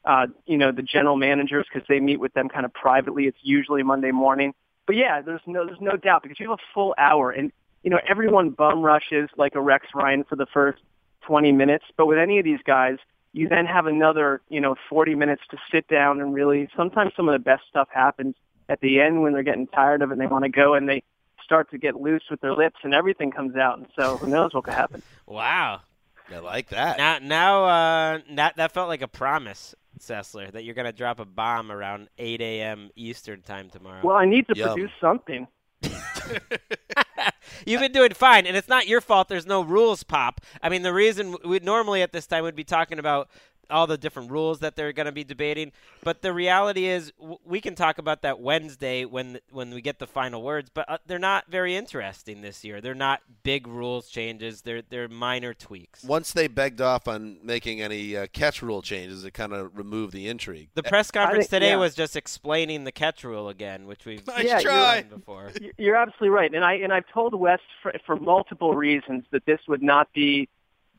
uh, 0.06 0.28
you 0.46 0.58
know, 0.58 0.72
the 0.72 0.84
general 0.84 1.18
managers 1.18 1.66
because 1.74 1.88
they 1.88 2.00
meet 2.00 2.20
with 2.20 2.36
them 2.36 2.50
kind 2.50 2.68
of 2.68 2.74
privately. 2.76 3.26
It's 3.26 3.40
usually 3.42 3.82
Monday 3.82 4.12
morning. 4.12 4.54
But 4.86 4.96
yeah, 4.96 5.22
there's 5.22 5.42
no 5.48 5.66
there's 5.66 5.82
no 5.82 5.98
doubt 5.98 6.22
because 6.22 6.40
you 6.40 6.52
have 6.52 6.60
a 6.60 6.74
full 6.76 6.94
hour 7.00 7.32
and 7.32 7.52
you 7.82 7.90
know 7.90 8.00
everyone 8.08 8.52
bum 8.52 8.84
rushes 8.84 9.28
like 9.38 9.56
a 9.56 9.60
Rex 9.60 9.88
Ryan 9.96 10.24
for 10.24 10.36
the 10.36 10.46
first 10.46 10.84
20 11.28 11.52
minutes, 11.52 11.86
but 11.98 12.06
with 12.06 12.18
any 12.18 12.40
of 12.40 12.46
these 12.46 12.62
guys, 12.66 12.98
you 13.34 13.48
then 13.50 13.66
have 13.66 13.86
another 13.86 14.42
you 14.50 14.62
know 14.62 14.76
40 14.90 15.16
minutes 15.16 15.44
to 15.52 15.58
sit 15.72 15.88
down 15.88 16.22
and 16.22 16.34
really. 16.34 16.70
Sometimes 16.76 17.12
some 17.16 17.28
of 17.28 17.34
the 17.34 17.44
best 17.44 17.64
stuff 17.70 17.90
happens 17.94 18.36
at 18.70 18.80
the 18.82 19.00
end 19.00 19.22
when 19.22 19.34
they're 19.34 19.44
getting 19.44 19.68
tired 19.68 20.02
of 20.02 20.10
it 20.10 20.14
and 20.14 20.22
they 20.22 20.28
want 20.28 20.44
to 20.44 20.50
go 20.50 20.74
and 20.74 20.88
they 20.90 21.04
start 21.44 21.70
to 21.72 21.78
get 21.78 21.96
loose 21.96 22.24
with 22.30 22.42
their 22.42 22.54
lips 22.54 22.78
and 22.84 22.94
everything 22.94 23.32
comes 23.32 23.56
out. 23.56 23.78
And 23.78 23.88
so 23.96 24.18
who 24.18 24.28
knows 24.28 24.54
what 24.54 24.64
could 24.66 24.74
happen. 24.74 25.02
Wow. 25.26 25.82
I 26.30 26.40
like 26.40 26.70
that. 26.70 26.98
Now, 26.98 27.20
now, 27.20 27.64
uh, 27.66 28.20
that 28.36 28.58
that 28.58 28.74
felt 28.74 28.90
like 28.90 29.02
a 29.02 29.08
promise, 29.08 29.76
Sessler, 30.00 30.52
that 30.52 30.64
you're 30.66 30.76
gonna 30.76 30.92
drop 30.92 31.20
a 31.20 31.26
bomb 31.26 31.72
around 31.72 32.10
8 32.18 32.42
a.m. 32.42 32.90
Eastern 32.96 33.42
time 33.42 33.70
tomorrow. 33.70 34.06
Well, 34.06 34.18
I 34.18 34.26
need 34.26 34.46
to 34.48 34.56
Yum. 34.56 34.70
produce 34.70 34.92
something. 35.00 35.48
You've 37.66 37.82
been 37.82 37.92
doing 37.92 38.14
fine, 38.14 38.46
and 38.46 38.56
it's 38.56 38.68
not 38.68 38.88
your 38.88 39.02
fault. 39.02 39.30
There's 39.30 39.46
no 39.46 39.62
rules 39.62 40.04
pop. 40.04 40.42
I 40.62 40.70
mean, 40.70 40.84
the 40.84 40.94
reason 40.94 41.36
we 41.46 41.60
normally 41.60 42.02
at 42.02 42.12
this 42.12 42.28
time 42.28 42.44
would 42.44 42.56
be 42.56 42.64
talking 42.64 43.00
about 43.00 43.30
all 43.70 43.88
the 43.88 43.98
different 43.98 44.32
rules 44.32 44.60
that 44.60 44.76
they're 44.76 44.94
going 44.94 45.06
to 45.06 45.12
be 45.12 45.24
debating, 45.24 45.72
but 46.04 46.22
the 46.22 46.34
reality 46.34 46.86
is 46.86 47.12
w- 47.20 47.38
we 47.46 47.62
can 47.62 47.76
talk 47.76 47.98
about 47.98 48.22
that 48.22 48.40
Wednesday 48.40 49.06
when 49.06 49.40
when 49.52 49.72
we 49.74 49.82
get 49.82 50.00
the 50.00 50.08
final 50.08 50.42
words. 50.44 50.70
But 50.74 50.90
uh, 50.90 50.98
they're 51.06 51.20
not 51.20 51.46
very 51.50 51.76
interesting 51.76 52.42
this 52.42 52.64
year. 52.64 52.82
They're 52.82 52.96
not 52.96 53.22
big 53.44 53.68
rules 53.68 54.10
changes. 54.10 54.62
They're 54.62 54.82
they're 54.82 55.08
minor 55.08 55.54
tweaks. 55.54 56.04
Once 56.04 56.34
they 56.34 56.48
begged 56.48 56.82
off 56.82 57.08
on 57.08 57.40
making 57.44 57.82
any 57.82 58.16
uh, 58.16 58.28
catch 58.34 58.62
rule 58.62 58.82
changes, 58.82 59.24
it 59.24 59.32
kind 59.34 59.54
of 59.54 59.78
removed 59.78 60.14
the 60.14 60.28
intrigue. 60.28 60.70
The 60.76 60.84
press 60.84 61.12
conference 61.12 61.48
think- 61.48 61.62
today 61.62 61.72
yeah. 61.72 61.78
was 61.78 61.96
just 61.96 62.16
explaining 62.16 62.84
the 62.84 62.92
catch 62.92 63.24
rule 63.24 63.50
again, 63.50 63.86
which 63.86 64.06
we've 64.06 64.24
Yeah, 64.40 64.60
you're- 64.60 65.04
before. 65.10 65.52
You're 65.78 65.96
absolutely 65.96 66.30
right, 66.30 66.54
and 66.54 66.64
I 66.64 66.74
and 66.76 66.94
I've 66.94 67.08
told 67.14 67.34
Wes 67.34 67.60
for, 67.82 67.94
for 68.06 68.16
multiple 68.16 68.74
reasons 68.74 69.26
that 69.32 69.46
this 69.46 69.60
would 69.68 69.82
not 69.84 70.12
be 70.14 70.50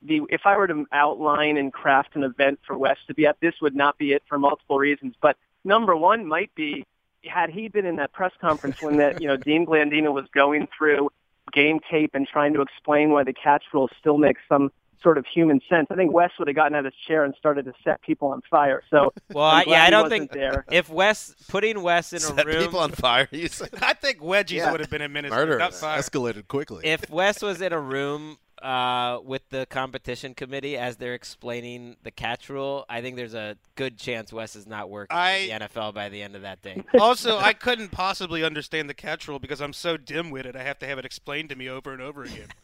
the. 0.03 0.23
If 0.31 0.43
I 0.45 0.57
were 0.57 0.67
to 0.67 0.87
outline 0.93 1.57
and 1.57 1.73
craft 1.73 2.17
an 2.17 2.23
event 2.25 2.61
for 2.67 2.77
Wes 2.77 2.97
to 3.09 3.15
be 3.15 3.27
at, 3.27 3.37
this 3.41 3.55
would 3.61 3.75
not 3.75 3.99
be 3.99 4.13
it 4.13 4.23
for 4.29 4.39
multiple 4.39 4.79
reasons. 4.79 5.15
But 5.21 5.37
number 5.65 5.97
one 5.97 6.27
might 6.27 6.55
be 6.55 6.85
had 7.25 7.51
he 7.51 7.69
been 7.69 7.85
in 7.87 7.97
that 7.97 8.13
press 8.13 8.33
conference 8.41 8.81
when 8.81 8.97
that 8.99 9.21
you 9.21 9.29
know 9.29 9.37
Dean 9.49 9.67
Blandino 9.67 10.13
was 10.13 10.27
going 10.35 10.69
through 10.77 11.11
game 11.53 11.81
tape 11.91 12.11
and 12.15 12.27
trying 12.27 12.53
to 12.55 12.61
explain 12.61 13.11
why 13.11 13.25
the 13.25 13.33
catch 13.33 13.65
rule 13.73 13.89
still 13.99 14.19
makes 14.19 14.41
some 14.49 14.71
sort 15.01 15.17
of 15.17 15.25
human 15.33 15.61
sense. 15.69 15.87
I 15.91 15.95
think 15.95 16.13
Wes 16.13 16.33
would 16.41 16.49
have 16.49 16.57
gotten 16.57 16.75
out 16.75 16.81
of 16.81 16.87
his 16.87 16.95
chair 17.07 17.23
and 17.25 17.33
started 17.39 17.65
to 17.67 17.73
set 17.85 18.03
people 18.03 18.29
on 18.29 18.43
fire. 18.51 18.83
So 18.91 19.13
Well, 19.33 19.45
I'm 19.45 19.61
I, 19.61 19.65
glad 19.65 19.73
yeah, 19.77 19.85
I 19.85 19.91
don't 19.91 20.03
wasn't 20.03 20.19
think 20.23 20.33
there. 20.33 20.65
if 20.73 20.91
Wes 20.91 21.37
putting 21.49 21.81
Wes 21.83 22.13
in 22.13 22.17
a 22.17 22.21
Set 22.21 22.45
room 22.47 22.65
people 22.65 22.81
on 22.81 22.91
fire. 22.91 23.29
You 23.31 23.47
said. 23.47 23.69
I 23.83 23.95
think 23.95 24.19
wedgies 24.21 24.57
Yeah. 24.57 24.73
would 24.73 24.81
have 24.81 24.91
been 24.91 25.01
administered. 25.03 25.39
Murderers. 25.39 25.61
Not 25.61 25.75
fire. 25.75 26.01
Escalated 26.01 26.49
quickly. 26.49 26.85
if 26.85 27.09
Wes 27.11 27.41
was 27.43 27.61
in 27.63 27.73
a 27.73 27.81
room 27.81 28.39
uh, 28.63 29.21
with 29.25 29.49
the 29.51 29.67
competition 29.67 30.35
committee 30.35 30.77
as 30.77 30.97
they're 30.97 31.15
explaining 31.15 31.97
the 32.03 32.11
catch 32.11 32.49
rule, 32.49 32.85
I 32.89 33.01
think 33.01 33.17
there's 33.17 33.35
a 33.35 33.57
good 33.77 33.99
chance 33.99 34.33
Wes 34.33 34.57
is 34.57 34.67
not 34.67 34.91
working 34.91 35.17
I- 35.17 35.31
in 35.51 35.59
the 35.61 35.67
NFL 35.69 35.95
by 35.95 36.09
the 36.09 36.23
end 36.23 36.35
of 36.37 36.43
that 36.43 36.63
day. 36.63 36.83
also, 37.01 37.39
I 37.39 37.53
couldn't 37.53 37.91
possibly 37.91 38.45
understand 38.45 38.89
the 38.89 38.95
catch 38.95 39.29
rule 39.29 39.39
because 39.39 39.61
I'm 39.61 39.73
so 39.73 39.97
dim-witted. 39.97 40.57
I 40.57 40.63
have 40.63 40.79
to 40.81 40.87
have 40.87 40.99
it 40.99 41.05
explained 41.05 41.49
to 41.51 41.57
me 41.57 41.69
over 41.69 41.93
and 41.93 42.03
over 42.03 42.23
again. 42.25 42.49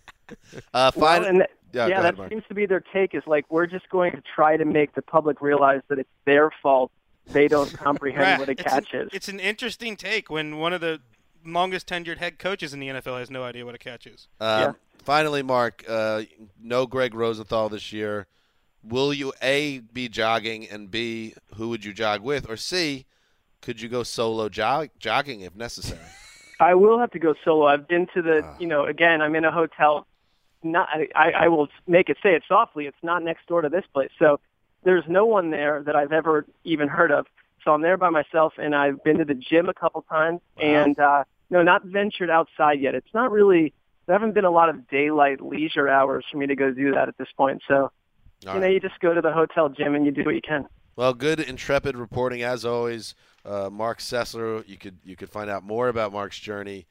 Uh, 0.73 0.91
Well, 0.97 1.21
fine. 1.21 1.25
and 1.29 1.41
that- 1.43 1.51
Yeah, 1.75 1.87
yeah, 1.87 1.89
go 1.89 1.93
ahead, 2.01 2.05
that 2.15 2.17
Marc. 2.19 2.31
seems 2.31 2.45
to 2.49 2.55
be 2.55 2.65
their 2.65 2.81
take. 2.81 3.15
Is 3.15 3.23
like 3.27 3.45
we're 3.51 3.67
just 3.67 3.87
going 3.91 4.13
to 4.13 4.23
try 4.35 4.57
to 4.57 4.65
make 4.65 4.95
the 4.95 5.03
public 5.03 5.43
realize 5.43 5.83
that 5.89 5.99
it's 5.99 6.09
their 6.25 6.51
fault 6.63 6.91
they 7.27 7.47
don't 7.47 7.71
comprehend 7.77 8.23
Right. 8.23 8.39
what 8.39 8.49
a 8.49 8.53
It's 8.53 8.63
catch 8.63 8.95
an, 8.95 9.03
is. 9.03 9.09
It's 9.13 9.29
an 9.29 9.39
interesting 9.39 9.97
take 9.97 10.31
when 10.31 10.57
one 10.57 10.73
of 10.73 10.81
the 10.81 11.01
longest 11.45 11.87
tenured 11.87 12.17
head 12.17 12.39
coaches 12.39 12.73
in 12.73 12.81
the 12.81 12.89
NFL 12.89 13.19
has 13.19 13.31
no 13.31 13.43
idea 13.45 13.67
what 13.67 13.75
a 13.75 13.79
catch 13.79 14.07
is. 14.07 14.29
Um, 14.41 14.77
Finally, 15.05 15.43
Marc, 15.43 15.85
uh, 15.89 16.23
no 16.63 16.87
Gregg 16.87 17.15
Rosenthal 17.15 17.69
this 17.69 17.93
year. 17.93 18.27
Will 18.83 19.13
you 19.13 19.33
A, 19.43 19.81
be 19.81 20.09
jogging, 20.09 20.69
and 20.69 20.91
B, 20.91 21.35
who 21.57 21.69
would 21.71 21.85
you 21.85 21.93
jog 21.93 22.23
with? 22.23 22.49
Or 22.49 22.57
C, 22.57 23.07
could 23.61 23.81
you 23.81 23.89
go 23.89 24.03
solo 24.03 24.49
jog- 24.49 24.91
jogging 24.99 25.43
if 25.43 25.55
necessary? 25.55 26.01
I 26.61 26.75
will 26.75 26.99
have 26.99 27.11
to 27.13 27.19
go 27.19 27.35
solo. 27.45 27.67
I've 27.67 27.87
been 27.89 28.07
to 28.15 28.23
the, 28.23 28.43
Ah. 28.45 28.57
you 28.59 28.67
know, 28.67 28.85
again, 28.87 29.21
I'm 29.21 29.35
in 29.35 29.45
a 29.45 29.53
hotel. 29.53 30.07
Not, 30.63 30.89
I, 31.15 31.31
I 31.33 31.49
will 31.49 31.69
make 31.87 32.09
it 32.09 32.17
say 32.23 32.35
it 32.35 32.43
softly. 32.49 32.87
It's 32.87 32.97
not 33.03 33.23
next 33.23 33.47
door 33.47 33.61
to 33.61 33.69
this 33.69 33.85
place, 33.93 34.11
so 34.19 34.41
there's 34.85 35.05
no 35.09 35.27
one 35.27 35.51
there 35.51 35.83
that 35.83 35.95
I've 35.97 36.13
ever 36.13 36.47
even 36.65 36.89
heard 36.89 37.11
of. 37.11 37.27
So 37.65 37.73
I'm 37.73 37.83
there 37.83 37.97
by 37.99 38.09
myself, 38.11 38.55
and 38.59 38.75
I've 38.75 39.03
been 39.05 39.19
to 39.19 39.25
the 39.27 39.35
gym 39.35 39.69
a 39.69 39.75
couple 39.75 40.03
times, 40.03 40.41
and 40.59 40.99
uh, 40.99 41.25
no, 41.51 41.63
not 41.63 41.85
ventured 41.85 42.31
outside 42.31 42.81
yet. 42.81 42.95
It's 42.95 43.13
not 43.13 43.31
really. 43.31 43.75
There 44.07 44.15
haven't 44.15 44.35
been 44.35 44.45
a 44.45 44.51
lot 44.51 44.69
of 44.69 44.89
daylight 44.89 45.41
leisure 45.41 45.89
hours 45.89 46.25
for 46.31 46.39
me 46.39 46.47
to 46.47 46.55
go 46.55 46.71
do 46.71 46.93
that 46.93 47.09
at 47.09 47.17
this 47.17 47.29
point. 47.37 47.63
So, 47.67 47.91
All 48.47 48.55
you 48.55 48.61
know, 48.61 48.67
you 48.67 48.81
just 48.81 49.01
go 49.01 49.15
to 49.15 49.21
the 49.21 49.33
hotel 49.33 49.69
gym 49.69 49.95
and 49.95 50.05
you 50.05 50.13
do 50.13 50.25
what 50.25 50.35
you 50.35 50.43
can. 50.47 50.67
Well, 50.97 51.15
good 51.15 51.41
intrepid 51.41 51.97
reporting 51.97 52.43
as 52.43 52.65
always. 52.65 53.15
Uh, 53.45 53.69
Marc 53.71 53.99
Sessler, 53.99 54.67
you 54.69 54.79
could 54.79 54.99
you 55.05 55.17
could 55.17 55.29
find 55.29 55.51
out 55.51 55.65
more 55.65 55.89
about 55.89 56.13
Marc's 56.13 56.39
journey 56.39 56.87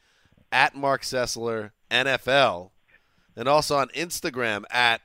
at 0.52 0.76
Marc 0.76 1.02
Sessler 1.02 1.72
NFL, 1.90 2.72
and 3.36 3.48
also 3.48 3.78
on 3.78 3.88
Instagram 3.90 4.64
at 4.70 5.02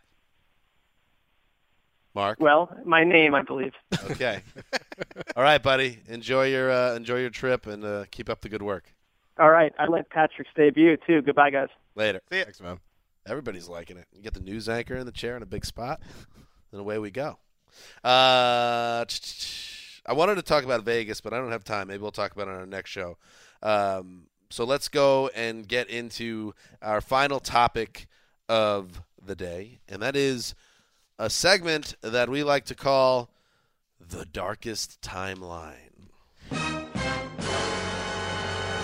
Marc. 2.15 2.39
Well, 2.41 2.71
my 2.85 3.05
name, 3.05 3.35
I 3.35 3.43
believe. 3.43 3.73
Okay. 4.11 4.43
All 5.37 5.43
right, 5.43 5.63
buddy. 5.63 6.01
Enjoy 6.09 6.47
your 6.47 6.71
uh, 6.71 6.95
enjoy 6.95 7.21
your 7.21 7.31
trip 7.31 7.67
and 7.67 7.85
uh, 7.85 8.05
keep 8.11 8.29
up 8.29 8.41
the 8.41 8.49
good 8.49 8.63
work. 8.63 8.93
All 9.39 9.51
right, 9.51 9.73
I 9.79 9.87
like 9.87 10.11
Patrick's 10.11 10.51
debut 10.57 10.97
too. 11.07 11.23
Goodbye, 11.23 11.51
guys. 11.51 11.69
Later. 11.95 12.21
Thanks, 12.29 12.61
man. 12.61 12.81
Everybody's 13.27 13.69
liking 13.69 13.97
it. 13.97 14.07
You 14.13 14.23
get 14.23 14.35
the 14.35 14.41
news 14.41 14.69
anchor 14.69 14.97
in 14.97 15.07
the 15.07 15.13
chair 15.13 15.37
in 15.37 15.43
a 15.43 15.47
big 15.47 15.65
spot, 15.65 16.01
and 16.73 16.81
away 16.81 16.99
we 16.99 17.11
go. 17.11 17.39
Uh, 18.03 19.05
I 20.07 20.13
wanted 20.13 20.37
to 20.37 20.43
talk 20.43 20.65
about 20.65 20.83
Vegas, 20.85 21.21
but 21.21 21.33
I 21.33 21.39
don't 21.39 21.53
have 21.53 21.65
time. 21.65 21.89
Maybe 21.89 22.03
we'll 22.03 22.11
talk 22.11 22.33
about 22.33 22.49
it 22.49 22.53
on 22.53 22.61
our 22.61 22.67
next 22.67 22.91
show. 22.91 23.19
Um, 23.63 24.25
so 24.51 24.65
let's 24.65 24.89
go 24.89 25.29
and 25.35 25.69
get 25.69 25.91
into 25.91 26.55
our 26.81 27.01
final 27.01 27.39
topic 27.39 28.07
of 28.49 29.03
the 29.25 29.37
day, 29.37 29.81
and 29.89 30.01
that 30.03 30.17
is 30.17 30.55
a 31.19 31.29
segment 31.29 31.95
that 32.01 32.29
we 32.29 32.43
like 32.43 32.65
to 32.67 32.75
call 32.75 33.31
the 34.01 34.25
darkest 34.25 35.01
timeline. 35.03 35.98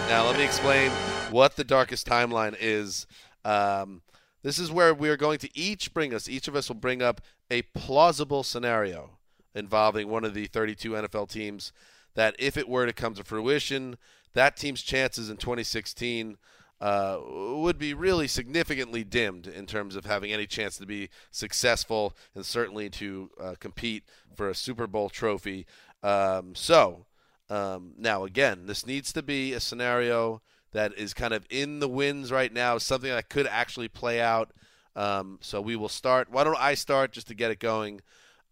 Now, 0.08 0.26
let 0.26 0.36
me 0.36 0.44
explain 0.44 0.90
what 1.30 1.56
the 1.56 1.64
darkest 1.64 2.06
timeline 2.06 2.54
is. 2.60 3.06
Um, 3.44 4.02
this 4.42 4.58
is 4.58 4.70
where 4.70 4.92
we 4.92 5.08
are 5.08 5.16
going 5.16 5.38
to 5.38 5.58
each 5.58 5.94
bring 5.94 6.12
us, 6.12 6.28
each 6.28 6.46
of 6.46 6.54
us 6.54 6.68
will 6.68 6.76
bring 6.76 7.02
up 7.02 7.22
a 7.50 7.62
plausible 7.62 8.42
scenario 8.42 9.18
involving 9.54 10.08
one 10.08 10.24
of 10.24 10.34
the 10.34 10.46
32 10.46 10.90
NFL 10.90 11.30
teams 11.30 11.72
that, 12.14 12.36
if 12.38 12.56
it 12.56 12.68
were 12.68 12.84
to 12.84 12.92
come 12.92 13.14
to 13.14 13.24
fruition, 13.24 13.96
that 14.34 14.56
team's 14.56 14.82
chances 14.82 15.30
in 15.30 15.38
2016 15.38 16.36
uh, 16.80 17.18
would 17.26 17.78
be 17.78 17.94
really 17.94 18.28
significantly 18.28 19.04
dimmed 19.04 19.46
in 19.46 19.64
terms 19.64 19.96
of 19.96 20.04
having 20.04 20.32
any 20.32 20.46
chance 20.46 20.76
to 20.76 20.84
be 20.84 21.08
successful 21.30 22.14
and 22.34 22.44
certainly 22.44 22.90
to 22.90 23.30
uh, 23.40 23.54
compete 23.58 24.04
for 24.34 24.50
a 24.50 24.54
Super 24.54 24.86
Bowl 24.86 25.08
trophy. 25.08 25.66
Um, 26.02 26.54
so, 26.54 27.06
um, 27.50 27.92
now 27.98 28.24
again, 28.24 28.66
this 28.66 28.86
needs 28.86 29.12
to 29.12 29.22
be 29.22 29.52
a 29.52 29.60
scenario 29.60 30.42
that 30.72 30.92
is 30.98 31.14
kind 31.14 31.32
of 31.32 31.46
in 31.50 31.78
the 31.78 31.88
winds 31.88 32.32
right 32.32 32.52
now, 32.52 32.78
something 32.78 33.10
that 33.10 33.28
could 33.28 33.46
actually 33.46 33.88
play 33.88 34.20
out. 34.20 34.52
Um, 34.96 35.38
so 35.40 35.60
we 35.60 35.76
will 35.76 35.88
start. 35.88 36.30
Why 36.30 36.44
don't 36.44 36.58
I 36.58 36.74
start 36.74 37.12
just 37.12 37.28
to 37.28 37.34
get 37.34 37.50
it 37.50 37.58
going 37.58 38.00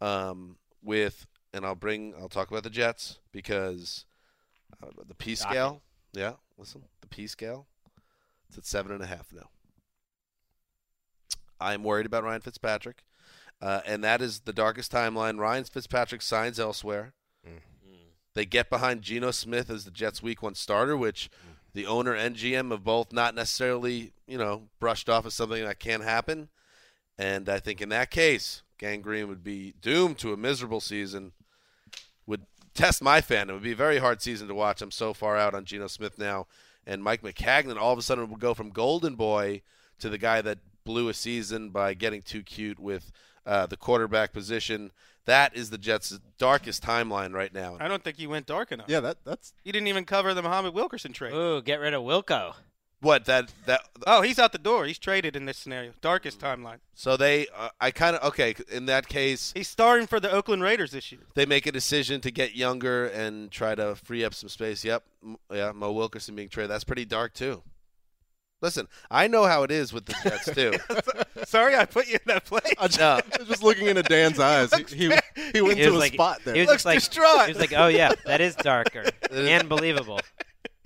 um, 0.00 0.56
with, 0.82 1.26
and 1.52 1.64
I'll 1.64 1.74
bring, 1.74 2.14
I'll 2.18 2.28
talk 2.28 2.50
about 2.50 2.64
the 2.64 2.70
Jets 2.70 3.18
because 3.32 4.06
uh, 4.82 4.88
the 5.06 5.14
P 5.14 5.34
scale. 5.34 5.82
Yeah, 6.12 6.32
listen, 6.58 6.82
the 7.00 7.08
P 7.08 7.26
scale. 7.26 7.66
It's 8.48 8.58
at 8.58 8.66
seven 8.66 8.92
and 8.92 9.02
a 9.02 9.06
half 9.06 9.32
now. 9.32 9.48
I'm 11.60 11.84
worried 11.84 12.06
about 12.06 12.24
Ryan 12.24 12.40
Fitzpatrick, 12.40 13.04
uh, 13.60 13.80
and 13.86 14.02
that 14.02 14.20
is 14.20 14.40
the 14.40 14.52
darkest 14.52 14.92
timeline. 14.92 15.38
Ryan 15.38 15.64
Fitzpatrick 15.64 16.22
signs 16.22 16.58
elsewhere. 16.58 17.14
They 18.34 18.46
get 18.46 18.70
behind 18.70 19.02
Geno 19.02 19.30
Smith 19.30 19.70
as 19.70 19.84
the 19.84 19.90
Jets' 19.90 20.22
Week 20.22 20.42
One 20.42 20.54
starter, 20.54 20.96
which 20.96 21.30
the 21.74 21.86
owner 21.86 22.14
and 22.14 22.36
GM 22.36 22.70
have 22.70 22.84
both 22.84 23.12
not 23.12 23.34
necessarily, 23.34 24.12
you 24.26 24.38
know, 24.38 24.68
brushed 24.78 25.08
off 25.08 25.26
as 25.26 25.34
something 25.34 25.64
that 25.64 25.78
can't 25.78 26.04
happen. 26.04 26.48
And 27.18 27.48
I 27.48 27.58
think 27.58 27.80
in 27.80 27.90
that 27.90 28.10
case, 28.10 28.62
Gang 28.78 29.00
Green 29.00 29.28
would 29.28 29.44
be 29.44 29.74
doomed 29.80 30.18
to 30.18 30.32
a 30.32 30.36
miserable 30.36 30.80
season. 30.80 31.32
Would 32.26 32.46
test 32.74 33.02
my 33.02 33.20
fan. 33.20 33.50
It 33.50 33.52
would 33.52 33.62
be 33.62 33.72
a 33.72 33.76
very 33.76 33.98
hard 33.98 34.22
season 34.22 34.48
to 34.48 34.54
watch. 34.54 34.82
I'm 34.82 34.90
so 34.90 35.12
far 35.12 35.36
out 35.36 35.54
on 35.54 35.64
Geno 35.64 35.86
Smith 35.86 36.18
now, 36.18 36.46
and 36.86 37.02
Mike 37.02 37.22
Maccagnan 37.22 37.76
all 37.76 37.92
of 37.92 37.98
a 37.98 38.02
sudden 38.02 38.28
will 38.28 38.36
go 38.36 38.54
from 38.54 38.70
Golden 38.70 39.14
Boy 39.14 39.62
to 39.98 40.08
the 40.08 40.18
guy 40.18 40.40
that 40.42 40.58
blew 40.84 41.08
a 41.08 41.14
season 41.14 41.70
by 41.70 41.94
getting 41.94 42.22
too 42.22 42.42
cute 42.42 42.78
with 42.78 43.12
uh, 43.46 43.66
the 43.66 43.76
quarterback 43.76 44.32
position. 44.32 44.90
That 45.26 45.54
is 45.56 45.70
the 45.70 45.78
Jets' 45.78 46.18
darkest 46.38 46.82
timeline 46.82 47.32
right 47.32 47.52
now. 47.54 47.76
I 47.80 47.86
don't 47.88 48.02
think 48.02 48.16
he 48.16 48.26
went 48.26 48.46
dark 48.46 48.72
enough. 48.72 48.86
Yeah, 48.88 49.00
that 49.00 49.18
that's. 49.24 49.52
You 49.64 49.72
didn't 49.72 49.88
even 49.88 50.04
cover 50.04 50.34
the 50.34 50.42
Muhammad 50.42 50.74
Wilkerson 50.74 51.12
trade. 51.12 51.32
Ooh, 51.32 51.62
get 51.62 51.78
rid 51.80 51.94
of 51.94 52.02
Wilco. 52.02 52.54
What 53.00 53.24
that 53.24 53.52
that? 53.66 53.80
Oh, 54.06 54.22
he's 54.22 54.38
out 54.38 54.52
the 54.52 54.58
door. 54.58 54.84
He's 54.86 54.98
traded 54.98 55.34
in 55.34 55.44
this 55.44 55.58
scenario. 55.58 55.92
Darkest 56.00 56.38
timeline. 56.40 56.78
So 56.94 57.16
they, 57.16 57.48
uh, 57.56 57.68
I 57.80 57.90
kind 57.90 58.14
of 58.14 58.22
okay. 58.28 58.54
In 58.70 58.86
that 58.86 59.08
case, 59.08 59.52
He's 59.56 59.68
starting 59.68 60.06
for 60.06 60.20
the 60.20 60.30
Oakland 60.30 60.62
Raiders 60.62 60.92
this 60.92 61.10
year. 61.10 61.20
they 61.34 61.44
make 61.44 61.66
a 61.66 61.72
decision 61.72 62.20
to 62.20 62.30
get 62.30 62.54
younger 62.54 63.06
and 63.06 63.50
try 63.50 63.74
to 63.74 63.96
free 63.96 64.24
up 64.24 64.34
some 64.34 64.48
space. 64.48 64.84
Yep, 64.84 65.02
yeah, 65.52 65.72
Mo 65.72 65.90
Wilkerson 65.92 66.36
being 66.36 66.48
traded. 66.48 66.70
That's 66.70 66.84
pretty 66.84 67.04
dark 67.04 67.34
too. 67.34 67.62
Listen, 68.62 68.88
I 69.10 69.26
know 69.26 69.44
how 69.44 69.64
it 69.64 69.70
is 69.70 69.92
with 69.92 70.06
the 70.06 70.14
Jets 70.22 70.54
too. 70.54 70.72
Sorry, 71.44 71.76
I 71.76 71.84
put 71.84 72.06
you 72.08 72.14
in 72.14 72.20
that 72.26 72.44
place. 72.46 72.62
no, 72.98 73.20
I 73.34 73.38
was 73.38 73.48
just 73.48 73.62
looking 73.62 73.88
into 73.88 74.02
Dan's 74.04 74.38
eyes. 74.38 74.72
He, 74.72 74.84
he, 75.08 75.12
he 75.52 75.60
went 75.60 75.78
He 75.78 75.84
to 75.84 75.90
a 75.90 75.98
like- 75.98 76.14
spot 76.14 76.40
there. 76.44 76.54
He 76.54 76.60
was 76.60 76.68
Looks 76.70 76.84
like, 76.84 76.98
distraught. 77.00 77.46
He 77.46 77.52
was 77.52 77.60
like, 77.60 77.74
oh 77.76 77.88
yeah, 77.88 78.12
that 78.24 78.40
is 78.40 78.54
darker 78.54 79.04
and 79.30 79.68
believable. 79.68 80.20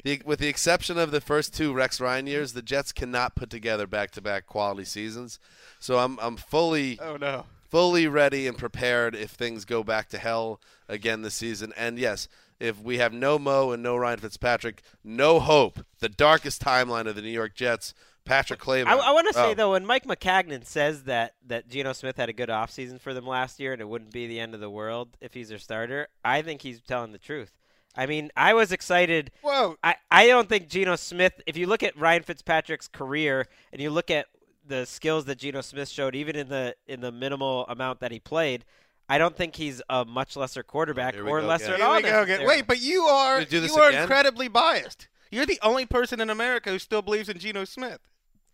The, 0.05 0.23
with 0.25 0.39
the 0.39 0.47
exception 0.49 0.99
of 0.99 1.11
the 1.11 1.21
first 1.21 1.53
two 1.53 1.73
Rex 1.73 2.01
Ryan 2.01 2.27
years, 2.29 2.53
the 2.53 2.63
Jets 2.63 2.93
cannot 2.93 3.35
put 3.35 3.51
together 3.51 3.87
back-to-back 3.89 4.47
quality 4.47 4.85
seasons. 4.85 5.39
So 5.81 5.99
I'm 5.99 6.19
I'm 6.21 6.37
fully 6.37 6.99
Oh 7.01 7.17
no. 7.17 7.45
fully 7.69 8.07
ready 8.07 8.47
and 8.47 8.57
prepared 8.57 9.15
if 9.17 9.31
things 9.33 9.65
go 9.65 9.83
back 9.83 10.09
to 10.11 10.19
hell 10.19 10.61
again 10.89 11.23
this 11.23 11.35
season. 11.35 11.73
And 11.77 11.99
yes, 11.99 12.29
if 12.61 12.81
we 12.81 12.99
have 12.99 13.13
no 13.13 13.39
Mo 13.39 13.73
and 13.73 13.83
no 13.83 13.97
Ryan 13.97 14.19
Fitzpatrick, 14.19 14.83
no 15.05 15.41
hope. 15.41 15.85
The 16.01 16.09
darkest 16.09 16.63
timeline 16.63 17.07
of 17.07 17.15
the 17.17 17.23
New 17.23 17.31
York 17.31 17.55
Jets. 17.55 17.95
Patrick 18.25 18.59
Claybon. 18.59 18.89
I, 18.89 18.97
I 18.97 19.13
want 19.13 19.29
to 19.29 19.33
say 19.35 19.53
Oh. 19.53 19.55
though, 19.55 19.71
when 19.71 19.87
Mike 19.87 20.05
Maccagnan 20.05 20.67
says 20.67 21.05
that 21.05 21.35
that 21.47 21.69
Geno 21.69 21.93
Smith 21.93 22.17
had 22.17 22.29
a 22.29 22.33
good 22.33 22.49
offseason 22.49 23.01
for 23.01 23.15
them 23.15 23.25
last 23.25 23.61
year 23.61 23.73
and 23.73 23.81
it 23.81 23.89
wouldn't 23.89 24.11
be 24.11 24.27
the 24.27 24.41
end 24.41 24.53
of 24.53 24.59
the 24.59 24.69
world 24.69 25.17
if 25.21 25.33
he's 25.33 25.49
their 25.49 25.59
starter, 25.59 26.09
I 26.25 26.43
think 26.43 26.63
he's 26.63 26.81
telling 26.81 27.13
the 27.13 27.19
truth. 27.19 27.53
I 27.95 28.07
mean, 28.07 28.33
I 28.37 28.53
was 28.53 28.73
excited. 28.73 29.31
Whoa. 29.43 29.77
I, 29.85 29.95
I 30.11 30.27
don't 30.27 30.49
think 30.49 30.69
Geno 30.69 30.97
Smith. 30.97 31.41
If 31.47 31.57
you 31.57 31.69
look 31.69 31.85
at 31.85 31.97
Ryan 31.97 32.25
Fitzpatrick's 32.25 32.89
career 32.89 33.47
and 33.73 33.81
you 33.81 33.91
look 33.91 34.11
at 34.11 34.27
the 34.67 34.87
skills 34.87 35.27
that 35.27 35.39
Geno 35.39 35.61
Smith 35.61 35.89
showed, 35.89 36.17
even 36.17 36.35
in 36.35 36.49
the 36.49 36.75
in 36.89 37.01
the 37.03 37.13
minimal 37.13 37.65
amount 37.69 38.01
that 38.01 38.11
he 38.11 38.19
played, 38.19 38.65
I 39.09 39.19
don't 39.19 39.37
think 39.37 39.55
he's 39.57 39.81
a 39.89 40.05
much 40.05 40.37
lesser 40.37 40.63
quarterback 40.63 41.15
Here 41.15 41.25
we 41.25 41.31
or 41.31 41.41
go 41.41 41.47
lesser 41.47 41.75
at 41.75 41.81
all. 41.81 41.95
Here 41.95 42.03
we 42.03 42.03
go 42.03 42.09
again. 42.09 42.29
necessarily. 42.29 42.57
Wait, 42.57 42.67
but 42.67 42.81
you 42.81 43.03
are 43.05 43.37
Gonna 43.37 43.47
do 43.51 43.61
this 43.61 43.75
you 43.77 43.81
are 43.83 43.89
again? 43.91 44.03
incredibly 44.03 44.49
biased. 44.49 45.09
You're 45.31 45.47
the 45.47 45.59
only 45.63 45.87
person 45.87 46.21
in 46.21 46.31
America 46.31 46.71
who 46.71 46.79
still 46.79 47.03
believes 47.03 47.29
in 47.29 47.39
Geno 47.39 47.65
Smith. 47.65 48.01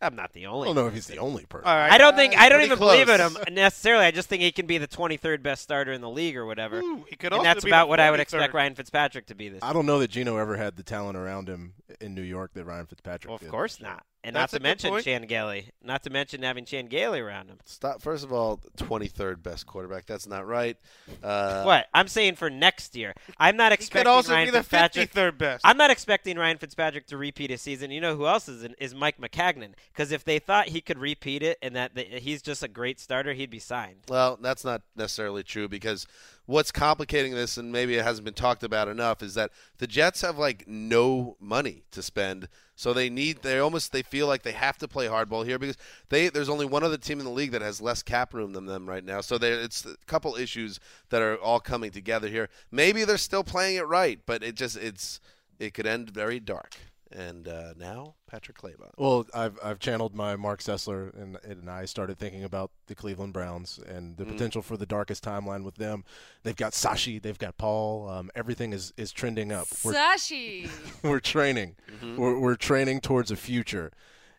I'm 0.01 0.17
not 0.17 0.33
the 0.33 0.47
only. 0.47 0.67
I 0.69 0.75
don't 0.75 0.83
know 0.83 0.89
if 0.89 0.95
he's 0.95 1.07
the 1.07 1.19
only 1.19 1.45
person. 1.47 1.69
All 1.69 1.77
right. 1.77 1.93
I 1.93 1.97
don't 1.97 2.17
think 2.17 2.37
I 2.37 2.49
don't 2.49 2.59
Pretty 2.59 2.67
even 2.73 2.79
believe 2.79 3.09
in 3.09 3.21
him 3.21 3.37
necessarily. 3.55 4.05
I 4.05 4.11
just 4.11 4.29
think 4.29 4.43
he 4.43 4.51
can 4.51 4.67
be 4.67 4.77
the 4.79 4.89
23rd 4.89 5.43
best 5.45 5.63
starter 5.63 5.93
in 5.93 6.01
the 6.01 6.11
league 6.11 6.37
or 6.37 6.45
whatever. 6.45 6.81
Ooh, 6.81 7.05
he 7.09 7.15
could 7.15 7.27
and 7.33 7.35
also 7.35 7.45
that's 7.45 7.65
be 7.65 7.71
about 7.71 7.89
what 7.89 8.01
I 8.01 8.11
would 8.11 8.19
expect 8.19 8.53
Ryan 8.53 8.75
Fitzpatrick 8.75 9.27
to 9.27 9.37
be 9.37 9.49
this. 9.49 9.61
I 9.63 9.73
don't 9.73 9.87
know 9.87 10.01
that 10.01 10.11
Geno 10.11 10.39
ever 10.39 10.57
had 10.57 10.77
the 10.77 10.83
talent 10.83 11.17
around 11.17 11.49
him 11.49 11.75
in 12.01 12.15
New 12.17 12.23
York 12.23 12.51
that 12.55 12.65
Ryan 12.65 12.87
Fitzpatrick 12.87 13.29
Well, 13.29 13.37
of 13.37 13.43
did. 13.43 13.51
course 13.51 13.81
not. 13.81 14.05
And 14.25 14.37
That's 14.37 14.53
not 14.53 14.59
to 14.59 14.63
mention 14.63 14.91
point. 14.91 15.05
Chan 15.05 15.27
Gailey, 15.27 15.71
not 15.83 16.05
to 16.05 16.11
mention 16.11 16.43
having 16.43 16.65
Chan 16.65 16.87
Gailey 16.87 17.19
around 17.19 17.49
him. 17.49 17.59
Stop. 17.65 18.01
First 18.01 18.23
of 18.23 18.33
all, 18.33 18.61
23rd 18.77 19.43
best 19.43 19.67
quarterback. 19.67 20.07
That's 20.07 20.29
not 20.29 20.47
right. 20.47 20.77
Uh, 21.23 21.65
what 21.65 21.87
I'm 21.93 22.07
saying 22.07 22.37
for 22.37 22.49
next 22.49 22.95
year, 22.95 23.15
I'm 23.39 23.57
not 23.57 23.73
He 23.73 23.75
expecting 23.75 24.05
could 24.05 24.11
also 24.11 24.33
Ryan 24.33 24.47
be 24.47 24.51
the 24.53 24.63
Fitzpatrick. 24.63 25.13
53rd 25.13 25.39
best. 25.39 25.67
I'm 25.67 25.77
not 25.77 25.91
expecting 25.91 26.37
Ryan 26.39 26.59
Fitzpatrick 26.59 27.09
to 27.09 27.17
repeat 27.17 27.51
his 27.51 27.61
season. 27.61 27.91
You 27.91 28.01
know 28.01 28.15
who 28.15 28.27
else 28.27 28.49
is 28.49 28.63
in, 28.63 28.77
is 28.79 28.95
Mike 28.95 29.21
Maccagnan? 29.21 29.75
Because 29.93 30.13
if 30.13 30.25
they 30.25 30.39
thought 30.39 30.69
he 30.69 30.81
could 30.81 30.99
repeat 30.99 31.43
it 31.43 31.59
and 31.61 31.75
that 31.75 31.97
the, 31.97 32.05
he's 32.05 32.43
just 32.43 32.63
a 32.63 32.69
great 32.69 33.01
starter, 33.01 33.33
he'd 33.33 33.51
be 33.51 33.59
signed. 33.59 33.97
Well, 34.09 34.39
that's 34.41 34.65
not 34.65 34.83
necessarily 34.95 35.43
true 35.43 35.69
because 35.69 36.07
what's 36.47 36.71
complicating 36.71 37.35
this, 37.35 37.57
and 37.57 37.73
maybe 37.73 37.97
it 37.97 38.05
hasn't 38.05 38.25
been 38.25 38.35
talked 38.35 38.63
about 38.63 38.87
enough, 38.89 39.23
is 39.23 39.35
that 39.35 39.51
the 39.79 39.87
Jets 39.89 40.21
have 40.21 40.39
like 40.39 40.69
no 40.69 41.37
money 41.41 41.83
to 41.91 42.03
spend, 42.03 42.49
so 42.83 42.93
they 42.93 43.09
need 43.09 43.43
they 43.43 43.61
almost 43.61 43.93
they 43.93 44.03
feel 44.03 44.27
like 44.27 44.43
they 44.43 44.51
have 44.51 44.77
to 44.79 44.89
play 44.89 45.07
hardball 45.07 45.47
here 45.47 45.57
because 45.57 45.77
they 46.09 46.29
there's 46.29 46.49
only 46.49 46.67
one 46.67 46.83
other 46.83 46.97
team 46.97 47.21
in 47.21 47.25
the 47.25 47.31
league 47.31 47.53
that 47.53 47.63
has 47.63 47.81
less 47.81 48.03
cap 48.03 48.35
room 48.35 48.55
than 48.55 48.67
them 48.67 48.89
right 48.89 49.05
now. 49.05 49.21
So 49.21 49.39
there 49.39 49.61
it's 49.61 49.87
a 49.87 49.95
couple 50.07 50.35
issues 50.35 50.81
that 51.11 51.23
are 51.23 51.37
all 51.37 51.61
coming 51.61 51.93
together 51.93 52.27
here. 52.27 52.49
Maybe 52.73 53.05
they're 53.05 53.19
still 53.19 53.45
playing 53.45 53.77
it 53.77 53.87
right, 53.87 54.19
but 54.27 54.43
it 54.43 54.57
just 54.57 54.77
it's 54.77 55.21
it 55.61 55.75
could 55.75 55.87
end 55.87 56.11
very 56.11 56.41
dark. 56.41 56.75
And 57.15 57.47
uh, 57.47 57.75
now 57.77 58.15
Patrick 58.27 58.57
Claybon. 58.59 58.91
Well, 58.97 59.27
I've 59.35 59.59
I've 59.63 59.79
channeled 59.79 60.15
my 60.15 60.35
Marc 60.37 60.61
Sessler 60.61 61.15
and 61.21 61.37
and 61.45 61.69
I 61.69 61.85
started 61.85 62.19
thinking 62.19 62.43
about 62.45 62.71
the 62.87 62.95
Cleveland 62.95 63.33
Browns 63.35 63.79
and 63.87 64.17
the 64.17 64.25
Mhm. 64.25 64.29
potential 64.33 64.63
for 64.63 64.77
the 64.79 64.87
darkest 64.87 65.23
timeline 65.23 65.63
with 65.65 65.75
them. 65.77 66.05
They've 66.43 66.57
got 66.57 66.73
Sashi, 66.73 67.21
they've 67.21 67.39
got 67.39 67.59
Paul. 67.59 68.09
Um, 68.09 68.31
everything 68.35 68.73
is 68.73 68.93
is 68.97 69.13
trending 69.13 69.53
up. 69.53 69.67
We're- 69.85 69.97
Sashi. 69.97 70.71
we're 71.03 71.21
training. 71.21 71.77
Mhm. 72.01 72.17
We're, 72.17 72.39
we're 72.39 72.57
training 72.57 73.01
towards 73.03 73.31
a 73.31 73.37
future, 73.37 73.93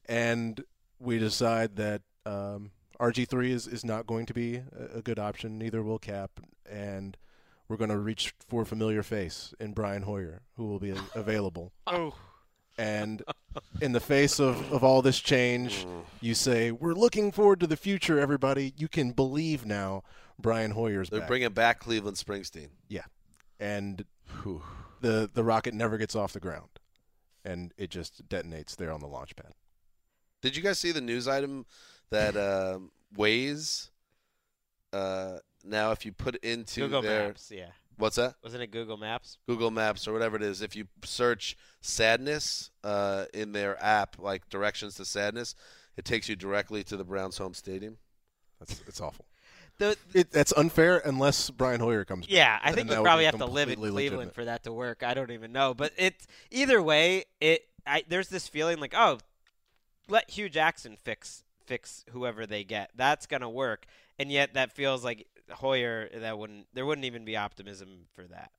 and 0.07 0.63
we 0.99 1.19
decide 1.19 1.75
that 1.75 2.01
um, 2.25 2.71
RG3 2.99 3.49
is, 3.49 3.67
is 3.67 3.83
not 3.83 4.07
going 4.07 4.25
to 4.25 4.33
be 4.33 4.55
a, 4.55 4.97
a 4.97 5.01
good 5.01 5.19
option. 5.19 5.57
Neither 5.59 5.83
will 5.83 5.99
Cap, 5.99 6.39
and 6.69 7.17
we're 7.67 7.77
going 7.77 7.89
to 7.89 7.97
reach 7.99 8.33
for 8.47 8.61
a 8.61 8.65
familiar 8.65 9.03
face 9.03 9.53
in 9.59 9.73
Brian 9.73 10.03
Hoyer, 10.03 10.41
who 10.55 10.65
will 10.67 10.79
be 10.79 10.93
available. 11.15 11.71
Oh. 11.85 12.15
And 12.77 13.21
in 13.81 13.91
the 13.91 13.99
face 13.99 14.39
of, 14.39 14.71
of 14.71 14.83
all 14.83 15.01
this 15.01 15.19
change, 15.19 15.85
you 16.21 16.33
say, 16.33 16.71
We're 16.71 16.93
looking 16.93 17.31
forward 17.31 17.59
to 17.59 17.67
the 17.67 17.77
future, 17.77 18.19
everybody. 18.19 18.73
You 18.77 18.87
can 18.87 19.11
believe 19.11 19.65
now 19.65 20.03
Brian 20.39 20.71
Hoyer's 20.71 21.09
They're 21.09 21.19
back. 21.19 21.27
bringing 21.29 21.51
back 21.51 21.79
Cleveland 21.79 22.17
Springsteen. 22.17 22.69
Yeah, 22.87 23.03
and 23.59 24.03
the 25.01 25.29
the 25.31 25.43
rocket 25.43 25.73
never 25.73 25.97
gets 25.97 26.15
off 26.15 26.33
the 26.33 26.39
ground, 26.39 26.69
and 27.45 27.71
it 27.77 27.91
just 27.91 28.27
detonates 28.27 28.75
there 28.75 28.91
on 28.91 28.99
the 28.99 29.07
launch 29.07 29.35
pad. 29.35 29.51
Did 30.41 30.57
you 30.57 30.63
guys 30.63 30.79
see 30.79 30.91
the 30.91 31.01
news 31.01 31.27
item 31.27 31.65
that 32.09 32.35
um, 32.35 32.91
Waze? 33.15 33.89
Uh, 34.91 35.37
now, 35.63 35.91
if 35.91 36.05
you 36.05 36.11
put 36.11 36.35
it 36.35 36.43
into 36.43 36.81
Google 36.81 37.01
their 37.01 37.27
Maps, 37.27 37.51
yeah. 37.51 37.67
What's 37.97 38.15
that? 38.15 38.35
Wasn't 38.43 38.61
it 38.61 38.71
Google 38.71 38.97
Maps? 38.97 39.37
Google 39.47 39.71
Maps 39.71 40.07
or 40.07 40.13
whatever 40.13 40.35
it 40.35 40.41
is. 40.43 40.61
If 40.61 40.75
you 40.75 40.87
search 41.03 41.55
sadness 41.81 42.71
uh, 42.83 43.25
in 43.33 43.51
their 43.51 43.81
app, 43.83 44.17
like 44.19 44.49
directions 44.49 44.95
to 44.95 45.05
sadness, 45.05 45.55
it 45.97 46.05
takes 46.05 46.27
you 46.27 46.35
directly 46.35 46.83
to 46.85 46.97
the 46.97 47.03
Browns' 47.03 47.37
home 47.37 47.53
stadium. 47.53 47.97
That's 48.59 48.81
it's 48.87 49.01
awful. 49.01 49.25
The, 49.77 49.97
It, 50.13 50.31
that's 50.31 50.53
unfair 50.53 51.01
unless 51.03 51.49
Brian 51.49 51.79
Hoyer 51.79 52.05
comes. 52.05 52.29
Yeah, 52.29 52.57
back. 52.57 52.61
I 52.63 52.71
think 52.73 52.89
Then 52.89 52.99
you 52.99 53.03
probably 53.03 53.25
have 53.25 53.37
to 53.37 53.45
live 53.45 53.69
in 53.69 53.75
Cleveland 53.75 53.95
legitimate. 53.95 54.35
for 54.35 54.45
that 54.45 54.63
to 54.63 54.73
work. 54.73 55.03
I 55.03 55.13
don't 55.13 55.31
even 55.31 55.51
know, 55.51 55.73
but 55.73 55.91
it 55.97 56.15
either 56.51 56.81
way, 56.81 57.25
it 57.41 57.67
I, 57.85 58.03
there's 58.07 58.29
this 58.29 58.47
feeling 58.47 58.79
like 58.79 58.93
oh, 58.95 59.19
let 60.07 60.29
Hue 60.29 60.49
Jackson 60.49 60.95
fix 60.95 61.43
fix 61.65 62.05
whoever 62.11 62.45
they 62.45 62.63
get. 62.63 62.91
That's 62.95 63.25
gonna 63.25 63.49
work, 63.49 63.85
and 64.19 64.31
yet 64.31 64.53
that 64.53 64.71
feels 64.71 65.03
like 65.03 65.27
Hoyer. 65.51 66.09
That 66.13 66.37
wouldn't 66.37 66.67
there 66.73 66.85
wouldn't 66.85 67.05
even 67.05 67.25
be 67.25 67.35
optimism 67.37 68.07
for 68.15 68.23
that. 68.23 68.51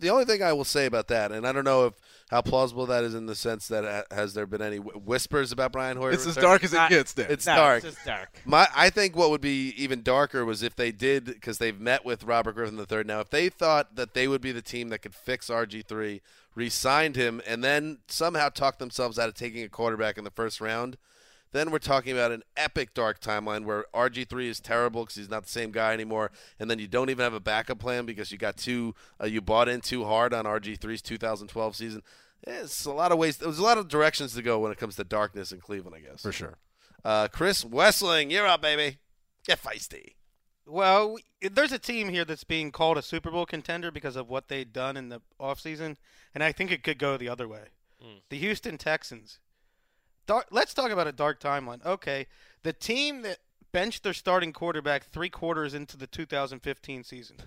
The 0.00 0.08
only 0.08 0.24
thing 0.24 0.42
I 0.42 0.54
will 0.54 0.64
say 0.64 0.86
about 0.86 1.08
that, 1.08 1.30
and 1.30 1.46
I 1.46 1.52
don't 1.52 1.64
know 1.66 1.84
if 1.84 1.94
how 2.30 2.40
plausible 2.40 2.86
that 2.86 3.04
is 3.04 3.14
in 3.14 3.26
the 3.26 3.34
sense 3.34 3.68
that 3.68 3.84
uh, 3.84 4.02
has 4.14 4.32
there 4.32 4.46
been 4.46 4.62
any 4.62 4.78
whispers 4.78 5.52
about 5.52 5.72
Brian 5.72 5.98
Hoyer? 5.98 6.12
It's 6.12 6.26
as 6.26 6.36
dark 6.36 6.64
as 6.64 6.72
it 6.72 6.76
Not- 6.76 6.88
gets, 6.88 7.12
Dan. 7.12 7.26
It's 7.28 7.44
No, 7.44 7.54
dark. 7.56 7.84
it's 7.84 7.94
just 7.94 8.06
dark. 8.06 8.30
My, 8.46 8.66
I 8.74 8.88
think 8.88 9.14
what 9.14 9.28
would 9.28 9.42
be 9.42 9.74
even 9.76 10.02
darker 10.02 10.42
was 10.46 10.62
if 10.62 10.74
they 10.74 10.90
did, 10.90 11.26
because 11.26 11.58
they've 11.58 11.78
met 11.78 12.02
with 12.02 12.24
Robert 12.24 12.54
Griffin 12.54 12.78
III. 12.78 13.04
Now, 13.04 13.20
if 13.20 13.28
they 13.28 13.50
thought 13.50 13.94
that 13.96 14.14
they 14.14 14.26
would 14.26 14.40
be 14.40 14.52
the 14.52 14.62
team 14.62 14.88
that 14.88 15.00
could 15.02 15.14
fix 15.14 15.48
RG 15.50 15.84
three, 15.84 16.22
re-signed 16.54 17.16
him, 17.16 17.42
and 17.46 17.62
then 17.62 17.98
somehow 18.08 18.48
talked 18.48 18.78
themselves 18.78 19.18
out 19.18 19.28
of 19.28 19.34
taking 19.34 19.62
a 19.64 19.68
quarterback 19.68 20.16
in 20.16 20.24
the 20.24 20.30
first 20.30 20.62
round, 20.62 20.96
then 21.54 21.70
we're 21.70 21.78
talking 21.78 22.12
about 22.12 22.32
an 22.32 22.42
epic 22.56 22.94
dark 22.94 23.20
timeline 23.20 23.64
where 23.64 23.86
RG3 23.94 24.48
is 24.48 24.58
terrible 24.58 25.04
because 25.04 25.14
he's 25.14 25.30
not 25.30 25.44
the 25.44 25.48
same 25.48 25.70
guy 25.70 25.92
anymore, 25.92 26.32
and 26.58 26.68
then 26.68 26.80
you 26.80 26.88
don't 26.88 27.10
even 27.10 27.22
have 27.22 27.32
a 27.32 27.40
backup 27.40 27.78
plan 27.78 28.04
because 28.04 28.32
you 28.32 28.38
got 28.38 28.56
too 28.56 28.94
uh, 29.22 29.26
you 29.26 29.40
bought 29.40 29.68
in 29.68 29.80
too 29.80 30.04
hard 30.04 30.34
on 30.34 30.46
RG3's 30.46 31.00
2012 31.00 31.76
season. 31.76 32.02
It's 32.42 32.84
a 32.84 32.92
lot 32.92 33.12
of 33.12 33.18
ways. 33.18 33.36
There's 33.36 33.60
a 33.60 33.62
lot 33.62 33.78
of 33.78 33.86
directions 33.86 34.34
to 34.34 34.42
go 34.42 34.58
when 34.58 34.72
it 34.72 34.78
comes 34.78 34.96
to 34.96 35.04
darkness 35.04 35.52
in 35.52 35.60
Cleveland, 35.60 35.96
I 35.96 36.00
guess. 36.00 36.22
For 36.22 36.32
sure. 36.32 36.58
Uh, 37.04 37.28
Chris 37.28 37.64
Wesseling, 37.64 38.32
you're 38.32 38.46
up, 38.46 38.60
baby. 38.60 38.98
Get 39.46 39.62
feisty. 39.62 40.14
Well, 40.66 41.18
there's 41.40 41.72
a 41.72 41.78
team 41.78 42.08
here 42.08 42.24
that's 42.24 42.44
being 42.44 42.72
called 42.72 42.98
a 42.98 43.02
Super 43.02 43.30
Bowl 43.30 43.46
contender 43.46 43.90
because 43.90 44.16
of 44.16 44.28
what 44.28 44.48
they've 44.48 44.70
done 44.70 44.96
in 44.96 45.08
the 45.08 45.20
offseason, 45.40 45.96
and 46.34 46.42
I 46.42 46.50
think 46.50 46.72
it 46.72 46.82
could 46.82 46.98
go 46.98 47.16
the 47.16 47.28
other 47.28 47.46
way. 47.46 47.68
Mm. 48.02 48.22
The 48.28 48.38
Houston 48.38 48.76
Texans. 48.76 49.38
Dark, 50.26 50.46
let's 50.50 50.74
talk 50.74 50.90
about 50.90 51.06
a 51.06 51.12
dark 51.12 51.40
timeline. 51.40 51.84
Okay, 51.84 52.26
the 52.62 52.72
team 52.72 53.22
that 53.22 53.38
benched 53.72 54.02
their 54.02 54.14
starting 54.14 54.52
quarterback 54.52 55.04
three 55.04 55.28
quarters 55.28 55.74
into 55.74 55.96
the 55.96 56.06
2015 56.06 57.04
season. 57.04 57.36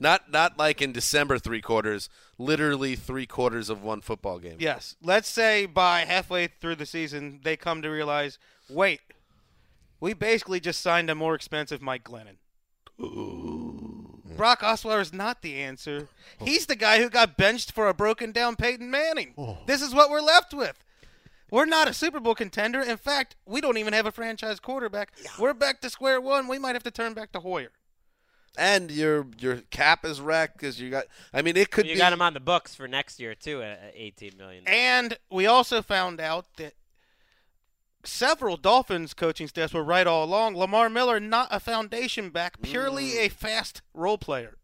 Not 0.00 0.30
not 0.30 0.56
like 0.56 0.80
in 0.80 0.92
December 0.92 1.40
three 1.40 1.60
quarters, 1.60 2.08
literally 2.38 2.94
three 2.94 3.26
quarters 3.26 3.68
of 3.68 3.82
one 3.82 4.00
football 4.00 4.38
game. 4.38 4.56
Yes. 4.60 4.94
Let's 5.02 5.28
say 5.28 5.66
by 5.66 6.04
halfway 6.04 6.46
through 6.46 6.76
the 6.76 6.86
season, 6.86 7.40
they 7.42 7.56
come 7.56 7.82
to 7.82 7.88
realize, 7.88 8.38
wait, 8.68 9.00
we 9.98 10.14
basically 10.14 10.60
just 10.60 10.80
signed 10.80 11.10
a 11.10 11.16
more 11.16 11.34
expensive 11.34 11.82
Mike 11.82 12.04
Glennon. 12.04 12.36
Brock 14.36 14.60
Osweiler 14.60 15.00
is 15.00 15.12
not 15.12 15.42
the 15.42 15.56
answer. 15.56 16.08
He's 16.40 16.66
the 16.66 16.76
guy 16.76 17.00
who 17.00 17.10
got 17.10 17.36
benched 17.36 17.72
for 17.72 17.88
a 17.88 17.94
broken 17.94 18.30
down 18.30 18.54
Peyton 18.54 18.90
Manning. 18.90 19.34
Oh. 19.36 19.58
This 19.66 19.82
is 19.82 19.94
what 19.94 20.10
we're 20.10 20.20
left 20.20 20.54
with. 20.54 20.78
We're 21.50 21.64
not 21.64 21.88
a 21.88 21.94
Super 21.94 22.20
Bowl 22.20 22.34
contender. 22.34 22.80
In 22.80 22.96
fact, 22.96 23.36
we 23.46 23.60
don't 23.60 23.78
even 23.78 23.92
have 23.92 24.06
a 24.06 24.12
franchise 24.12 24.60
quarterback. 24.60 25.12
We're 25.38 25.54
back 25.54 25.80
to 25.80 25.90
square 25.90 26.20
one. 26.20 26.48
We 26.48 26.58
might 26.58 26.74
have 26.74 26.82
to 26.84 26.90
turn 26.90 27.14
back 27.14 27.32
to 27.32 27.40
Hoyer. 27.40 27.70
And 28.56 28.90
your 28.90 29.26
your 29.38 29.58
cap 29.70 30.04
is 30.04 30.20
wrecked 30.20 30.58
because 30.58 30.80
you 30.80 30.90
got. 30.90 31.04
I 31.32 31.42
mean, 31.42 31.56
it 31.56 31.70
could 31.70 31.86
you 31.86 31.94
be. 31.94 31.98
got 31.98 32.12
him 32.12 32.20
on 32.20 32.34
the 32.34 32.40
books 32.40 32.74
for 32.74 32.88
next 32.88 33.20
year 33.20 33.34
too 33.34 33.62
at 33.62 33.80
at 33.80 33.92
18 33.94 34.32
million. 34.36 34.64
And 34.66 35.16
we 35.30 35.46
also 35.46 35.80
found 35.80 36.20
out 36.20 36.46
that 36.56 36.74
several 38.04 38.56
Dolphins 38.56 39.14
coaching 39.14 39.46
staffs 39.46 39.72
were 39.72 39.84
right 39.84 40.06
all 40.06 40.24
along. 40.24 40.56
Lamar 40.56 40.90
Miller, 40.90 41.20
not 41.20 41.48
a 41.52 41.60
foundation 41.60 42.30
back, 42.30 42.60
purely 42.60 43.10
mm. 43.10 43.26
a 43.26 43.28
fast 43.28 43.82
role 43.94 44.18
player. 44.18 44.57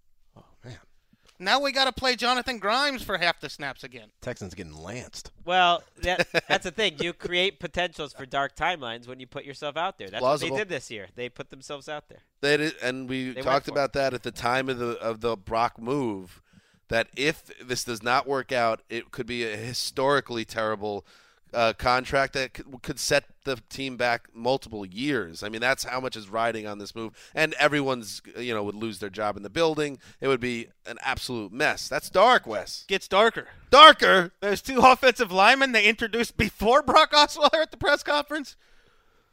Man! 1.38 1.44
Now 1.44 1.60
we 1.60 1.72
got 1.72 1.84
to 1.86 1.92
play 1.92 2.16
Jonathan 2.16 2.58
Grimes 2.58 3.02
for 3.02 3.18
half 3.18 3.40
the 3.40 3.48
snaps 3.48 3.84
again. 3.84 4.08
Texans 4.20 4.54
getting 4.54 4.76
lanced. 4.76 5.30
Well, 5.44 5.82
that, 6.02 6.26
that's 6.48 6.64
the 6.64 6.70
thing. 6.70 6.96
You 7.00 7.12
create 7.12 7.60
potentials 7.60 8.12
for 8.12 8.26
dark 8.26 8.56
timelines 8.56 9.08
when 9.08 9.20
you 9.20 9.26
put 9.26 9.44
yourself 9.44 9.76
out 9.76 9.98
there. 9.98 10.08
That's 10.08 10.20
Plausible. 10.20 10.52
what 10.52 10.56
they 10.56 10.64
did 10.64 10.68
this 10.68 10.90
year. 10.90 11.08
They 11.14 11.28
put 11.28 11.50
themselves 11.50 11.88
out 11.88 12.08
there. 12.08 12.20
That 12.40 12.60
is, 12.60 12.74
and 12.82 13.08
we 13.08 13.30
They 13.32 13.42
talked 13.42 13.66
for 13.66 13.72
about 13.72 13.92
that 13.94 14.14
at 14.14 14.22
the 14.22 14.30
time 14.30 14.68
of 14.68 14.78
the 14.78 14.92
of 15.00 15.20
the 15.20 15.36
Brock 15.36 15.80
move. 15.80 16.40
That 16.88 17.08
if 17.16 17.50
this 17.66 17.82
does 17.82 18.02
not 18.02 18.26
work 18.26 18.52
out, 18.52 18.82
it 18.90 19.10
could 19.10 19.26
be 19.26 19.42
a 19.44 19.56
historically 19.56 20.44
terrible 20.44 21.06
uh, 21.54 21.72
contract 21.74 22.32
that 22.34 22.54
could, 22.54 22.82
could 22.82 22.98
set 22.98 23.24
the 23.44 23.56
team 23.68 23.96
back 23.96 24.28
multiple 24.34 24.84
years. 24.84 25.42
I 25.42 25.48
mean, 25.48 25.60
that's 25.60 25.84
how 25.84 26.00
much 26.00 26.16
is 26.16 26.28
riding 26.28 26.66
on 26.66 26.78
this 26.78 26.94
move, 26.94 27.12
and 27.34 27.54
everyone's 27.54 28.20
you 28.36 28.52
know 28.52 28.62
would 28.64 28.74
lose 28.74 28.98
their 28.98 29.10
job 29.10 29.36
in 29.36 29.42
the 29.42 29.50
building. 29.50 29.98
It 30.20 30.28
would 30.28 30.40
be 30.40 30.68
an 30.86 30.98
absolute 31.00 31.52
mess. 31.52 31.88
That's 31.88 32.10
dark, 32.10 32.46
Wes. 32.46 32.84
Gets 32.88 33.08
darker. 33.08 33.48
Darker. 33.70 34.32
Those 34.40 34.60
two 34.62 34.78
offensive 34.82 35.32
linemen 35.32 35.72
they 35.72 35.86
introduced 35.86 36.36
before 36.36 36.82
Brock 36.82 37.12
Osweiler 37.12 37.62
at 37.62 37.70
the 37.70 37.76
press 37.76 38.02
conference. 38.02 38.56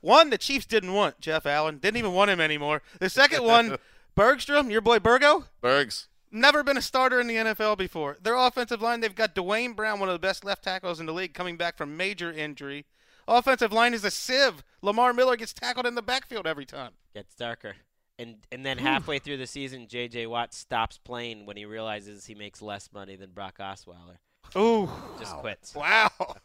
One, 0.01 0.32
the 0.32 0.38
Chiefs 0.38 0.65
didn't 0.65 0.93
want 0.93 1.22
Jeff 1.22 1.45
Allen. 1.45 1.78
Didn't 1.78 1.97
even 1.97 2.13
want 2.13 2.32
him 2.32 2.39
anymore. 2.39 2.82
The 2.99 3.09
second 3.09 3.43
one, 3.43 3.78
Bergstrom, 4.15 4.72
your 4.72 4.82
boy 4.82 4.99
Burgo. 4.99 5.45
Bergs. 5.61 6.07
Never 6.32 6.63
been 6.63 6.77
a 6.77 6.82
starter 6.82 7.19
in 7.19 7.27
the 7.27 7.36
NFL 7.36 7.77
before. 7.77 8.17
Their 8.21 8.36
offensive 8.36 8.82
line, 8.82 9.01
they've 9.01 9.13
got 9.13 9.36
Duane 9.36 9.73
Brown, 9.73 9.99
one 9.99 10.07
of 10.07 10.13
the 10.13 10.19
best 10.19 10.45
left 10.45 10.63
tackles 10.63 10.99
in 10.99 11.05
the 11.05 11.13
league, 11.13 11.34
coming 11.34 11.57
back 11.57 11.77
from 11.77 11.97
major 11.97 12.32
injury. 12.32 12.86
Offensive 13.27 13.73
line 13.73 13.93
is 13.93 14.03
a 14.03 14.11
sieve. 14.11 14.63
Lamar 14.82 15.13
Miller 15.13 15.36
gets 15.36 15.53
tackled 15.53 15.86
in 15.86 15.95
the 15.95 16.01
backfield 16.01 16.47
every 16.47 16.65
time. 16.65 16.91
Gets 17.13 17.36
darker. 17.36 17.75
And 18.17 18.38
and 18.51 18.65
then 18.65 18.77
halfway 18.77 19.19
through 19.19 19.38
the 19.38 19.47
season, 19.47 19.88
J.J. 19.88 20.27
Watt 20.27 20.53
stops 20.53 20.97
playing 20.97 21.45
when 21.45 21.57
he 21.57 21.65
realizes 21.65 22.25
he 22.25 22.36
makes 22.36 22.61
less 22.61 22.89
money 22.93 23.15
than 23.15 23.32
Brock 23.32 23.57
Osweiler. 23.59 24.17
Ooh. 24.55 24.89
Just 25.19 25.36
quits. 25.38 25.73
Wow. 25.75 26.11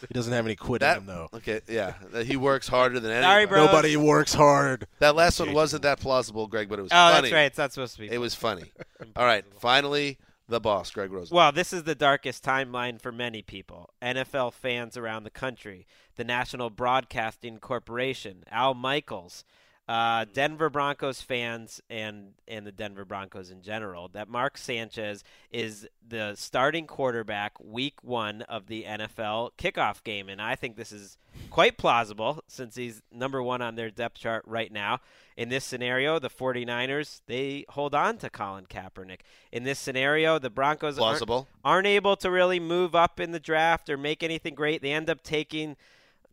He 0.00 0.14
doesn't 0.14 0.32
have 0.32 0.44
any 0.46 0.54
quit 0.56 0.80
That 0.80 0.98
in 0.98 1.02
him 1.02 1.06
though. 1.06 1.28
okay, 1.34 1.60
yeah, 1.68 1.94
he 2.22 2.36
works 2.36 2.68
harder 2.68 3.00
than 3.00 3.10
Sorry, 3.22 3.42
anybody. 3.42 3.60
bros. 3.60 3.66
Nobody 3.66 3.96
works 3.96 4.34
hard. 4.34 4.86
That 5.00 5.14
last 5.16 5.40
one 5.40 5.52
wasn't 5.52 5.82
that 5.82 6.00
plausible, 6.00 6.46
Greg, 6.46 6.68
but 6.68 6.78
it 6.78 6.82
was 6.82 6.92
Oh, 6.92 6.94
funny. 7.12 7.22
that's 7.22 7.32
right. 7.32 7.42
It's 7.46 7.58
not 7.58 7.72
supposed 7.72 7.94
to 7.96 8.00
be. 8.02 8.10
It 8.10 8.18
was 8.18 8.34
funny. 8.34 8.72
All 9.16 9.24
right, 9.24 9.44
finally, 9.58 10.18
the 10.48 10.60
boss, 10.60 10.90
Greg 10.90 11.10
Rosen. 11.12 11.34
Well, 11.34 11.52
this 11.52 11.72
is 11.72 11.82
the 11.82 11.94
darkest 11.94 12.44
timeline 12.44 13.00
for 13.00 13.12
many 13.12 13.42
people. 13.42 13.90
NFL 14.00 14.52
fans 14.54 14.96
around 14.96 15.24
the 15.24 15.30
country, 15.30 15.86
the 16.16 16.24
National 16.24 16.70
Broadcasting 16.70 17.58
Corporation, 17.58 18.44
Al 18.50 18.74
Michaels, 18.74 19.44
uh, 19.88 20.26
Denver 20.34 20.68
Broncos 20.68 21.22
fans, 21.22 21.80
and 21.88 22.34
and 22.46 22.66
the 22.66 22.72
Denver 22.72 23.04
Broncos 23.06 23.50
in 23.50 23.62
general. 23.62 24.08
That 24.08 24.28
Mark 24.28 24.58
Sanchez 24.58 25.24
is 25.50 25.86
the 26.06 26.34
starting 26.36 26.86
quarterback 26.86 27.52
week 27.58 28.04
one 28.04 28.42
of 28.42 28.66
the 28.66 28.84
NFL 28.84 29.50
kickoff 29.56 30.04
game, 30.04 30.28
and 30.28 30.42
I 30.42 30.54
think 30.56 30.76
this 30.76 30.92
is 30.92 31.16
quite 31.50 31.78
plausible 31.78 32.42
since 32.48 32.76
he's 32.76 33.02
number 33.12 33.42
one 33.42 33.62
on 33.62 33.76
their 33.76 33.90
depth 33.90 34.18
chart 34.18 34.42
right 34.46 34.70
now. 34.72 35.00
In 35.36 35.48
this 35.50 35.64
scenario, 35.64 36.18
the 36.18 36.28
49ers, 36.30 37.20
they 37.26 37.64
hold 37.70 37.94
on 37.94 38.18
to 38.18 38.28
Colin 38.28 38.66
Kaepernick. 38.66 39.20
In 39.52 39.62
this 39.62 39.78
scenario, 39.78 40.38
the 40.38 40.50
Broncos 40.50 40.98
aren't- 40.98 41.18
Plausible. 41.18 41.46
aren't 41.64 41.86
able 41.86 42.16
to 42.16 42.30
really 42.30 42.58
move 42.58 42.94
up 42.96 43.20
in 43.20 43.30
the 43.30 43.38
draft 43.40 43.88
or 43.88 43.96
make 43.96 44.22
anything 44.22 44.54
great. 44.54 44.82
They 44.82 44.90
end 44.92 45.08
up 45.08 45.22
taking 45.22 45.76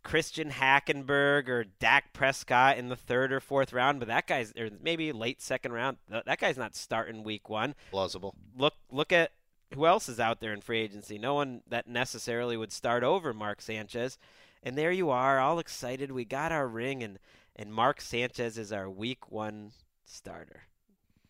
Christian 0.06 0.52
Hackenberg 0.52 1.50
or 1.50 1.64
Dak 1.64 2.14
Prescott 2.14 2.78
in 2.78 2.90
the 2.90 2.96
third 2.96 3.34
or 3.34 3.40
fourth 3.40 3.74
round, 3.74 3.98
but 3.98 4.08
that 4.08 4.28
guy's 4.28 4.54
or 4.56 4.70
maybe 4.80 5.12
late 5.12 5.42
second 5.42 5.72
round. 5.72 5.98
That 6.08 6.40
guy's 6.40 6.60
not 6.60 6.76
starting 6.76 7.24
week 7.24 7.50
one. 7.50 7.74
Plausible. 7.90 8.36
Look, 8.56 8.76
look 8.92 9.12
at 9.12 9.32
who 9.74 9.88
else 9.88 10.08
is 10.08 10.20
out 10.20 10.42
there 10.42 10.54
in 10.54 10.62
free 10.62 10.80
agency. 10.80 11.18
No 11.18 11.34
one 11.34 11.64
that 11.68 11.88
necessarily 11.88 12.56
would 12.56 12.72
start 12.72 13.04
over 13.04 13.34
Mark 13.34 13.64
Sanchez. 13.64 14.20
And 14.62 14.78
there 14.78 14.92
you 14.92 15.10
are, 15.10 15.40
all 15.40 15.58
excited. 15.58 16.12
We 16.12 16.24
got 16.24 16.52
our 16.52 16.68
ring, 16.68 17.02
and 17.02 17.18
and 17.56 17.74
Mark 17.74 18.00
Sanchez 18.00 18.60
is 18.60 18.72
our 18.72 18.88
week 18.88 19.32
one 19.32 19.72
starter. 20.06 20.62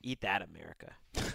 Eat 0.04 0.20
that, 0.20 0.42
America. 0.42 0.96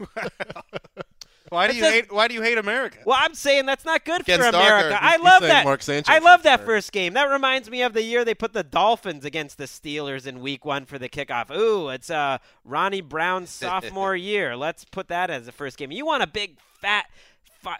Why 1.50 1.66
do 1.68 1.74
you 1.74 1.82
That's 1.82 1.92
a- 1.92 1.96
hate? 1.96 2.12
Why 2.12 2.28
do 2.28 2.34
you 2.34 2.42
hate 2.42 2.58
America? 2.58 2.98
Well, 3.04 3.18
I'm 3.20 3.34
saying 3.34 3.66
that's 3.66 3.84
not 3.84 4.04
good 4.04 4.24
Gets 4.24 4.44
for 4.44 4.50
darker. 4.52 4.66
America. 4.86 4.98
I 5.02 5.16
love 5.16 5.42
that. 5.42 5.64
Mark 5.64 5.82
Sanchez 5.82 6.08
I 6.08 6.18
love 6.20 6.44
that 6.44 6.64
first 6.64 6.92
game. 6.92 7.12
That 7.14 7.24
reminds 7.24 7.68
me 7.68 7.82
of 7.82 7.92
the 7.92 8.02
year 8.02 8.24
they 8.24 8.34
put 8.34 8.52
the 8.52 8.62
Dolphins 8.62 9.24
against 9.24 9.58
the 9.58 9.64
Steelers 9.64 10.26
in 10.26 10.40
Week 10.40 10.64
One 10.64 10.86
for 10.86 10.98
the 10.98 11.08
kickoff. 11.08 11.50
Ooh, 11.54 11.88
it's 11.88 12.08
uh, 12.08 12.38
Ronnie 12.64 13.00
Brown's 13.00 13.50
sophomore 13.50 14.14
year. 14.16 14.56
Let's 14.56 14.84
put 14.84 15.08
that 15.08 15.28
as 15.28 15.46
the 15.46 15.52
first 15.52 15.76
game. 15.76 15.90
You 15.90 16.06
want 16.06 16.22
a 16.22 16.26
big 16.28 16.58
fat 16.80 17.06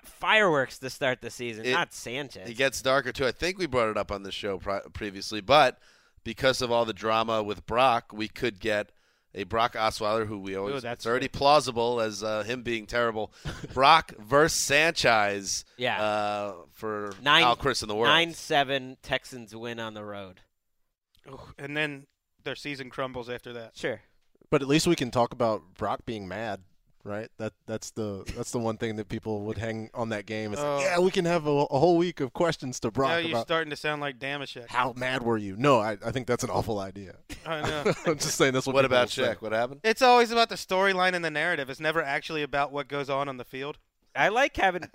fireworks 0.05 0.79
to 0.79 0.91
start 0.91 1.21
the 1.23 1.31
season, 1.31 1.65
It- 1.65 1.73
not 1.73 1.93
Sanchez. 1.95 2.49
It 2.49 2.55
gets 2.57 2.83
darker 2.83 3.13
too. 3.13 3.27
I 3.27 3.33
think 3.33 3.59
we 3.59 3.67
brought 3.67 3.89
it 3.89 3.97
up 3.97 4.11
on 4.13 4.23
the 4.23 4.33
show 4.33 4.59
pri- 4.59 4.83
previously, 4.93 5.41
but 5.41 5.79
because 6.25 6.61
of 6.61 6.71
all 6.71 6.85
the 6.85 6.93
drama 6.93 7.43
with 7.43 7.67
Brock, 7.67 8.13
we 8.13 8.29
could 8.29 8.61
get 8.61 8.91
a 9.35 9.45
Brock 9.45 9.75
Osweiler, 9.75 10.27
who 10.27 10.39
we 10.39 10.57
always 10.57 10.77
Ooh, 10.77 10.81
that's 10.81 11.01
it's 11.01 11.07
already 11.07 11.29
plausible 11.29 12.01
as 12.01 12.23
uh, 12.23 12.43
him 12.43 12.63
being 12.63 12.87
terrible. 12.87 13.33
Brock 13.75 14.13
versus 14.19 14.59
Sanchez, 14.61 15.65
Yeah. 15.77 16.03
uh, 16.03 16.55
for 16.73 17.13
nine, 17.23 17.43
Al 17.43 17.57
Chris 17.57 17.83
in 17.83 17.89
the 17.89 17.95
world. 17.95 18.09
Nine 18.09 18.35
seven 18.35 18.97
Texans 19.03 19.55
win 19.55 19.79
on 19.79 19.95
the 19.95 20.05
road. 20.05 20.41
And 21.59 21.77
then 21.77 22.07
their 22.45 22.57
season 22.57 22.91
crumbles 22.91 23.29
after 23.29 23.53
that. 23.53 23.77
Sure. 23.77 24.01
But 24.51 24.63
at 24.63 24.69
least 24.69 24.87
we 24.87 24.97
can 24.97 25.11
talk 25.13 25.33
about 25.33 25.75
Brock 25.75 26.01
being 26.07 26.27
mad, 26.27 26.63
right? 27.05 27.29
That 27.39 27.53
that's 27.67 27.91
the 27.93 28.25
that's 28.37 28.51
the 28.51 28.59
one 28.59 28.77
thing 28.77 28.97
that 28.97 29.09
people 29.09 29.43
would 29.43 29.59
hang 29.59 29.91
on 29.95 30.11
that 30.11 30.27
game. 30.27 30.53
Is 30.53 30.59
Oh. 30.61 30.77
like, 30.77 30.85
yeah, 30.85 30.99
we 30.99 31.11
can 31.11 31.25
have 31.25 31.47
a, 31.47 31.51
a 31.51 31.79
whole 31.79 31.97
week 31.97 32.21
of 32.21 32.33
questions 32.33 32.79
to 32.81 32.91
Brock 32.91 33.11
now 33.11 33.17
you're 33.19 33.31
about 33.31 33.47
starting 33.47 33.71
to 33.71 33.77
sound 33.77 34.01
like 34.01 34.19
Damashek. 34.19 34.69
how 34.69 34.93
mad 34.97 35.23
were 35.23 35.39
you? 35.39 35.57
No, 35.57 35.81
I, 35.81 35.97
I 36.05 36.11
think 36.11 36.27
that's 36.27 36.45
an 36.45 36.51
awful 36.51 36.79
idea. 36.81 37.17
I 37.47 37.61
know. 37.63 37.93
I'm 38.07 38.19
just 38.19 38.37
saying 38.37 38.53
that's 38.55 38.67
what. 38.67 38.75
What 38.75 38.85
about 38.85 39.15
will. 39.17 39.25
Shaq? 39.27 39.41
What 39.43 39.53
happened? 39.53 39.81
It's 39.85 40.03
always 40.03 40.31
about 40.31 40.49
the 40.49 40.55
storyline 40.57 41.15
and 41.15 41.25
the 41.25 41.31
narrative. 41.31 41.71
It's 41.71 41.81
never 41.81 42.03
actually 42.03 42.43
about 42.43 42.73
what 42.73 42.89
goes 42.89 43.09
on 43.11 43.29
on 43.29 43.37
the 43.37 43.45
field. 43.45 43.79
I 44.15 44.29
like 44.29 44.57
having 44.57 44.91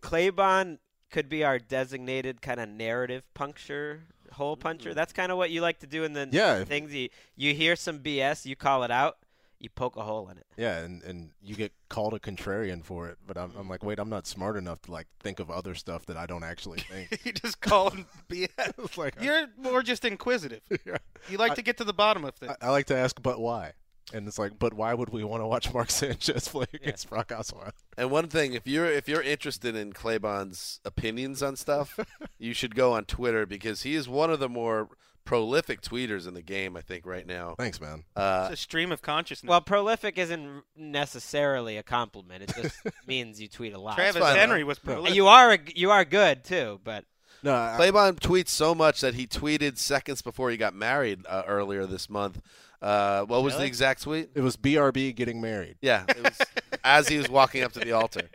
Claybon 0.00 0.78
could 1.10 1.28
be 1.28 1.44
our 1.44 1.58
designated 1.58 2.42
kind 2.42 2.58
of 2.60 2.68
narrative 2.68 3.22
puncture, 3.34 4.02
hole 4.32 4.56
puncher. 4.56 4.90
Mm-hmm. 4.90 4.96
That's 4.96 5.12
kind 5.12 5.30
of 5.30 5.38
what 5.38 5.50
you 5.50 5.60
like 5.60 5.80
to 5.80 5.86
do 5.86 6.04
in 6.04 6.12
the 6.12 6.28
Yeah, 6.30 6.64
things. 6.64 6.92
You 6.94 7.08
you 7.36 7.54
hear 7.54 7.76
some 7.76 8.00
BS, 8.00 8.46
you 8.46 8.56
call 8.56 8.82
it 8.84 8.90
out, 8.90 9.18
you 9.64 9.70
poke 9.70 9.96
a 9.96 10.02
hole 10.02 10.28
in 10.28 10.36
it. 10.38 10.46
Yeah, 10.56 10.78
and, 10.78 11.02
and 11.02 11.30
you 11.42 11.56
get 11.56 11.72
called 11.88 12.14
a 12.14 12.18
contrarian 12.20 12.84
for 12.84 13.08
it, 13.08 13.18
but 13.26 13.36
I'm, 13.36 13.50
I'm 13.58 13.68
like, 13.68 13.82
wait, 13.82 13.98
I'm 13.98 14.08
not 14.10 14.26
smart 14.26 14.56
enough 14.56 14.80
to 14.82 14.92
like 14.92 15.08
think 15.18 15.40
of 15.40 15.50
other 15.50 15.74
stuff 15.74 16.06
that 16.06 16.16
I 16.16 16.26
don't 16.26 16.44
actually 16.44 16.78
think. 16.90 17.20
you 17.24 17.32
just 17.32 17.60
call 17.60 17.90
him 17.90 18.06
BS. 18.30 18.96
like 18.96 19.20
uh, 19.20 19.24
You're 19.24 19.46
more 19.58 19.82
just 19.82 20.04
inquisitive. 20.04 20.60
Yeah. 20.86 20.98
You 21.28 21.38
like 21.38 21.52
I- 21.52 21.54
to 21.56 21.62
get 21.62 21.78
to 21.78 21.84
the 21.84 21.92
bottom 21.94 22.24
of 22.24 22.34
things. 22.36 22.54
I, 22.60 22.66
I 22.66 22.70
like 22.70 22.86
to 22.86 22.96
ask, 22.96 23.20
but 23.20 23.40
why? 23.40 23.72
And 24.12 24.28
it's 24.28 24.38
like, 24.38 24.58
but 24.58 24.74
why 24.74 24.92
would 24.92 25.08
we 25.08 25.24
want 25.24 25.42
to 25.42 25.46
watch 25.46 25.72
Mark 25.72 25.90
Sanchez 25.90 26.46
play 26.48 26.66
against 26.74 27.08
Brock 27.08 27.28
Osweiler? 27.28 27.70
And 27.96 28.10
one 28.10 28.28
thing, 28.28 28.52
if 28.52 28.66
you're 28.66 28.84
if 28.84 29.08
you're 29.08 29.22
interested 29.22 29.74
in 29.74 29.94
Claybon's 29.94 30.78
opinions 30.84 31.42
on 31.42 31.56
stuff, 31.56 31.98
you 32.38 32.52
should 32.52 32.74
go 32.74 32.92
on 32.92 33.06
Twitter 33.06 33.46
because 33.46 33.82
he 33.82 33.94
is 33.94 34.06
one 34.06 34.30
of 34.30 34.40
the 34.40 34.48
more 34.50 34.90
prolific 35.24 35.80
tweeters 35.80 36.26
in 36.28 36.34
the 36.34 36.42
game. 36.42 36.76
I 36.76 36.80
think 36.80 37.06
right 37.06 37.26
now. 37.26 37.54
Thanks, 37.58 37.80
man. 37.80 38.04
Uh, 38.14 38.48
it's 38.50 38.60
a 38.60 38.62
stream 38.62 38.92
of 38.92 39.02
consciousness. 39.02 39.48
Well, 39.48 39.60
prolific 39.60 40.18
isn't 40.18 40.62
necessarily 40.76 41.76
a 41.76 41.82
compliment. 41.82 42.42
It 42.44 42.52
just 42.60 42.76
means 43.06 43.40
you 43.40 43.48
tweet 43.48 43.72
a 43.74 43.78
lot. 43.78 43.96
Travis 43.96 44.22
fine, 44.22 44.36
Henry 44.36 44.60
though. 44.62 44.66
was 44.66 44.78
And 44.78 44.84
prolific. 44.86 45.14
you 45.16 45.26
are 45.28 45.52
a, 45.52 45.58
you 45.74 45.90
are 45.90 46.04
good 46.04 46.44
too, 46.44 46.80
but 46.84 47.04
No, 47.42 47.54
I, 47.54 47.76
Claybon 47.78 48.20
tweets 48.20 48.48
so 48.48 48.74
much 48.74 49.00
that 49.00 49.14
he 49.14 49.26
tweeted 49.26 49.78
seconds 49.78 50.22
before 50.22 50.50
he 50.50 50.56
got 50.56 50.74
married 50.74 51.24
uh, 51.28 51.42
earlier 51.46 51.86
this 51.86 52.08
month. 52.08 52.40
Uh, 52.82 53.24
what 53.24 53.42
was 53.42 53.56
the 53.56 53.64
exact 53.64 54.02
tweet? 54.02 54.28
it 54.34 54.42
was 54.42 54.56
BRB 54.58 55.14
getting 55.14 55.40
married. 55.40 55.76
Yeah, 55.80 56.04
it 56.06 56.22
was 56.22 56.38
as 56.84 57.08
he 57.08 57.16
was 57.18 57.28
walking 57.28 57.62
up 57.62 57.72
to 57.72 57.80
the 57.80 57.92
altar. 57.92 58.28